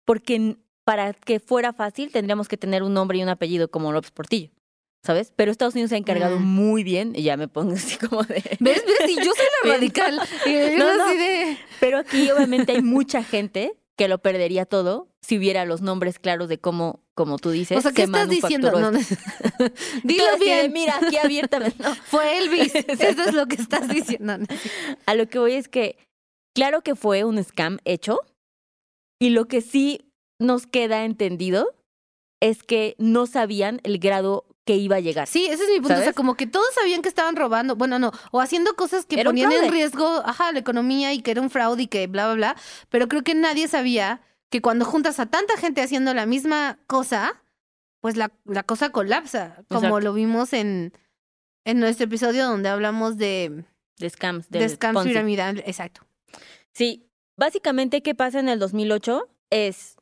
porque 0.06 0.58
para 0.84 1.14
que 1.14 1.40
fuera 1.40 1.74
fácil 1.74 2.12
tendríamos 2.12 2.48
que 2.48 2.58
tener 2.58 2.84
un 2.84 2.94
nombre 2.94 3.18
y 3.18 3.24
un 3.24 3.30
apellido 3.30 3.70
como 3.70 3.92
López 3.92 4.12
Portillo, 4.12 4.50
¿sabes? 5.04 5.34
Pero 5.36 5.52
Estados 5.52 5.74
Unidos 5.76 5.90
se 5.90 5.96
ha 5.96 6.00
encargado 6.00 6.40
Mm. 6.40 6.44
muy 6.46 6.84
bien, 6.84 7.14
y 7.16 7.24
ya 7.24 7.38
me 7.38 7.48
pongo 7.48 7.74
así 7.76 7.98
como 7.98 8.24
de... 8.24 8.44
¿Ves? 8.60 8.84
¿Ves? 8.86 9.10
Y 9.12 9.16
yo 9.18 9.32
soy 9.36 9.46
la 9.64 9.72
radical. 9.74 10.20
Y 10.46 10.54
yo 10.54 10.78
No, 10.78 10.98
no. 10.98 11.06
así 11.06 11.18
de... 11.18 11.58
Pero 11.80 11.98
aquí 12.00 12.30
obviamente 12.32 12.72
hay 12.72 12.82
mucha 12.82 13.24
gente 13.24 13.74
que 14.00 14.08
lo 14.08 14.20
perdería 14.20 14.66
todo 14.66 15.10
si 15.22 15.38
hubiera 15.38 15.66
los 15.66 15.82
nombres 15.82 16.20
claros 16.20 16.48
de 16.48 16.58
cómo, 16.58 17.04
como 17.16 17.38
tú 17.38 17.50
dices, 17.50 17.78
O 17.78 17.82
sea, 17.82 17.92
¿qué 17.92 18.04
se 18.04 18.06
estás 18.06 18.30
diciendo? 18.30 18.72
No, 18.72 18.92
no. 18.92 19.00
Dilo 20.06 20.38
bien. 20.40 20.72
Mira, 20.72 20.98
aquí 21.04 21.18
abiertamente. 21.18 21.84
No, 21.84 21.94
Fue 22.06 22.38
Elvis. 22.38 22.74
Eso 22.88 23.24
es 23.24 23.34
lo 23.34 23.48
que 23.48 23.58
estás 23.58 23.90
diciendo. 23.90 24.38
A 25.06 25.16
lo 25.16 25.28
que 25.28 25.38
voy 25.38 25.56
es 25.56 25.68
que, 25.68 25.98
claro 26.56 26.82
que 26.82 26.96
fue 26.96 27.26
un 27.26 27.44
scam 27.44 27.80
hecho, 27.84 28.22
y 29.22 29.32
lo 29.32 29.50
que 29.50 29.60
sí 29.60 30.10
nos 30.40 30.66
queda 30.66 31.04
entendido 31.04 31.76
es 32.40 32.64
que 32.64 32.96
no 33.00 33.28
sabían 33.28 33.82
el 33.84 34.00
grado 34.00 34.46
que 34.70 34.76
iba 34.76 34.98
a 34.98 35.00
llegar. 35.00 35.26
Sí, 35.26 35.48
ese 35.48 35.64
es 35.64 35.70
mi 35.72 35.80
punto. 35.80 35.96
O 35.96 35.98
sea, 35.98 36.14
como 36.14 36.36
que 36.36 36.46
todos 36.46 36.68
sabían 36.76 37.02
que 37.02 37.10
estaban 37.10 37.36
robando, 37.36 37.76
bueno, 37.76 37.98
no, 37.98 38.12
o 38.30 38.40
haciendo 38.40 38.76
cosas 38.76 39.08
que 39.08 39.20
Era 39.20 39.32
ponían 39.32 39.52
en 39.52 39.72
riesgo, 39.72 40.22
ajá, 40.24 40.52
la 40.52 40.60
economía 40.60 41.12
y 41.12 41.24
que 41.24 41.32
era 41.32 41.42
un 41.42 41.50
fraude 41.50 41.82
y 41.82 41.88
que 41.88 42.06
bla, 42.06 42.28
bla, 42.28 42.36
bla. 42.36 42.56
Pero 42.90 43.08
creo 43.08 43.24
que 43.24 43.34
nadie 43.34 43.68
sabía 43.68 44.22
que 44.52 44.62
cuando 44.62 44.86
juntas 44.86 45.20
a 45.20 45.26
tanta 45.26 45.58
gente 45.58 45.82
haciendo 45.82 46.14
la 46.14 46.28
misma 46.28 46.78
cosa, 46.86 47.42
pues 48.00 48.16
la, 48.16 48.32
la 48.46 48.62
cosa 48.62 48.92
colapsa, 48.92 49.56
como 49.70 49.80
Exacto. 49.88 50.02
lo 50.02 50.14
vimos 50.14 50.54
en, 50.54 50.94
en 51.66 51.80
nuestro 51.80 52.06
episodio 52.06 52.46
donde 52.46 52.70
hablamos 52.70 53.18
de, 53.18 53.66
De 53.98 54.08
scams. 54.08 54.52
de 54.52 54.60
del 54.60 54.70
scams 54.70 55.04
piramidal. 55.04 55.64
Exacto. 55.66 56.02
Sí, 56.74 57.10
básicamente, 57.38 58.04
¿qué 58.04 58.14
pasa 58.14 58.40
en 58.40 58.50
el 58.50 58.60
2008? 58.60 59.28
Es, 59.50 59.96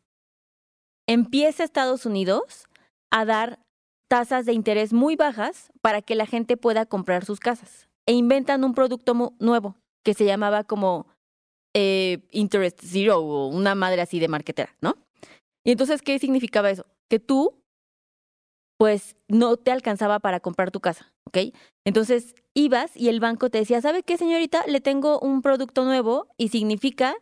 empieza 1.07 1.63
Estados 1.63 2.05
Unidos 2.05 2.67
a 3.11 3.23
dar 3.23 3.59
tasas 4.07 4.45
de 4.45 4.53
interés 4.53 4.93
muy 4.93 5.15
bajas 5.15 5.71
para 5.81 6.01
que 6.01 6.15
la 6.15 6.25
gente 6.25 6.57
pueda 6.57 6.85
comprar 6.85 7.25
sus 7.25 7.39
casas. 7.39 7.87
E 8.05 8.13
inventan 8.13 8.63
un 8.63 8.73
producto 8.73 9.35
nuevo 9.39 9.75
que 10.03 10.13
se 10.13 10.25
llamaba 10.25 10.63
como 10.63 11.07
eh, 11.75 12.19
Interest 12.31 12.79
Zero 12.81 13.19
o 13.19 13.47
una 13.47 13.75
madre 13.75 14.01
así 14.01 14.19
de 14.19 14.27
marquetera, 14.27 14.75
¿no? 14.81 14.95
Y 15.65 15.71
entonces, 15.71 16.01
¿qué 16.01 16.17
significaba 16.17 16.69
eso? 16.69 16.85
Que 17.09 17.19
tú, 17.19 17.61
pues, 18.77 19.17
no 19.27 19.57
te 19.57 19.71
alcanzaba 19.71 20.19
para 20.19 20.39
comprar 20.39 20.71
tu 20.71 20.79
casa, 20.79 21.13
¿ok? 21.25 21.53
Entonces, 21.85 22.35
ibas 22.53 22.95
y 22.95 23.09
el 23.09 23.19
banco 23.19 23.49
te 23.49 23.57
decía, 23.57 23.81
¿sabe 23.81 24.03
qué, 24.03 24.17
señorita? 24.17 24.65
Le 24.65 24.79
tengo 24.79 25.19
un 25.19 25.41
producto 25.41 25.83
nuevo 25.83 26.27
y 26.37 26.47
significa 26.49 27.15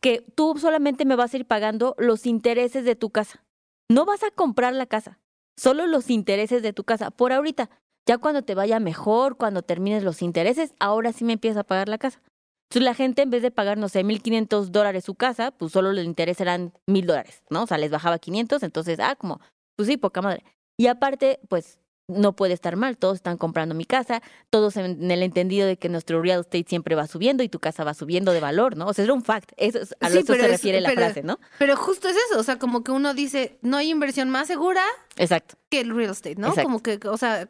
que 0.00 0.24
tú 0.34 0.56
solamente 0.58 1.04
me 1.04 1.16
vas 1.16 1.34
a 1.34 1.36
ir 1.36 1.46
pagando 1.46 1.94
los 1.98 2.24
intereses 2.24 2.84
de 2.84 2.96
tu 2.96 3.10
casa. 3.10 3.44
No 3.90 4.06
vas 4.06 4.22
a 4.22 4.30
comprar 4.30 4.72
la 4.72 4.86
casa, 4.86 5.20
solo 5.60 5.86
los 5.86 6.08
intereses 6.08 6.62
de 6.62 6.72
tu 6.72 6.84
casa. 6.84 7.10
Por 7.10 7.32
ahorita, 7.32 7.68
ya 8.06 8.16
cuando 8.16 8.42
te 8.42 8.54
vaya 8.54 8.80
mejor, 8.80 9.36
cuando 9.36 9.60
termines 9.60 10.02
los 10.02 10.22
intereses, 10.22 10.72
ahora 10.78 11.12
sí 11.12 11.24
me 11.24 11.34
empiezas 11.34 11.58
a 11.58 11.64
pagar 11.64 11.88
la 11.90 11.98
casa. 11.98 12.22
Entonces 12.70 12.84
la 12.84 12.94
gente 12.94 13.22
en 13.22 13.30
vez 13.30 13.42
de 13.42 13.50
pagar, 13.50 13.76
no 13.76 13.90
sé, 13.90 14.02
1.500 14.02 14.70
dólares 14.70 15.04
su 15.04 15.16
casa, 15.16 15.50
pues 15.50 15.72
solo 15.72 15.90
el 15.90 16.02
interés 16.04 16.40
eran 16.40 16.72
1.000 16.86 17.04
dólares, 17.04 17.42
¿no? 17.50 17.64
O 17.64 17.66
sea, 17.66 17.76
les 17.76 17.90
bajaba 17.90 18.18
500, 18.18 18.62
entonces, 18.62 19.00
ah, 19.00 19.16
como, 19.16 19.40
pues 19.76 19.88
sí, 19.88 19.98
poca 19.98 20.22
madre. 20.22 20.44
Y 20.78 20.86
aparte, 20.86 21.40
pues 21.48 21.78
no 22.10 22.34
puede 22.34 22.52
estar 22.54 22.76
mal, 22.76 22.96
todos 22.98 23.16
están 23.16 23.36
comprando 23.38 23.74
mi 23.74 23.84
casa, 23.84 24.22
todos 24.50 24.76
en 24.76 25.10
el 25.10 25.22
entendido 25.22 25.66
de 25.66 25.76
que 25.76 25.88
nuestro 25.88 26.20
real 26.22 26.40
estate 26.40 26.64
siempre 26.68 26.94
va 26.94 27.06
subiendo 27.06 27.42
y 27.42 27.48
tu 27.48 27.58
casa 27.60 27.84
va 27.84 27.94
subiendo 27.94 28.32
de 28.32 28.40
valor, 28.40 28.76
¿no? 28.76 28.86
O 28.88 28.92
sea, 28.92 29.04
es 29.04 29.10
un 29.10 29.22
fact, 29.24 29.52
eso 29.56 29.78
es, 29.78 29.94
a 30.00 30.10
Sí, 30.10 30.18
eso 30.18 30.26
pero 30.28 30.40
se 30.40 30.46
es- 30.46 30.52
refiere 30.52 30.80
la 30.80 30.88
pero- 30.90 31.00
frase, 31.02 31.22
¿no? 31.22 31.38
Pero 31.58 31.76
justo 31.76 32.08
es 32.08 32.16
eso, 32.30 32.38
o 32.40 32.42
sea, 32.42 32.58
como 32.58 32.84
que 32.84 32.92
uno 32.92 33.14
dice, 33.14 33.58
no 33.62 33.76
hay 33.78 33.90
inversión 33.90 34.28
más 34.30 34.46
segura 34.48 34.82
Exacto, 35.16 35.56
que 35.70 35.80
el 35.80 35.94
real 35.94 36.10
estate, 36.10 36.36
¿no? 36.36 36.48
Exacto. 36.48 36.64
Como 36.64 36.82
que, 36.82 36.98
o 37.08 37.16
sea, 37.16 37.48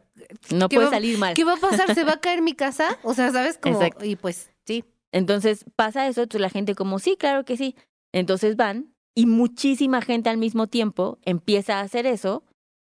no 0.54 0.68
¿Qué 0.68 0.76
puede 0.76 0.86
va- 0.88 0.92
salir 0.94 1.18
mal. 1.18 1.34
¿qué 1.34 1.44
va 1.44 1.54
a 1.54 1.56
pasar? 1.56 1.94
¿Se 1.94 2.04
va 2.04 2.12
a 2.14 2.20
caer 2.20 2.42
mi 2.42 2.54
casa? 2.54 2.98
O 3.02 3.14
sea, 3.14 3.30
¿sabes? 3.32 3.58
Como, 3.58 3.76
Exacto. 3.80 4.04
y 4.04 4.16
pues, 4.16 4.50
sí. 4.66 4.84
Entonces 5.12 5.64
pasa 5.76 6.06
eso, 6.06 6.22
entonces 6.22 6.40
la 6.40 6.50
gente 6.50 6.74
como, 6.74 6.98
sí, 7.00 7.16
claro 7.18 7.44
que 7.44 7.56
sí. 7.56 7.74
Entonces 8.12 8.56
van 8.56 8.94
y 9.14 9.26
muchísima 9.26 10.02
gente 10.02 10.30
al 10.30 10.36
mismo 10.36 10.66
tiempo 10.68 11.18
empieza 11.24 11.78
a 11.78 11.80
hacer 11.82 12.06
eso 12.06 12.44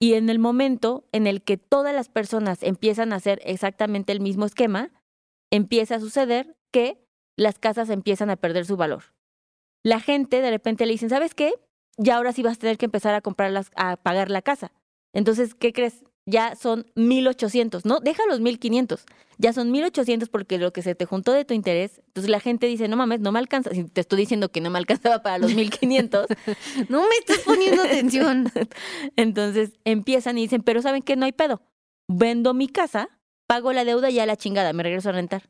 y 0.03 0.15
en 0.15 0.27
el 0.27 0.37
momento 0.37 1.07
en 1.13 1.27
el 1.27 1.41
que 1.43 1.55
todas 1.55 1.95
las 1.95 2.09
personas 2.09 2.61
empiezan 2.61 3.13
a 3.13 3.15
hacer 3.15 3.39
exactamente 3.45 4.11
el 4.11 4.19
mismo 4.19 4.45
esquema, 4.45 4.91
empieza 5.49 5.95
a 5.95 5.99
suceder 6.01 6.57
que 6.73 7.07
las 7.37 7.57
casas 7.57 7.89
empiezan 7.89 8.29
a 8.29 8.35
perder 8.35 8.65
su 8.65 8.75
valor. 8.75 9.15
La 9.81 10.01
gente 10.01 10.41
de 10.41 10.49
repente 10.49 10.85
le 10.85 10.91
dicen, 10.91 11.09
¿sabes 11.09 11.33
qué? 11.33 11.53
Ya 11.95 12.17
ahora 12.17 12.33
sí 12.33 12.43
vas 12.43 12.57
a 12.57 12.59
tener 12.59 12.77
que 12.77 12.83
empezar 12.83 13.15
a 13.15 13.21
comprarlas, 13.21 13.71
a 13.77 13.95
pagar 13.95 14.29
la 14.29 14.41
casa. 14.41 14.73
Entonces, 15.13 15.55
¿qué 15.55 15.71
crees? 15.71 16.03
Ya 16.25 16.55
son 16.55 16.85
1800, 16.95 17.85
¿no? 17.85 17.99
Deja 17.99 18.23
los 18.27 18.39
1500 18.39 19.05
ya 19.37 19.53
son 19.53 19.71
1800 19.71 20.29
porque 20.29 20.57
lo 20.57 20.71
que 20.73 20.81
se 20.81 20.95
te 20.95 21.05
juntó 21.05 21.33
de 21.33 21.45
tu 21.45 21.53
interés. 21.53 22.01
Entonces 22.07 22.29
la 22.29 22.39
gente 22.39 22.67
dice, 22.67 22.87
no 22.87 22.95
mames, 22.95 23.19
no 23.19 23.31
me 23.31 23.39
alcanza. 23.39 23.71
Si 23.71 23.83
te 23.83 24.01
estoy 24.01 24.19
diciendo 24.19 24.49
que 24.49 24.61
no 24.61 24.69
me 24.69 24.77
alcanzaba 24.77 25.21
para 25.21 25.37
los 25.37 25.53
1500, 25.53 26.27
No 26.89 27.01
me 27.01 27.15
estás 27.15 27.39
poniendo 27.39 27.83
atención. 27.83 28.51
entonces 29.15 29.73
empiezan 29.83 30.37
y 30.37 30.41
dicen, 30.43 30.61
pero 30.61 30.81
¿saben 30.81 31.01
qué? 31.01 31.15
No 31.15 31.25
hay 31.25 31.31
pedo. 31.31 31.61
Vendo 32.07 32.53
mi 32.53 32.67
casa, 32.67 33.09
pago 33.47 33.73
la 33.73 33.85
deuda 33.85 34.09
y 34.09 34.15
ya 34.15 34.25
la 34.25 34.37
chingada, 34.37 34.73
me 34.73 34.83
regreso 34.83 35.09
a 35.09 35.13
rentar. 35.13 35.49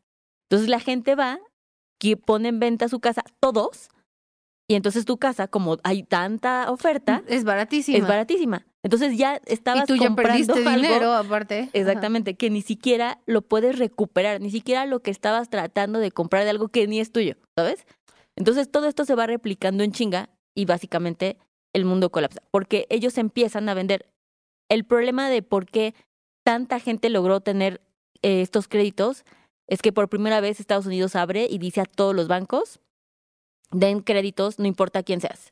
Entonces 0.49 0.69
la 0.69 0.80
gente 0.80 1.15
va, 1.15 1.39
que 1.99 2.17
pone 2.17 2.49
en 2.49 2.59
venta 2.59 2.89
su 2.89 2.99
casa, 2.99 3.24
todos, 3.39 3.89
y 4.67 4.76
entonces 4.76 5.05
tu 5.05 5.17
casa, 5.17 5.47
como 5.47 5.78
hay 5.84 6.03
tanta 6.03 6.71
oferta, 6.71 7.24
Es 7.28 7.43
baratísima. 7.43 7.97
es 7.97 8.07
baratísima. 8.07 8.65
Entonces 8.84 9.18
ya 9.18 9.40
estabas 9.46 9.84
y 9.84 9.88
tú 9.88 9.96
ya 9.96 10.08
comprando 10.08 10.54
perdiste 10.54 10.68
algo- 10.70 10.82
dinero, 10.88 11.14
aparte. 11.14 11.60
Ajá. 11.62 11.70
Exactamente, 11.74 12.36
que 12.36 12.50
ni 12.50 12.62
siquiera 12.62 13.22
lo 13.26 13.42
puedes 13.42 13.80
recuperar, 13.80 14.42
ni 14.42 14.52
siquiera 14.52 14.86
lo 14.86 15.00
que 15.02 15.10
estabas 15.12 15.50
tratando 15.50 16.00
de 16.00 16.12
comprar 16.12 16.44
de 16.44 16.50
algo 16.50 16.68
que 16.68 16.86
ni 16.88 17.00
es 17.00 17.12
tuyo, 17.12 17.36
¿sabes? 17.58 17.86
Entonces 18.36 18.70
todo 18.70 18.88
esto 18.88 19.06
se 19.06 19.16
va 19.16 19.26
replicando 19.26 19.84
en 19.84 19.92
chinga 19.94 20.30
y 20.54 20.66
básicamente 20.66 21.38
el 21.74 21.86
mundo 21.86 22.12
colapsa, 22.12 22.42
porque 22.52 22.86
ellos 22.90 23.18
empiezan 23.18 23.70
a 23.70 23.74
vender. 23.74 24.10
El 24.70 24.86
problema 24.86 25.30
de 25.30 25.42
por 25.44 25.66
qué 25.66 25.94
tanta 26.44 26.80
gente 26.80 27.10
logró 27.10 27.40
tener 27.42 27.80
eh, 28.22 28.42
estos 28.42 28.68
créditos 28.68 29.24
es 29.68 29.82
que 29.82 29.94
por 29.94 30.10
primera 30.10 30.42
vez 30.42 30.60
Estados 30.60 30.86
Unidos 30.86 31.16
abre 31.16 31.48
y 31.50 31.58
dice 31.58 31.80
a 31.82 31.86
todos 31.86 32.14
los 32.14 32.28
bancos, 32.28 32.80
den 33.72 34.02
créditos, 34.02 34.60
no 34.60 34.66
importa 34.68 35.04
quién 35.04 35.22
seas. 35.22 35.52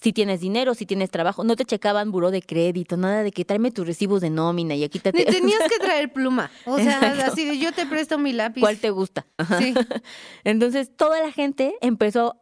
Si 0.00 0.12
tienes 0.12 0.40
dinero, 0.40 0.74
si 0.74 0.86
tienes 0.86 1.10
trabajo, 1.10 1.42
no 1.42 1.56
te 1.56 1.64
checaban 1.64 2.12
buró 2.12 2.30
de 2.30 2.40
crédito, 2.40 2.96
nada 2.96 3.24
de 3.24 3.32
que 3.32 3.44
tráeme 3.44 3.72
tus 3.72 3.84
recibos 3.84 4.20
de 4.20 4.30
nómina 4.30 4.76
y 4.76 4.84
aquí 4.84 5.00
te... 5.00 5.10
Ni 5.12 5.24
tenías 5.24 5.60
que 5.68 5.78
traer 5.84 6.12
pluma. 6.12 6.52
O 6.66 6.76
sea, 6.76 6.98
Exacto. 6.98 7.32
así 7.32 7.44
de 7.44 7.58
yo 7.58 7.72
te 7.72 7.84
presto 7.84 8.16
mi 8.16 8.32
lápiz. 8.32 8.60
¿Cuál 8.60 8.78
te 8.78 8.90
gusta? 8.90 9.26
Sí. 9.58 9.74
Entonces, 10.44 10.94
toda 10.96 11.20
la 11.20 11.32
gente 11.32 11.74
empezó. 11.80 12.36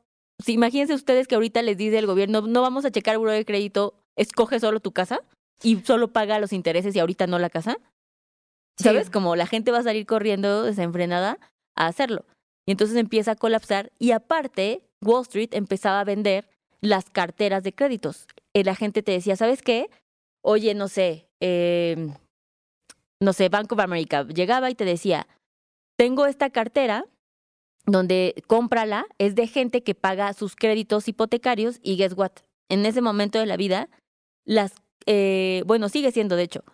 Sí, 0.44 0.52
imagínense 0.52 0.92
ustedes 0.92 1.26
que 1.26 1.34
ahorita 1.34 1.62
les 1.62 1.78
dice 1.78 1.96
el 1.96 2.06
gobierno, 2.06 2.42
no 2.42 2.60
vamos 2.60 2.84
a 2.84 2.90
checar 2.90 3.16
buró 3.16 3.30
de 3.30 3.46
crédito, 3.46 3.94
escoge 4.16 4.60
solo 4.60 4.80
tu 4.80 4.92
casa 4.92 5.20
y 5.62 5.76
solo 5.76 6.12
paga 6.12 6.38
los 6.38 6.52
intereses 6.52 6.94
y 6.94 6.98
ahorita 6.98 7.26
no 7.26 7.38
la 7.38 7.48
casa. 7.48 7.78
Sí. 8.76 8.84
¿Sabes? 8.84 9.08
Como 9.08 9.34
la 9.34 9.46
gente 9.46 9.70
va 9.70 9.78
a 9.78 9.82
salir 9.82 10.04
corriendo 10.04 10.64
desenfrenada 10.64 11.38
a 11.74 11.86
hacerlo. 11.86 12.26
Y 12.66 12.72
entonces 12.72 12.98
empieza 12.98 13.30
a 13.30 13.36
colapsar 13.36 13.92
y 13.98 14.10
aparte, 14.10 14.82
Wall 15.02 15.22
Street 15.22 15.50
empezaba 15.52 16.00
a 16.00 16.04
vender 16.04 16.50
las 16.80 17.10
carteras 17.10 17.62
de 17.62 17.72
créditos. 17.72 18.26
Y 18.52 18.64
la 18.64 18.74
gente 18.74 19.02
te 19.02 19.12
decía, 19.12 19.36
¿sabes 19.36 19.62
qué? 19.62 19.90
Oye, 20.42 20.74
no 20.74 20.88
sé, 20.88 21.28
eh, 21.40 22.08
no 23.20 23.32
sé, 23.32 23.48
Bank 23.48 23.72
of 23.72 23.80
America 23.80 24.24
llegaba 24.24 24.70
y 24.70 24.74
te 24.74 24.84
decía, 24.84 25.26
tengo 25.96 26.26
esta 26.26 26.50
cartera 26.50 27.06
donde 27.86 28.42
cómprala, 28.46 29.06
es 29.18 29.34
de 29.34 29.46
gente 29.46 29.82
que 29.82 29.94
paga 29.94 30.32
sus 30.32 30.56
créditos 30.56 31.08
hipotecarios 31.08 31.78
y 31.82 31.96
guess 31.96 32.14
what? 32.16 32.32
En 32.68 32.84
ese 32.84 33.00
momento 33.00 33.38
de 33.38 33.46
la 33.46 33.56
vida, 33.56 33.88
las, 34.44 34.74
eh, 35.06 35.62
bueno, 35.66 35.88
sigue 35.88 36.10
siendo 36.10 36.36
de 36.36 36.42
hecho, 36.42 36.64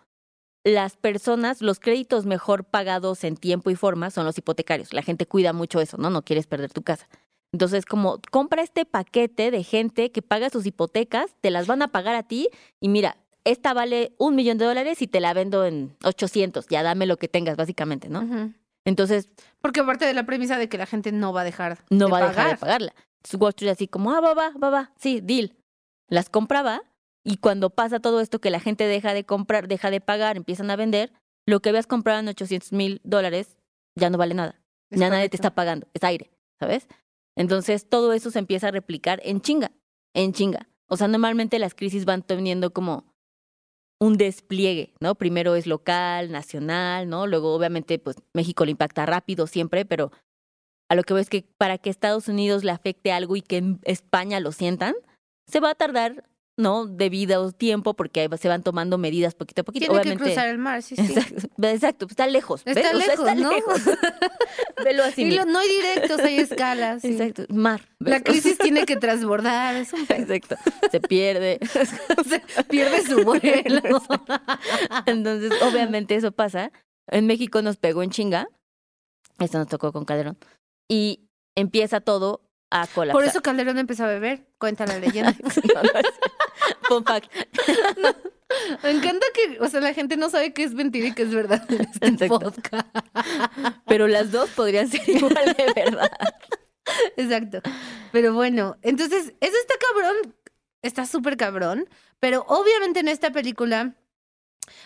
las 0.63 0.95
personas, 0.95 1.61
los 1.61 1.79
créditos 1.79 2.25
mejor 2.25 2.63
pagados 2.63 3.23
en 3.23 3.35
tiempo 3.35 3.69
y 3.69 3.75
forma 3.75 4.09
son 4.09 4.25
los 4.25 4.37
hipotecarios. 4.37 4.93
La 4.93 5.01
gente 5.01 5.25
cuida 5.25 5.53
mucho 5.53 5.81
eso, 5.81 5.97
¿no? 5.97 6.09
No 6.09 6.23
quieres 6.23 6.47
perder 6.47 6.71
tu 6.71 6.83
casa. 6.83 7.07
Entonces, 7.53 7.85
como 7.85 8.19
compra 8.31 8.63
este 8.63 8.83
paquete 8.83 9.51
de 9.51 9.63
gente 9.63 10.11
que 10.11 10.21
paga 10.21 10.49
sus 10.49 10.65
hipotecas, 10.65 11.35
te 11.39 11.51
las 11.51 11.67
van 11.67 11.83
a 11.83 11.89
pagar 11.89 12.15
a 12.15 12.23
ti 12.23 12.49
y 12.81 12.89
mira, 12.89 13.15
esta 13.45 13.73
vale 13.73 14.13
un 14.17 14.35
millón 14.35 14.57
de 14.57 14.65
dólares 14.65 15.01
y 15.01 15.07
te 15.07 15.19
la 15.19 15.33
vendo 15.33 15.65
en 15.65 15.95
800, 16.03 16.67
ya 16.67 16.81
dame 16.81 17.05
lo 17.05 17.17
que 17.17 17.27
tengas, 17.27 17.55
básicamente, 17.55 18.09
¿no? 18.09 18.53
Entonces, 18.85 19.29
Porque 19.61 19.81
aparte 19.81 20.05
de 20.05 20.13
la 20.13 20.25
premisa 20.25 20.57
de 20.57 20.67
que 20.67 20.77
la 20.77 20.85
gente 20.85 21.11
no 21.11 21.31
va 21.31 21.41
a 21.41 21.43
dejar 21.43 21.77
no 21.89 22.07
de 22.07 22.11
va 22.11 22.17
a 22.17 22.27
dejar 22.29 22.49
de 22.49 22.57
pagarla. 22.57 22.93
Entonces 23.17 23.39
Wall 23.39 23.49
Street 23.49 23.71
así 23.71 23.87
como, 23.87 24.11
ah, 24.11 24.19
va, 24.19 24.33
va, 24.33 24.51
va, 24.61 24.69
va, 24.69 24.91
sí, 24.97 25.21
deal. 25.21 25.55
Las 26.09 26.29
compraba 26.29 26.81
y 27.23 27.37
cuando 27.37 27.69
pasa 27.69 27.99
todo 27.99 28.19
esto 28.19 28.39
que 28.39 28.49
la 28.49 28.59
gente 28.59 28.85
deja 28.85 29.13
de 29.13 29.25
comprar, 29.25 29.67
deja 29.67 29.91
de 29.91 30.01
pagar, 30.01 30.37
empiezan 30.37 30.69
a 30.71 30.75
vender, 30.75 31.13
lo 31.45 31.61
que 31.61 31.69
habías 31.69 31.87
comprado 31.87 32.19
en 32.19 32.27
800 32.27 32.71
mil 32.73 32.99
dólares 33.03 33.57
ya 33.95 34.09
no 34.09 34.17
vale 34.17 34.33
nada. 34.33 34.59
Ya 34.89 35.09
nadie 35.09 35.29
te 35.29 35.37
está 35.37 35.55
pagando, 35.55 35.87
es 35.93 36.03
aire, 36.03 36.31
¿sabes? 36.59 36.87
Entonces 37.35 37.87
todo 37.89 38.13
eso 38.13 38.31
se 38.31 38.39
empieza 38.39 38.67
a 38.67 38.71
replicar 38.71 39.21
en 39.23 39.41
chinga, 39.41 39.71
en 40.13 40.33
chinga. 40.33 40.69
O 40.87 40.97
sea, 40.97 41.07
normalmente 41.07 41.59
las 41.59 41.73
crisis 41.73 42.05
van 42.05 42.21
teniendo 42.21 42.71
como 42.71 43.05
un 43.99 44.17
despliegue, 44.17 44.93
¿no? 44.99 45.15
Primero 45.15 45.55
es 45.55 45.65
local, 45.65 46.31
nacional, 46.31 47.09
¿no? 47.09 47.25
Luego, 47.25 47.55
obviamente, 47.55 47.99
pues 47.99 48.17
México 48.33 48.65
le 48.65 48.71
impacta 48.71 49.05
rápido 49.05 49.47
siempre, 49.47 49.85
pero 49.85 50.11
a 50.89 50.95
lo 50.95 51.03
que 51.03 51.13
veo 51.13 51.21
es 51.21 51.29
que 51.29 51.45
para 51.57 51.77
que 51.77 51.89
Estados 51.89 52.27
Unidos 52.27 52.63
le 52.63 52.71
afecte 52.71 53.11
algo 53.11 53.35
y 53.35 53.41
que 53.41 53.57
en 53.57 53.79
España 53.83 54.39
lo 54.39 54.51
sientan, 54.51 54.93
se 55.47 55.59
va 55.59 55.71
a 55.71 55.75
tardar, 55.75 56.29
¿no? 56.57 56.85
Debido 56.85 57.51
tiempo, 57.51 57.95
porque 57.95 58.29
se 58.39 58.47
van 58.47 58.61
tomando 58.63 58.97
medidas 58.97 59.33
poquito 59.35 59.61
a 59.61 59.63
poquito. 59.63 59.85
Tiene 59.85 59.95
obviamente. 60.01 60.23
que 60.23 60.29
cruzar 60.31 60.47
el 60.49 60.57
mar, 60.59 60.81
sí, 60.83 60.95
sí. 60.95 61.01
Exacto, 61.01 61.47
exacto, 61.63 62.07
está 62.09 62.27
lejos. 62.27 62.61
Está 62.65 62.79
O 62.79 62.83
sea, 62.83 62.93
lejos, 62.93 63.35
¿no? 63.37 63.51
lejos. 63.51 63.81
Velo 64.83 65.03
así. 65.03 65.23
Y 65.23 65.31
lo- 65.31 65.45
no 65.45 65.59
hay 65.59 65.69
directos, 65.69 66.19
hay 66.19 66.37
escalas. 66.37 67.01
sí. 67.01 67.09
Exacto, 67.13 67.45
mar. 67.53 67.81
La 67.99 68.19
crisis 68.23 68.57
tiene 68.57 68.85
que 68.85 68.97
transbordar. 68.97 69.75
Exacto, 69.75 70.55
se 70.91 70.99
pierde. 71.01 71.59
o 72.59 72.63
pierde 72.65 73.01
su 73.03 73.23
vuelo. 73.23 74.01
Entonces, 75.05 75.51
obviamente 75.61 76.15
eso 76.15 76.31
pasa. 76.31 76.71
En 77.07 77.27
México 77.27 77.61
nos 77.61 77.77
pegó 77.77 78.03
en 78.03 78.11
chinga. 78.11 78.47
Esto 79.39 79.57
nos 79.57 79.67
tocó 79.67 79.91
con 79.91 80.05
Calderón. 80.05 80.37
Y 80.89 81.27
empieza 81.55 82.01
todo 82.01 82.41
a 82.73 82.87
colapsar. 82.87 83.13
Por 83.13 83.23
eso 83.23 83.41
Calderón 83.41 83.77
empezó 83.77 84.05
a 84.05 84.07
beber. 84.07 84.47
Cuenta 84.57 84.85
la 84.85 84.99
leyenda. 84.99 85.35
No, 86.89 86.99
no. 87.97 88.15
Me 88.83 88.91
encanta 88.91 89.25
que, 89.33 89.57
o 89.59 89.67
sea, 89.67 89.81
la 89.81 89.93
gente 89.93 90.15
no 90.15 90.29
sabe 90.29 90.53
qué 90.53 90.63
es 90.63 90.73
mentira 90.73 91.07
y 91.07 91.13
qué 91.13 91.23
es 91.23 91.33
verdad 91.33 91.65
en 91.71 91.81
este 91.81 92.07
Exacto. 92.07 92.39
podcast. 92.39 92.87
Pero 93.87 94.07
las 94.07 94.31
dos 94.31 94.49
podrían 94.51 94.87
ser 94.87 95.07
igual 95.09 95.55
de 95.57 95.73
verdad. 95.75 96.11
Exacto. 97.17 97.61
Pero 98.11 98.33
bueno, 98.33 98.77
entonces, 98.81 99.33
eso 99.39 99.57
está 99.57 99.73
cabrón. 99.79 100.35
Está 100.81 101.05
súper 101.05 101.35
cabrón. 101.35 101.89
Pero 102.19 102.45
obviamente 102.47 102.99
en 102.99 103.07
esta 103.07 103.31
película, 103.31 103.95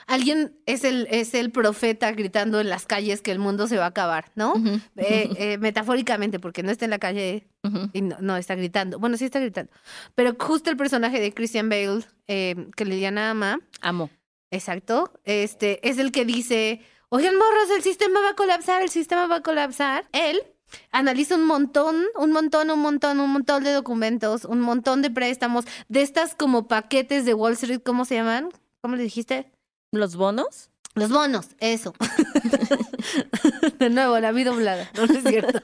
alguien 0.05 0.55
es 0.65 0.83
el, 0.83 1.07
es 1.09 1.33
el 1.33 1.51
profeta 1.51 2.11
gritando 2.11 2.59
en 2.59 2.69
las 2.69 2.85
calles 2.85 3.21
que 3.21 3.31
el 3.31 3.39
mundo 3.39 3.67
se 3.67 3.77
va 3.77 3.85
a 3.85 3.89
acabar, 3.89 4.31
¿no? 4.35 4.53
Eh, 4.95 5.29
eh, 5.37 5.57
metafóricamente, 5.57 6.39
porque 6.39 6.63
no 6.63 6.71
está 6.71 6.85
en 6.85 6.91
la 6.91 6.99
calle 6.99 7.47
y 7.93 8.01
no, 8.01 8.17
no 8.19 8.37
está 8.37 8.55
gritando. 8.55 8.99
Bueno, 8.99 9.17
sí 9.17 9.25
está 9.25 9.39
gritando. 9.39 9.71
Pero 10.15 10.35
justo 10.39 10.69
el 10.69 10.77
personaje 10.77 11.19
de 11.19 11.33
Christian 11.33 11.69
Bale, 11.69 12.03
eh, 12.27 12.55
que 12.75 12.85
Liliana 12.85 13.31
ama, 13.31 13.59
Amo. 13.81 14.09
exacto, 14.51 15.19
este, 15.23 15.87
es 15.87 15.97
el 15.97 16.11
que 16.11 16.25
dice, 16.25 16.81
oigan, 17.09 17.35
morros, 17.35 17.69
el 17.75 17.83
sistema 17.83 18.21
va 18.21 18.29
a 18.29 18.35
colapsar, 18.35 18.81
el 18.81 18.89
sistema 18.89 19.27
va 19.27 19.37
a 19.37 19.41
colapsar. 19.41 20.07
Él 20.13 20.41
analiza 20.91 21.35
un 21.35 21.45
montón, 21.45 22.05
un 22.15 22.31
montón, 22.31 22.69
un 22.69 22.79
montón, 22.79 23.19
un 23.19 23.31
montón 23.31 23.63
de 23.63 23.71
documentos, 23.71 24.45
un 24.45 24.59
montón 24.61 25.01
de 25.01 25.09
préstamos, 25.09 25.65
de 25.87 26.01
estas 26.01 26.35
como 26.35 26.67
paquetes 26.67 27.25
de 27.25 27.33
Wall 27.33 27.53
Street, 27.53 27.81
¿cómo 27.85 28.05
se 28.05 28.15
llaman? 28.15 28.49
¿Cómo 28.81 28.95
le 28.95 29.03
dijiste? 29.03 29.51
¿Los 29.91 30.15
bonos? 30.15 30.69
Los 30.95 31.11
bonos, 31.11 31.49
eso. 31.59 31.93
De 33.79 33.89
nuevo, 33.91 34.19
la 34.19 34.31
vi 34.31 34.43
doblada, 34.43 34.89
no, 34.95 35.03
es 35.03 35.23
cierto. 35.23 35.59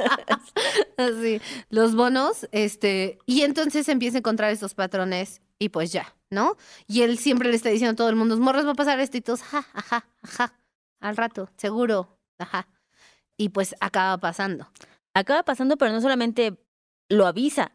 Así, 0.97 1.41
los 1.69 1.95
bonos, 1.95 2.47
este, 2.51 3.17
y 3.25 3.41
entonces 3.41 3.89
empieza 3.89 4.17
a 4.17 4.19
encontrar 4.19 4.51
esos 4.51 4.75
patrones 4.75 5.41
y 5.57 5.69
pues 5.69 5.91
ya, 5.91 6.15
¿no? 6.29 6.55
Y 6.87 7.01
él 7.01 7.17
siempre 7.17 7.49
le 7.49 7.55
está 7.55 7.69
diciendo 7.69 7.93
a 7.93 7.95
todo 7.95 8.09
el 8.09 8.15
mundo, 8.15 8.37
morros, 8.37 8.67
va 8.67 8.71
a 8.71 8.75
pasar 8.75 8.99
esto 8.99 9.17
y 9.17 9.21
todos, 9.21 9.41
ajá, 9.41 9.65
ajá, 9.73 10.05
ajá, 10.21 10.53
al 10.99 11.17
rato, 11.17 11.49
seguro, 11.57 12.19
ajá. 12.37 12.67
Y 13.35 13.49
pues 13.49 13.75
acaba 13.79 14.19
pasando. 14.19 14.67
Acaba 15.15 15.41
pasando, 15.41 15.77
pero 15.77 15.91
no 15.91 16.01
solamente 16.01 16.59
lo 17.09 17.25
avisa, 17.25 17.71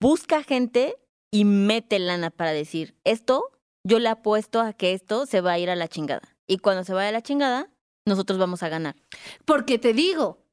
busca 0.00 0.42
gente 0.42 0.96
y 1.30 1.44
mete 1.44 1.98
lana 1.98 2.30
para 2.30 2.52
decir, 2.52 2.96
esto, 3.04 3.50
yo 3.86 4.00
le 4.00 4.08
apuesto 4.08 4.60
a 4.60 4.72
que 4.72 4.92
esto 4.92 5.26
se 5.26 5.40
va 5.40 5.52
a 5.52 5.58
ir 5.58 5.70
a 5.70 5.76
la 5.76 5.86
chingada. 5.86 6.36
Y 6.48 6.58
cuando 6.58 6.82
se 6.82 6.92
vaya 6.92 7.10
a 7.10 7.12
la 7.12 7.22
chingada, 7.22 7.70
nosotros 8.04 8.36
vamos 8.36 8.64
a 8.64 8.68
ganar. 8.68 8.96
Porque 9.44 9.78
te 9.78 9.92
digo, 9.92 10.44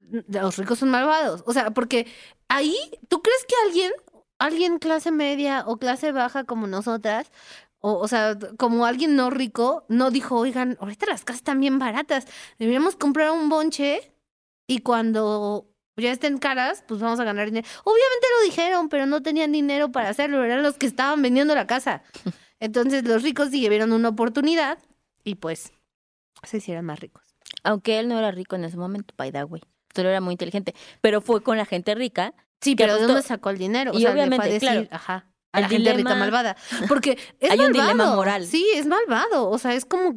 los 0.00 0.56
ricos 0.56 0.80
son 0.80 0.90
malvados. 0.90 1.44
O 1.46 1.52
sea, 1.52 1.70
porque 1.70 2.08
ahí, 2.48 2.76
¿tú 3.08 3.22
crees 3.22 3.44
que 3.46 3.54
alguien, 3.66 3.92
alguien 4.38 4.78
clase 4.80 5.12
media 5.12 5.62
o 5.66 5.76
clase 5.76 6.10
baja 6.10 6.42
como 6.42 6.66
nosotras, 6.66 7.30
o, 7.78 7.98
o 7.98 8.08
sea, 8.08 8.36
como 8.56 8.84
alguien 8.84 9.14
no 9.14 9.30
rico, 9.30 9.84
no 9.88 10.10
dijo, 10.10 10.36
oigan, 10.36 10.76
ahorita 10.80 11.06
las 11.06 11.24
casas 11.24 11.40
están 11.40 11.60
bien 11.60 11.78
baratas, 11.78 12.26
deberíamos 12.58 12.96
comprar 12.96 13.30
un 13.30 13.48
bonche 13.48 14.12
y 14.66 14.80
cuando 14.80 15.68
ya 15.96 16.10
estén 16.10 16.38
caras, 16.38 16.82
pues 16.88 17.00
vamos 17.00 17.20
a 17.20 17.24
ganar 17.24 17.46
dinero. 17.46 17.66
Obviamente 17.84 18.26
lo 18.36 18.44
dijeron, 18.44 18.88
pero 18.88 19.06
no 19.06 19.22
tenían 19.22 19.52
dinero 19.52 19.92
para 19.92 20.08
hacerlo, 20.08 20.42
eran 20.42 20.64
los 20.64 20.78
que 20.78 20.86
estaban 20.86 21.22
vendiendo 21.22 21.54
la 21.54 21.68
casa. 21.68 22.02
Entonces 22.60 23.04
los 23.04 23.22
ricos 23.22 23.50
sí 23.50 23.68
vieron 23.68 23.92
una 23.92 24.08
oportunidad 24.08 24.78
y 25.24 25.34
pues 25.36 25.72
se 26.42 26.56
hicieron 26.58 26.84
más 26.84 27.00
ricos. 27.00 27.22
Aunque 27.64 27.98
él 27.98 28.08
no 28.08 28.18
era 28.18 28.30
rico 28.30 28.56
en 28.56 28.64
ese 28.64 28.76
momento, 28.76 29.14
the 29.16 29.44
way. 29.44 29.62
Solo 29.94 30.08
era 30.10 30.20
muy 30.20 30.32
inteligente. 30.32 30.74
Pero 31.00 31.20
fue 31.20 31.42
con 31.42 31.56
la 31.56 31.64
gente 31.64 31.94
rica. 31.94 32.34
Sí, 32.60 32.74
pero 32.76 32.96
¿de 32.96 33.02
dónde 33.06 33.22
sacó 33.22 33.50
el 33.50 33.58
dinero? 33.58 33.92
O 33.92 33.98
Y 33.98 34.02
sea, 34.02 34.10
le 34.10 34.14
fue 34.14 34.22
a 34.22 34.26
obviamente, 34.26 34.46
decir, 34.54 34.68
claro, 34.68 34.88
ajá, 34.90 35.26
a 35.52 35.60
la 35.60 35.68
gente 35.68 35.92
rica 35.92 36.10
dilema- 36.10 36.18
malvada. 36.18 36.56
Porque 36.88 37.18
es 37.40 37.50
Hay 37.50 37.58
un 37.60 37.72
dilema 37.72 37.94
malvado. 37.94 38.16
moral. 38.16 38.46
Sí, 38.46 38.66
es 38.74 38.86
malvado. 38.86 39.48
O 39.50 39.58
sea, 39.58 39.74
es 39.74 39.84
como, 39.84 40.14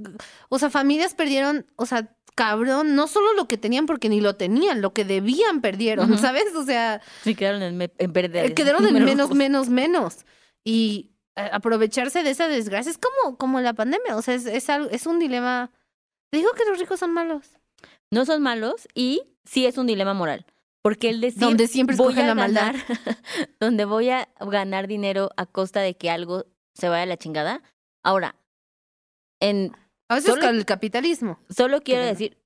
o 0.49 0.59
sea, 0.59 0.69
familias 0.69 1.13
perdieron, 1.13 1.65
o 1.75 1.85
sea, 1.85 2.15
cabrón, 2.35 2.95
no 2.95 3.07
solo 3.07 3.33
lo 3.33 3.47
que 3.47 3.57
tenían 3.57 3.85
porque 3.85 4.07
ni 4.09 4.21
lo 4.21 4.35
tenían, 4.35 4.81
lo 4.81 4.93
que 4.93 5.03
debían 5.05 5.61
perdieron, 5.61 6.11
Ujú. 6.11 6.21
¿sabes? 6.21 6.55
O 6.55 6.63
sea, 6.63 7.01
Sí, 7.23 7.35
quedaron 7.35 7.61
en, 7.63 7.91
en 7.97 8.13
verde. 8.13 8.45
eh, 8.45 8.53
quedaron 8.53 8.85
en 8.85 9.03
menos, 9.03 9.31
menos, 9.33 9.69
menos. 9.69 10.25
Y 10.63 11.08
aprovecharse 11.47 12.23
de 12.23 12.29
esa 12.31 12.47
desgracia 12.47 12.91
es 12.91 12.97
como, 12.97 13.37
como 13.37 13.59
la 13.61 13.73
pandemia. 13.73 14.15
O 14.15 14.21
sea, 14.21 14.33
es, 14.35 14.45
es, 14.45 14.69
algo- 14.69 14.89
es 14.91 15.05
un 15.05 15.19
dilema. 15.19 15.71
Te 16.31 16.37
digo 16.37 16.51
que 16.53 16.65
los 16.65 16.79
ricos 16.79 16.99
son 16.99 17.13
malos. 17.13 17.57
No 18.11 18.25
son 18.25 18.41
malos 18.41 18.87
y 18.93 19.21
sí 19.45 19.65
es 19.65 19.77
un 19.77 19.87
dilema 19.87 20.13
moral. 20.13 20.45
Porque 20.81 21.09
el 21.09 21.21
decir. 21.21 21.39
Donde 21.41 21.67
siempre 21.67 21.95
voy 21.95 22.17
a 22.19 22.25
la 22.27 22.35
maldad. 22.35 22.73
ganar- 22.73 23.17
donde 23.59 23.85
voy 23.85 24.09
a 24.09 24.29
ganar 24.39 24.87
dinero 24.87 25.29
a 25.37 25.45
costa 25.45 25.81
de 25.81 25.95
que 25.97 26.09
algo 26.09 26.45
se 26.73 26.89
vaya 26.89 27.03
a 27.03 27.07
la 27.07 27.17
chingada. 27.17 27.61
Ahora, 28.03 28.35
en 29.41 29.71
A 30.09 30.15
veces 30.15 30.31
Solo- 30.31 30.41
con 30.47 30.55
el 30.55 30.65
capitalismo. 30.65 31.39
solo 31.49 31.81
quiero 31.81 32.01
Claro. 32.01 32.11
decir, 32.17 32.37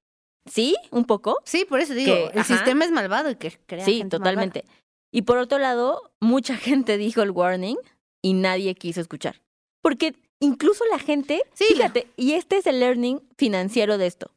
sí, 0.46 0.76
un 0.92 1.06
poco, 1.06 1.40
Sí, 1.46 1.66
por 1.66 1.80
eso 1.80 1.94
digo, 1.94 2.14
Que, 2.14 2.24
el 2.34 2.40
ajá. 2.40 2.56
sistema 2.56 2.86
es 2.86 2.92
malvado 2.92 3.30
y 3.30 3.36
que 3.36 3.52
crea 3.66 3.86
sí, 3.86 3.98
gente 4.00 4.18
malvada. 4.20 4.32
totalmente. 4.36 4.66
Y 5.12 5.22
por 5.24 5.38
otro 5.38 5.60
lado, 5.60 6.12
mucha 6.20 6.58
gente 6.58 6.98
dijo 6.98 7.22
el 7.22 7.32
warning 7.32 7.78
y 8.24 8.34
nadie 8.34 8.74
quiso 8.74 9.02
escuchar. 9.02 9.42
Porque 9.82 10.16
incluso 10.40 10.84
la 10.86 10.98
gente, 10.98 11.44
Sí, 11.54 11.66
fíjate, 11.68 12.08
y 12.16 12.34
este 12.34 12.58
es 12.58 12.66
el 12.66 12.80
learning 12.80 13.22
financiero 13.38 14.00
de 14.00 14.08
esto. 14.08 14.32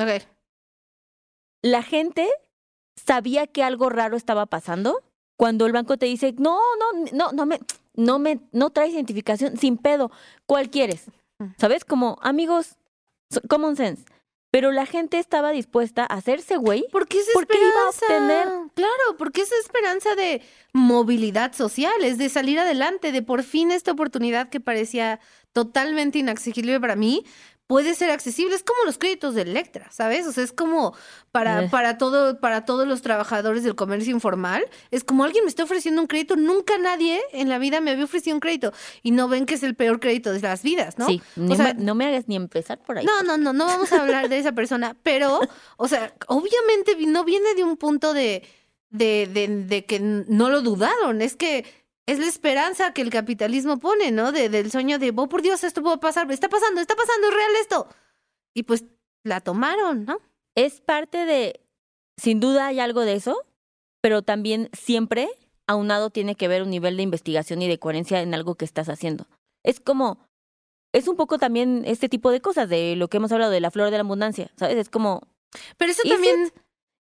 Ok. 0.00 0.22
La 1.62 1.82
gente 1.82 2.28
sabía 2.94 3.48
que 3.48 3.64
algo 3.64 3.88
raro 3.88 4.16
estaba 4.16 4.46
pasando 4.46 5.02
cuando 5.36 5.66
el 5.66 5.72
banco 5.72 5.96
te 5.96 6.06
dice, 6.06 6.34
no, 6.38 6.60
no, 6.78 7.10
no, 7.12 7.32
no 7.32 7.46
me, 7.46 7.58
no 7.94 8.18
me, 8.18 8.40
no 8.52 8.70
traes 8.70 8.94
identificación, 8.94 9.56
sin 9.56 9.78
pedo, 9.78 10.12
¿cuál 10.46 10.70
quieres? 10.70 11.06
Mm. 11.38 11.46
¿Sabes? 11.58 11.84
Como 11.84 12.18
amigos, 12.20 12.76
common 13.48 13.76
sense. 13.76 14.04
Pero 14.54 14.70
la 14.70 14.86
gente 14.86 15.18
estaba 15.18 15.50
dispuesta 15.50 16.04
a 16.08 16.14
hacerse 16.14 16.56
güey. 16.58 16.84
Porque 16.92 17.18
es 17.18 17.26
Porque 17.34 17.58
iba 17.58 17.66
a 17.66 17.90
esperanza. 17.90 18.06
obtener- 18.06 18.70
Claro, 18.74 19.16
porque 19.18 19.40
es 19.40 19.50
esperanza 19.50 20.14
de 20.14 20.42
movilidad 20.72 21.52
social, 21.54 22.04
es 22.04 22.18
de 22.18 22.28
salir 22.28 22.60
adelante, 22.60 23.10
de 23.10 23.20
por 23.20 23.42
fin 23.42 23.72
esta 23.72 23.90
oportunidad 23.90 24.50
que 24.50 24.60
parecía 24.60 25.18
totalmente 25.52 26.20
inaccesible 26.20 26.78
para 26.78 26.94
mí 26.94 27.24
puede 27.74 27.96
ser 27.96 28.12
accesible. 28.12 28.54
Es 28.54 28.62
como 28.62 28.84
los 28.86 28.98
créditos 28.98 29.34
de 29.34 29.42
Electra, 29.42 29.88
¿sabes? 29.90 30.28
O 30.28 30.32
sea, 30.32 30.44
es 30.44 30.52
como 30.52 30.94
para, 31.32 31.64
Eh. 31.64 31.68
para 31.68 31.98
todo, 31.98 32.38
para 32.38 32.64
todos 32.64 32.86
los 32.86 33.02
trabajadores 33.02 33.64
del 33.64 33.74
comercio 33.74 34.12
informal. 34.12 34.64
Es 34.92 35.02
como 35.02 35.24
alguien 35.24 35.42
me 35.44 35.48
está 35.48 35.64
ofreciendo 35.64 36.00
un 36.00 36.06
crédito. 36.06 36.36
Nunca 36.36 36.78
nadie 36.78 37.20
en 37.32 37.48
la 37.48 37.58
vida 37.58 37.80
me 37.80 37.90
había 37.90 38.04
ofrecido 38.04 38.36
un 38.36 38.40
crédito. 38.40 38.72
Y 39.02 39.10
no 39.10 39.26
ven 39.26 39.44
que 39.44 39.54
es 39.54 39.64
el 39.64 39.74
peor 39.74 39.98
crédito 39.98 40.32
de 40.32 40.40
las 40.40 40.62
vidas, 40.62 40.98
¿no? 40.98 41.06
Sí, 41.08 41.20
O 41.36 41.40
ni 41.40 41.56
sea, 41.56 41.74
me- 41.74 41.82
no 41.82 41.96
me 41.96 42.06
hagas 42.06 42.28
ni 42.28 42.36
empezar 42.36 42.78
por 42.80 42.96
ahí. 42.98 43.04
No, 43.04 43.24
no, 43.24 43.36
no, 43.38 43.52
no 43.52 43.66
vamos 43.66 43.92
a 43.92 44.02
hablar 44.02 44.28
de 44.28 44.38
esa 44.38 44.52
persona, 44.52 44.96
pero, 45.02 45.40
o 45.76 45.88
sea, 45.88 46.14
obviamente 46.28 46.94
vi- 46.94 47.06
no 47.06 47.24
viene 47.24 47.54
de 47.56 47.64
un 47.64 47.76
punto 47.76 48.14
de, 48.14 48.46
de, 48.90 49.26
de, 49.32 49.48
de 49.48 49.84
que 49.84 49.98
no 49.98 50.48
lo 50.48 50.60
dudaron, 50.62 51.22
es 51.22 51.34
que 51.34 51.64
es 52.06 52.18
la 52.18 52.26
esperanza 52.26 52.92
que 52.92 53.02
el 53.02 53.10
capitalismo 53.10 53.78
pone, 53.78 54.10
¿no? 54.10 54.32
De, 54.32 54.48
del 54.48 54.70
sueño 54.70 54.98
de, 54.98 55.12
oh, 55.16 55.28
por 55.28 55.42
Dios, 55.42 55.64
esto 55.64 55.82
puede 55.82 55.98
pasar, 55.98 56.30
está 56.30 56.48
pasando, 56.48 56.80
está 56.80 56.94
pasando, 56.94 57.28
es 57.28 57.34
real 57.34 57.50
esto. 57.60 57.88
Y 58.54 58.64
pues 58.64 58.84
la 59.22 59.40
tomaron, 59.40 60.04
¿no? 60.04 60.18
Es 60.54 60.80
parte 60.80 61.24
de, 61.24 61.60
sin 62.16 62.40
duda 62.40 62.66
hay 62.66 62.80
algo 62.80 63.00
de 63.00 63.14
eso, 63.14 63.36
pero 64.00 64.22
también 64.22 64.68
siempre 64.72 65.28
aunado 65.66 66.10
tiene 66.10 66.34
que 66.34 66.48
ver 66.48 66.62
un 66.62 66.70
nivel 66.70 66.96
de 66.96 67.02
investigación 67.02 67.62
y 67.62 67.68
de 67.68 67.78
coherencia 67.78 68.20
en 68.20 68.34
algo 68.34 68.54
que 68.54 68.66
estás 68.66 68.88
haciendo. 68.88 69.26
Es 69.62 69.80
como, 69.80 70.18
es 70.92 71.08
un 71.08 71.16
poco 71.16 71.38
también 71.38 71.84
este 71.86 72.10
tipo 72.10 72.30
de 72.30 72.40
cosas 72.40 72.68
de 72.68 72.96
lo 72.96 73.08
que 73.08 73.16
hemos 73.16 73.32
hablado 73.32 73.50
de 73.50 73.60
la 73.60 73.70
flor 73.70 73.90
de 73.90 73.96
la 73.96 74.04
abundancia, 74.04 74.52
¿sabes? 74.56 74.76
Es 74.76 74.90
como, 74.90 75.22
Pero 75.78 75.90
eso 75.90 76.02
¿Is 76.04 76.12
también, 76.12 76.52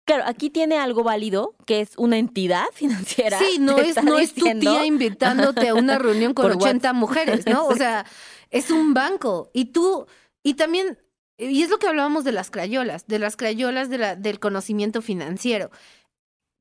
claro, 0.04 0.24
aquí 0.26 0.50
tiene 0.50 0.78
algo 0.78 1.02
válido, 1.02 1.54
que 1.66 1.80
es 1.80 1.92
una 1.96 2.18
entidad 2.18 2.64
financiera. 2.72 3.38
sí, 3.38 3.58
no 3.58 3.78
es, 3.78 4.02
no 4.02 4.18
es 4.18 4.34
tu 4.34 4.44
tía 4.58 4.84
invitándote 4.86 5.68
a 5.68 5.74
una 5.74 5.98
reunión 5.98 6.34
con 6.34 6.50
Por 6.50 6.56
80 6.56 6.92
mujeres, 6.92 7.46
¿no? 7.46 7.66
O 7.66 7.74
sea, 7.74 8.06
es 8.50 8.70
un 8.70 8.94
banco. 8.94 9.50
Y 9.52 9.66
tú, 9.66 10.06
y 10.42 10.54
también, 10.54 10.98
y 11.38 11.62
es 11.62 11.70
lo 11.70 11.78
que 11.78 11.86
hablábamos 11.86 12.24
de 12.24 12.32
las 12.32 12.50
crayolas, 12.50 13.06
de 13.06 13.18
las 13.18 13.36
crayolas 13.36 13.90
de 13.90 13.98
la, 13.98 14.16
del 14.16 14.40
conocimiento 14.40 15.02
financiero. 15.02 15.70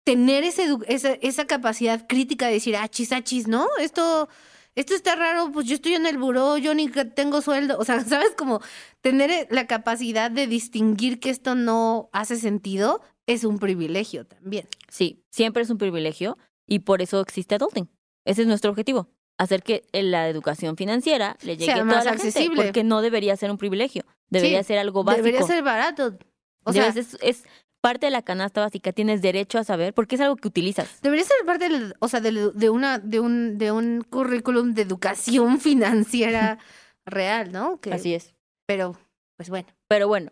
Tener 0.04 0.44
ese, 0.44 0.66
esa, 0.88 1.12
esa 1.22 1.46
capacidad 1.46 2.08
crítica 2.08 2.48
de 2.48 2.54
decir, 2.54 2.76
ah, 2.76 2.88
chis, 2.90 3.12
ah, 3.12 3.22
¿no? 3.48 3.68
Esto, 3.80 4.30
esto 4.74 4.96
está 4.96 5.16
raro, 5.16 5.52
pues 5.52 5.68
yo 5.68 5.76
estoy 5.76 5.94
en 5.94 6.08
el 6.08 6.18
buró, 6.18 6.58
yo 6.58 6.74
ni 6.74 6.90
tengo 6.90 7.42
sueldo. 7.42 7.78
O 7.78 7.86
sea, 7.86 8.04
¿sabes? 8.04 8.34
Como 8.36 8.62
tener 9.02 9.30
eh, 9.30 9.48
la 9.52 9.68
capacidad 9.68 10.32
de 10.32 10.48
distinguir 10.48 11.20
que 11.20 11.30
esto 11.30 11.54
no 11.54 12.10
hace 12.14 12.38
sentido 12.38 13.02
es 13.28 13.44
un 13.44 13.60
privilegio 13.60 14.26
también. 14.26 14.68
Sí, 14.90 15.24
siempre 15.32 15.64
es 15.64 15.70
un 15.70 15.78
privilegio 15.78 16.38
y 16.68 16.80
por 16.80 17.02
eso 17.02 17.20
existe 17.22 17.56
adulting. 17.56 17.90
Ese 18.26 18.42
es 18.44 18.48
nuestro 18.48 18.70
objetivo, 18.72 19.10
hacer 19.38 19.64
que 19.64 19.84
la 19.94 20.28
educación 20.30 20.78
financiera 20.78 21.38
le 21.42 21.54
llegue 21.58 21.66
Sea 21.66 21.76
a 21.76 21.80
toda 21.80 21.86
más 21.96 22.06
la 22.06 22.12
gente, 22.12 22.28
accesible. 22.28 22.64
porque 22.64 22.84
no 22.84 23.02
debería 23.02 23.36
ser 23.36 23.50
un 23.52 23.58
privilegio, 23.58 24.04
debería 24.30 24.62
Sí, 24.64 24.68
ser 24.68 24.78
algo 24.80 25.04
básico. 25.04 25.26
Debería 25.26 25.48
ser 25.48 25.64
barato. 25.64 26.18
O 26.64 26.74
sea, 26.74 26.88
es, 26.90 27.18
es 27.22 27.44
parte 27.82 28.06
de 28.06 28.12
la 28.12 28.22
canasta 28.22 28.62
básica, 28.62 28.92
tienes 28.92 29.24
derecho 29.24 29.58
a 29.58 29.64
saber 29.64 29.96
porque 29.96 30.14
es 30.16 30.22
algo 30.22 30.36
que 30.36 30.48
utilizas. 30.48 31.02
Debería 31.02 31.26
ser 31.26 31.38
parte 31.46 31.68
del- 31.70 31.96
o 32.00 32.08
sea, 32.08 32.20
del- 32.22 32.52
de, 32.54 32.70
una, 32.70 33.00
de, 33.00 33.20
un, 33.20 33.58
de 33.58 33.72
un 33.72 34.02
currículum 34.08 34.74
de 34.76 34.84
educación 34.84 35.60
financiera 35.60 36.60
real, 37.06 37.52
¿no? 37.52 37.80
Que, 37.82 37.92
Así 37.94 38.14
es. 38.14 38.36
Pero, 38.68 38.96
pues 39.38 39.50
bueno. 39.50 39.68
Pero 39.88 40.08
bueno, 40.08 40.32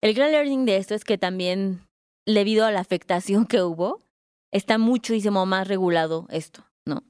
el 0.00 0.14
gran 0.14 0.32
learning 0.32 0.64
de 0.64 0.76
esto 0.76 0.94
es 0.94 1.04
que 1.04 1.18
también, 1.18 1.86
debido 2.26 2.64
a 2.64 2.70
la 2.70 2.80
afectación 2.80 3.46
que 3.46 3.62
hubo, 3.62 4.00
está 4.52 4.78
muchísimo 4.78 5.46
más 5.46 5.68
regulado 5.68 6.26
esto, 6.30 6.64
¿no? 6.86 7.04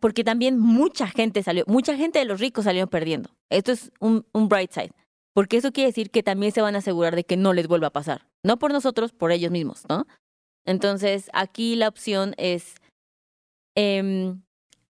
Porque 0.00 0.24
también 0.24 0.58
mucha 0.58 1.06
gente 1.06 1.42
salió, 1.42 1.64
mucha 1.66 1.96
gente 1.96 2.18
de 2.18 2.24
los 2.24 2.40
ricos 2.40 2.64
salieron 2.64 2.90
perdiendo. 2.90 3.30
Esto 3.50 3.72
es 3.72 3.92
un, 4.00 4.26
un 4.32 4.48
bright 4.48 4.72
side. 4.72 4.92
Porque 5.34 5.56
eso 5.56 5.72
quiere 5.72 5.88
decir 5.88 6.10
que 6.10 6.22
también 6.22 6.52
se 6.52 6.60
van 6.60 6.74
a 6.74 6.78
asegurar 6.78 7.16
de 7.16 7.24
que 7.24 7.36
no 7.36 7.52
les 7.52 7.66
vuelva 7.66 7.86
a 7.86 7.92
pasar. 7.92 8.26
No 8.42 8.58
por 8.58 8.72
nosotros, 8.72 9.12
por 9.12 9.32
ellos 9.32 9.50
mismos, 9.50 9.84
¿no? 9.88 10.06
Entonces, 10.66 11.30
aquí 11.32 11.74
la 11.74 11.88
opción 11.88 12.34
es, 12.36 12.74
em, 13.74 14.42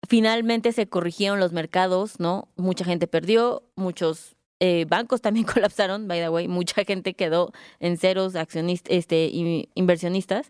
finalmente 0.09 0.73
se 0.73 0.89
corrigieron 0.89 1.39
los 1.39 1.53
mercados, 1.53 2.19
¿no? 2.19 2.49
Mucha 2.57 2.85
gente 2.85 3.07
perdió, 3.07 3.63
muchos 3.77 4.34
eh, 4.67 4.87
bancos 4.89 5.21
también 5.21 5.45
colapsaron, 5.53 6.09
by 6.09 6.19
the 6.21 6.31
way, 6.31 6.49
mucha 6.49 6.85
gente 6.85 7.13
quedó 7.13 7.53
en 7.81 7.99
ceros, 7.99 8.35
accionistas, 8.35 8.91
este, 8.93 9.27
in- 9.27 9.69
inversionistas. 9.75 10.49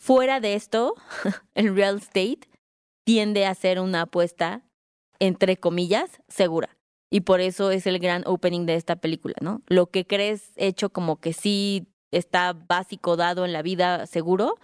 Fuera 0.00 0.40
de 0.40 0.54
esto, 0.54 0.94
el 1.54 1.74
real 1.76 1.98
estate 1.98 2.48
tiende 3.04 3.44
a 3.44 3.54
ser 3.54 3.78
una 3.80 4.02
apuesta, 4.02 4.62
entre 5.18 5.58
comillas, 5.58 6.22
segura. 6.28 6.78
Y 7.12 7.22
por 7.22 7.40
eso 7.40 7.70
es 7.72 7.86
el 7.86 7.98
gran 7.98 8.22
opening 8.26 8.66
de 8.66 8.76
esta 8.76 8.96
película, 8.96 9.34
¿no? 9.42 9.62
Lo 9.66 9.86
que 9.90 10.06
crees 10.06 10.52
hecho 10.56 10.90
como 10.90 11.16
que 11.16 11.32
sí 11.32 11.88
está 12.12 12.52
básico 12.52 13.16
dado 13.16 13.44
en 13.44 13.52
la 13.52 13.62
vida 13.62 14.06
seguro, 14.06 14.56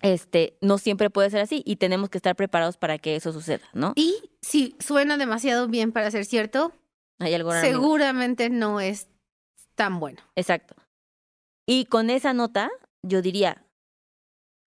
este, 0.00 0.56
no 0.60 0.78
siempre 0.78 1.10
puede 1.10 1.30
ser 1.30 1.40
así 1.40 1.62
y 1.64 1.76
tenemos 1.76 2.10
que 2.10 2.18
estar 2.18 2.36
preparados 2.36 2.76
para 2.76 2.98
que 2.98 3.16
eso 3.16 3.32
suceda, 3.32 3.64
¿no? 3.72 3.92
Y 3.96 4.14
si 4.40 4.76
suena 4.78 5.16
demasiado 5.16 5.68
bien 5.68 5.92
para 5.92 6.10
ser 6.10 6.24
cierto, 6.24 6.72
Hay 7.18 7.36
seguramente 7.60 8.50
no 8.50 8.80
es 8.80 9.08
tan 9.74 9.98
bueno. 10.00 10.20
Exacto. 10.34 10.76
Y 11.66 11.86
con 11.86 12.10
esa 12.10 12.32
nota, 12.32 12.70
yo 13.02 13.22
diría, 13.22 13.64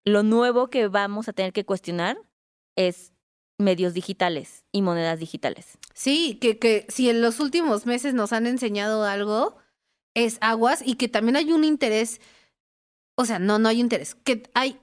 lo 0.04 0.22
nuevo 0.22 0.68
que 0.68 0.88
vamos 0.88 1.28
a 1.28 1.32
tener 1.32 1.52
que 1.52 1.64
cuestionar 1.64 2.18
es 2.76 3.12
medios 3.58 3.92
digitales 3.94 4.64
y 4.72 4.82
monedas 4.82 5.18
digitales. 5.18 5.78
Sí, 5.94 6.38
que, 6.40 6.58
que 6.58 6.86
si 6.88 7.10
en 7.10 7.20
los 7.20 7.40
últimos 7.40 7.86
meses 7.86 8.14
nos 8.14 8.32
han 8.32 8.46
enseñado 8.46 9.04
algo, 9.04 9.56
es 10.14 10.38
aguas 10.40 10.82
y 10.84 10.94
que 10.94 11.08
también 11.08 11.36
hay 11.36 11.52
un 11.52 11.64
interés, 11.64 12.20
o 13.16 13.24
sea, 13.24 13.38
no, 13.38 13.58
no 13.58 13.68
hay 13.68 13.80
interés, 13.80 14.14
que 14.14 14.48
hay 14.54 14.80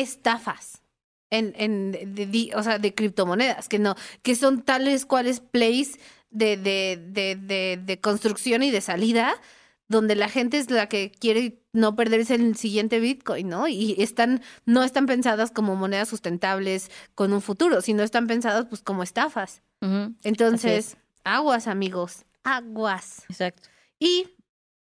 estafas 0.00 0.82
en, 1.30 1.52
en 1.56 1.92
de, 1.92 2.52
o 2.54 2.62
sea, 2.62 2.78
de 2.78 2.94
criptomonedas, 2.94 3.68
que 3.68 3.78
no, 3.78 3.94
que 4.22 4.34
son 4.34 4.62
tales 4.62 5.06
cuales 5.06 5.40
plays 5.40 5.98
de, 6.30 6.56
de, 6.56 7.02
de, 7.10 7.36
de, 7.36 7.80
de 7.82 8.00
construcción 8.00 8.62
y 8.62 8.70
de 8.70 8.80
salida, 8.80 9.34
donde 9.88 10.14
la 10.14 10.28
gente 10.28 10.58
es 10.58 10.70
la 10.70 10.88
que 10.88 11.10
quiere 11.10 11.62
no 11.72 11.96
perderse 11.96 12.34
el 12.34 12.56
siguiente 12.56 13.00
Bitcoin, 13.00 13.48
¿no? 13.48 13.68
Y 13.68 13.94
están, 13.98 14.42
no 14.66 14.82
están 14.82 15.06
pensadas 15.06 15.50
como 15.50 15.76
monedas 15.76 16.08
sustentables 16.08 16.90
con 17.14 17.32
un 17.32 17.40
futuro, 17.40 17.80
sino 17.80 18.02
están 18.02 18.26
pensadas 18.26 18.66
pues 18.66 18.82
como 18.82 19.02
estafas. 19.02 19.62
Entonces, 20.24 20.96
aguas, 21.24 21.68
amigos, 21.68 22.24
aguas. 22.42 23.24
Exacto. 23.28 23.68
Y 23.98 24.26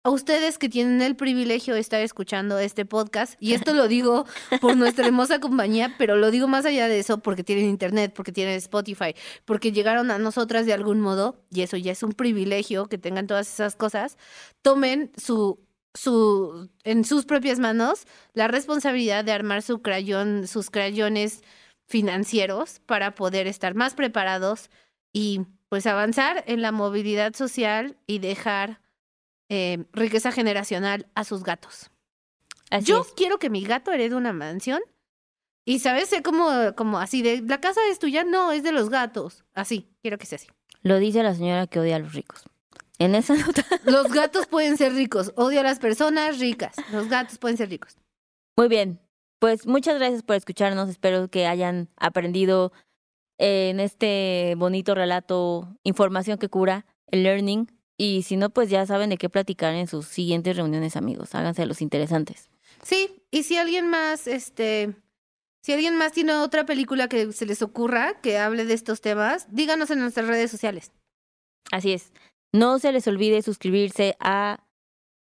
a 0.04 0.10
ustedes 0.10 0.58
que 0.58 0.68
tienen 0.68 1.02
el 1.02 1.16
privilegio 1.16 1.74
de 1.74 1.80
estar 1.80 2.02
escuchando 2.02 2.60
este 2.60 2.86
podcast, 2.86 3.36
y 3.40 3.54
esto 3.54 3.74
lo 3.74 3.88
digo 3.88 4.26
por 4.60 4.76
nuestra 4.76 5.06
hermosa 5.06 5.40
compañía, 5.40 5.96
pero 5.98 6.18
lo 6.18 6.30
digo 6.30 6.48
más 6.48 6.66
allá 6.66 6.90
de 6.90 7.00
eso 7.00 7.20
porque 7.20 7.44
tienen 7.44 7.66
internet, 7.66 8.14
porque 8.14 8.34
tienen 8.34 8.56
Spotify, 8.56 9.16
porque 9.46 9.72
llegaron 9.72 10.12
a 10.12 10.20
nosotras 10.20 10.66
de 10.66 10.74
algún 10.74 11.00
modo, 11.00 11.42
y 11.50 11.62
eso 11.62 11.78
ya 11.78 11.94
es 11.94 12.04
un 12.04 12.12
privilegio 12.12 12.88
que 12.88 12.98
tengan 12.98 13.28
todas 13.28 13.52
esas 13.52 13.76
cosas, 13.76 14.18
tomen 14.62 15.12
su 15.18 15.60
su 15.96 16.72
en 16.84 17.06
sus 17.06 17.26
propias 17.26 17.60
manos 17.60 18.06
la 18.34 18.48
responsabilidad 18.48 19.24
de 19.24 19.32
armar 19.32 19.62
su 19.62 19.82
crayón, 19.82 20.48
sus 20.48 20.72
crayones 20.72 21.44
financieros 21.88 22.80
para 22.86 23.14
poder 23.14 23.48
estar 23.48 23.76
más 23.76 23.94
preparados 23.94 24.70
y 25.12 25.42
pues 25.70 25.86
avanzar 25.86 26.44
en 26.48 26.62
la 26.62 26.72
movilidad 26.72 27.36
social 27.36 27.98
y 28.08 28.20
dejar 28.20 28.83
eh, 29.56 29.86
riqueza 29.94 30.32
generacional 30.32 31.06
a 31.14 31.24
sus 31.24 31.44
gatos. 31.44 31.92
Así 32.72 32.88
Yo 32.88 33.02
es. 33.02 33.10
quiero 33.16 33.38
que 33.38 33.52
mi 33.52 33.64
gato 33.64 33.92
herede 33.92 34.16
una 34.16 34.34
mansión 34.34 34.82
y, 35.64 35.78
¿sabes? 35.78 36.10
Como, 36.24 36.50
como 36.76 36.98
así 36.98 37.22
de, 37.22 37.42
la 37.42 37.62
casa 37.62 37.80
es 37.88 38.00
tuya, 38.00 38.24
no, 38.24 38.52
es 38.52 38.64
de 38.64 38.72
los 38.72 38.90
gatos. 38.90 39.46
Así, 39.54 39.92
quiero 40.02 40.18
que 40.18 40.26
sea 40.26 40.38
así. 40.38 40.48
Lo 40.82 40.98
dice 40.98 41.22
la 41.22 41.36
señora 41.36 41.68
que 41.68 41.80
odia 41.80 41.98
a 41.98 42.00
los 42.00 42.14
ricos. 42.14 42.46
En 42.98 43.14
esa 43.14 43.36
nota. 43.46 43.64
Los 43.86 44.12
gatos 44.12 44.48
pueden 44.48 44.76
ser 44.76 44.94
ricos, 44.94 45.34
odio 45.36 45.60
a 45.60 45.64
las 45.64 45.78
personas 45.78 46.40
ricas, 46.40 46.76
los 46.92 47.08
gatos 47.08 47.38
pueden 47.38 47.58
ser 47.58 47.70
ricos. 47.70 47.98
Muy 48.58 48.70
bien. 48.70 49.00
Pues 49.38 49.68
muchas 49.68 50.00
gracias 50.00 50.24
por 50.24 50.36
escucharnos. 50.36 50.90
Espero 50.90 51.28
que 51.28 51.46
hayan 51.46 51.90
aprendido 51.98 52.72
en 53.38 53.80
este 53.80 54.56
bonito 54.58 54.96
relato 54.96 55.78
información 55.84 56.40
que 56.40 56.50
cura 56.50 56.88
el 57.08 57.22
learning. 57.22 57.68
Y 57.98 58.24
si 58.24 58.38
no, 58.38 58.50
pues 58.50 58.70
ya 58.70 58.86
saben 58.86 59.10
de 59.10 59.18
qué 59.18 59.30
platicar 59.30 59.74
en 59.76 59.88
sus 59.88 60.08
siguientes 60.08 60.56
reuniones, 60.56 60.96
amigos. 60.96 61.36
Háganse 61.36 61.66
los 61.66 61.82
interesantes. 61.82 62.50
Sí, 62.82 63.24
y 63.32 63.44
si 63.44 63.58
alguien 63.58 63.88
más, 63.88 64.28
este, 64.28 64.96
si 65.62 65.74
alguien 65.74 65.98
más 65.98 66.12
tiene 66.12 66.34
otra 66.34 66.66
película 66.66 67.08
que 67.08 67.32
se 67.32 67.46
les 67.46 67.62
ocurra 67.62 68.20
que 68.22 68.38
hable 68.38 68.66
de 68.66 68.74
estos 68.74 69.02
temas, 69.02 69.48
díganos 69.52 69.92
en 69.92 70.00
nuestras 70.00 70.28
redes 70.28 70.52
sociales. 70.52 70.92
Así 71.72 71.94
es. 71.94 72.12
No 72.52 72.80
se 72.80 72.92
les 72.92 73.08
olvide 73.08 73.42
suscribirse 73.42 74.16
a 74.20 74.68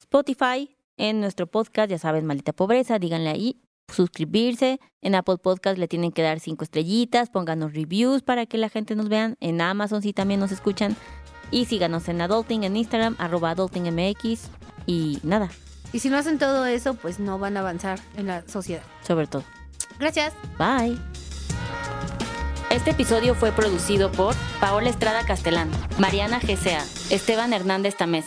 Spotify 0.01 0.77
en 0.97 1.21
nuestro 1.21 1.47
podcast. 1.47 1.91
Ya 1.91 1.99
saben, 1.99 2.27
maldita 2.27 2.53
pobreza. 2.53 2.99
Díganle 2.99 3.31
ahí. 3.31 3.61
Suscribirse. 3.93 4.81
En 5.01 5.15
Apple 5.15 5.39
Podcast 5.39 5.79
le 5.79 5.89
tienen 5.89 6.13
que 6.13 6.23
dar 6.23 6.41
cinco 6.41 6.65
estrellitas. 6.65 7.31
Pónganos 7.31 7.75
reviews 7.75 8.23
para 8.23 8.47
que 8.47 8.59
la 8.59 8.69
gente 8.69 8.97
nos 8.97 9.09
vean. 9.09 9.37
En 9.41 9.61
Amazon 9.61 10.03
sí 10.03 10.13
también 10.13 10.41
nos 10.41 10.53
escuchan. 10.53 10.97
Y 11.51 11.67
síganos 11.67 12.09
en 12.09 12.21
Adulting 12.21 12.65
en 12.65 12.77
Instagram, 12.77 13.17
arroba 13.19 13.51
AdultingMX. 13.51 14.49
Y 14.87 15.19
nada, 15.23 15.49
Y 15.93 16.01
si 16.01 16.11
no 16.11 16.17
hacen 16.19 16.39
todo 16.39 16.67
eso, 16.67 16.95
pues 16.95 17.19
no 17.21 17.39
van 17.39 17.57
a 17.57 17.61
avanzar 17.61 18.01
en 18.17 18.27
la 18.27 18.43
sociedad. 18.49 18.83
sobre 19.07 19.27
todo. 19.27 19.45
Gracias. 19.99 20.33
Bye. 20.59 20.99
Este 22.71 22.91
episodio 22.91 23.35
fue 23.37 23.53
producido 23.53 24.11
por 24.11 24.35
Paola 24.61 24.91
Estrada 24.91 25.25
Castelán, 25.25 25.71
Mariana 25.99 26.41
GCA, 26.41 26.85
Esteban 27.11 27.53
Hernández 27.53 27.97
Tamés. 27.97 28.27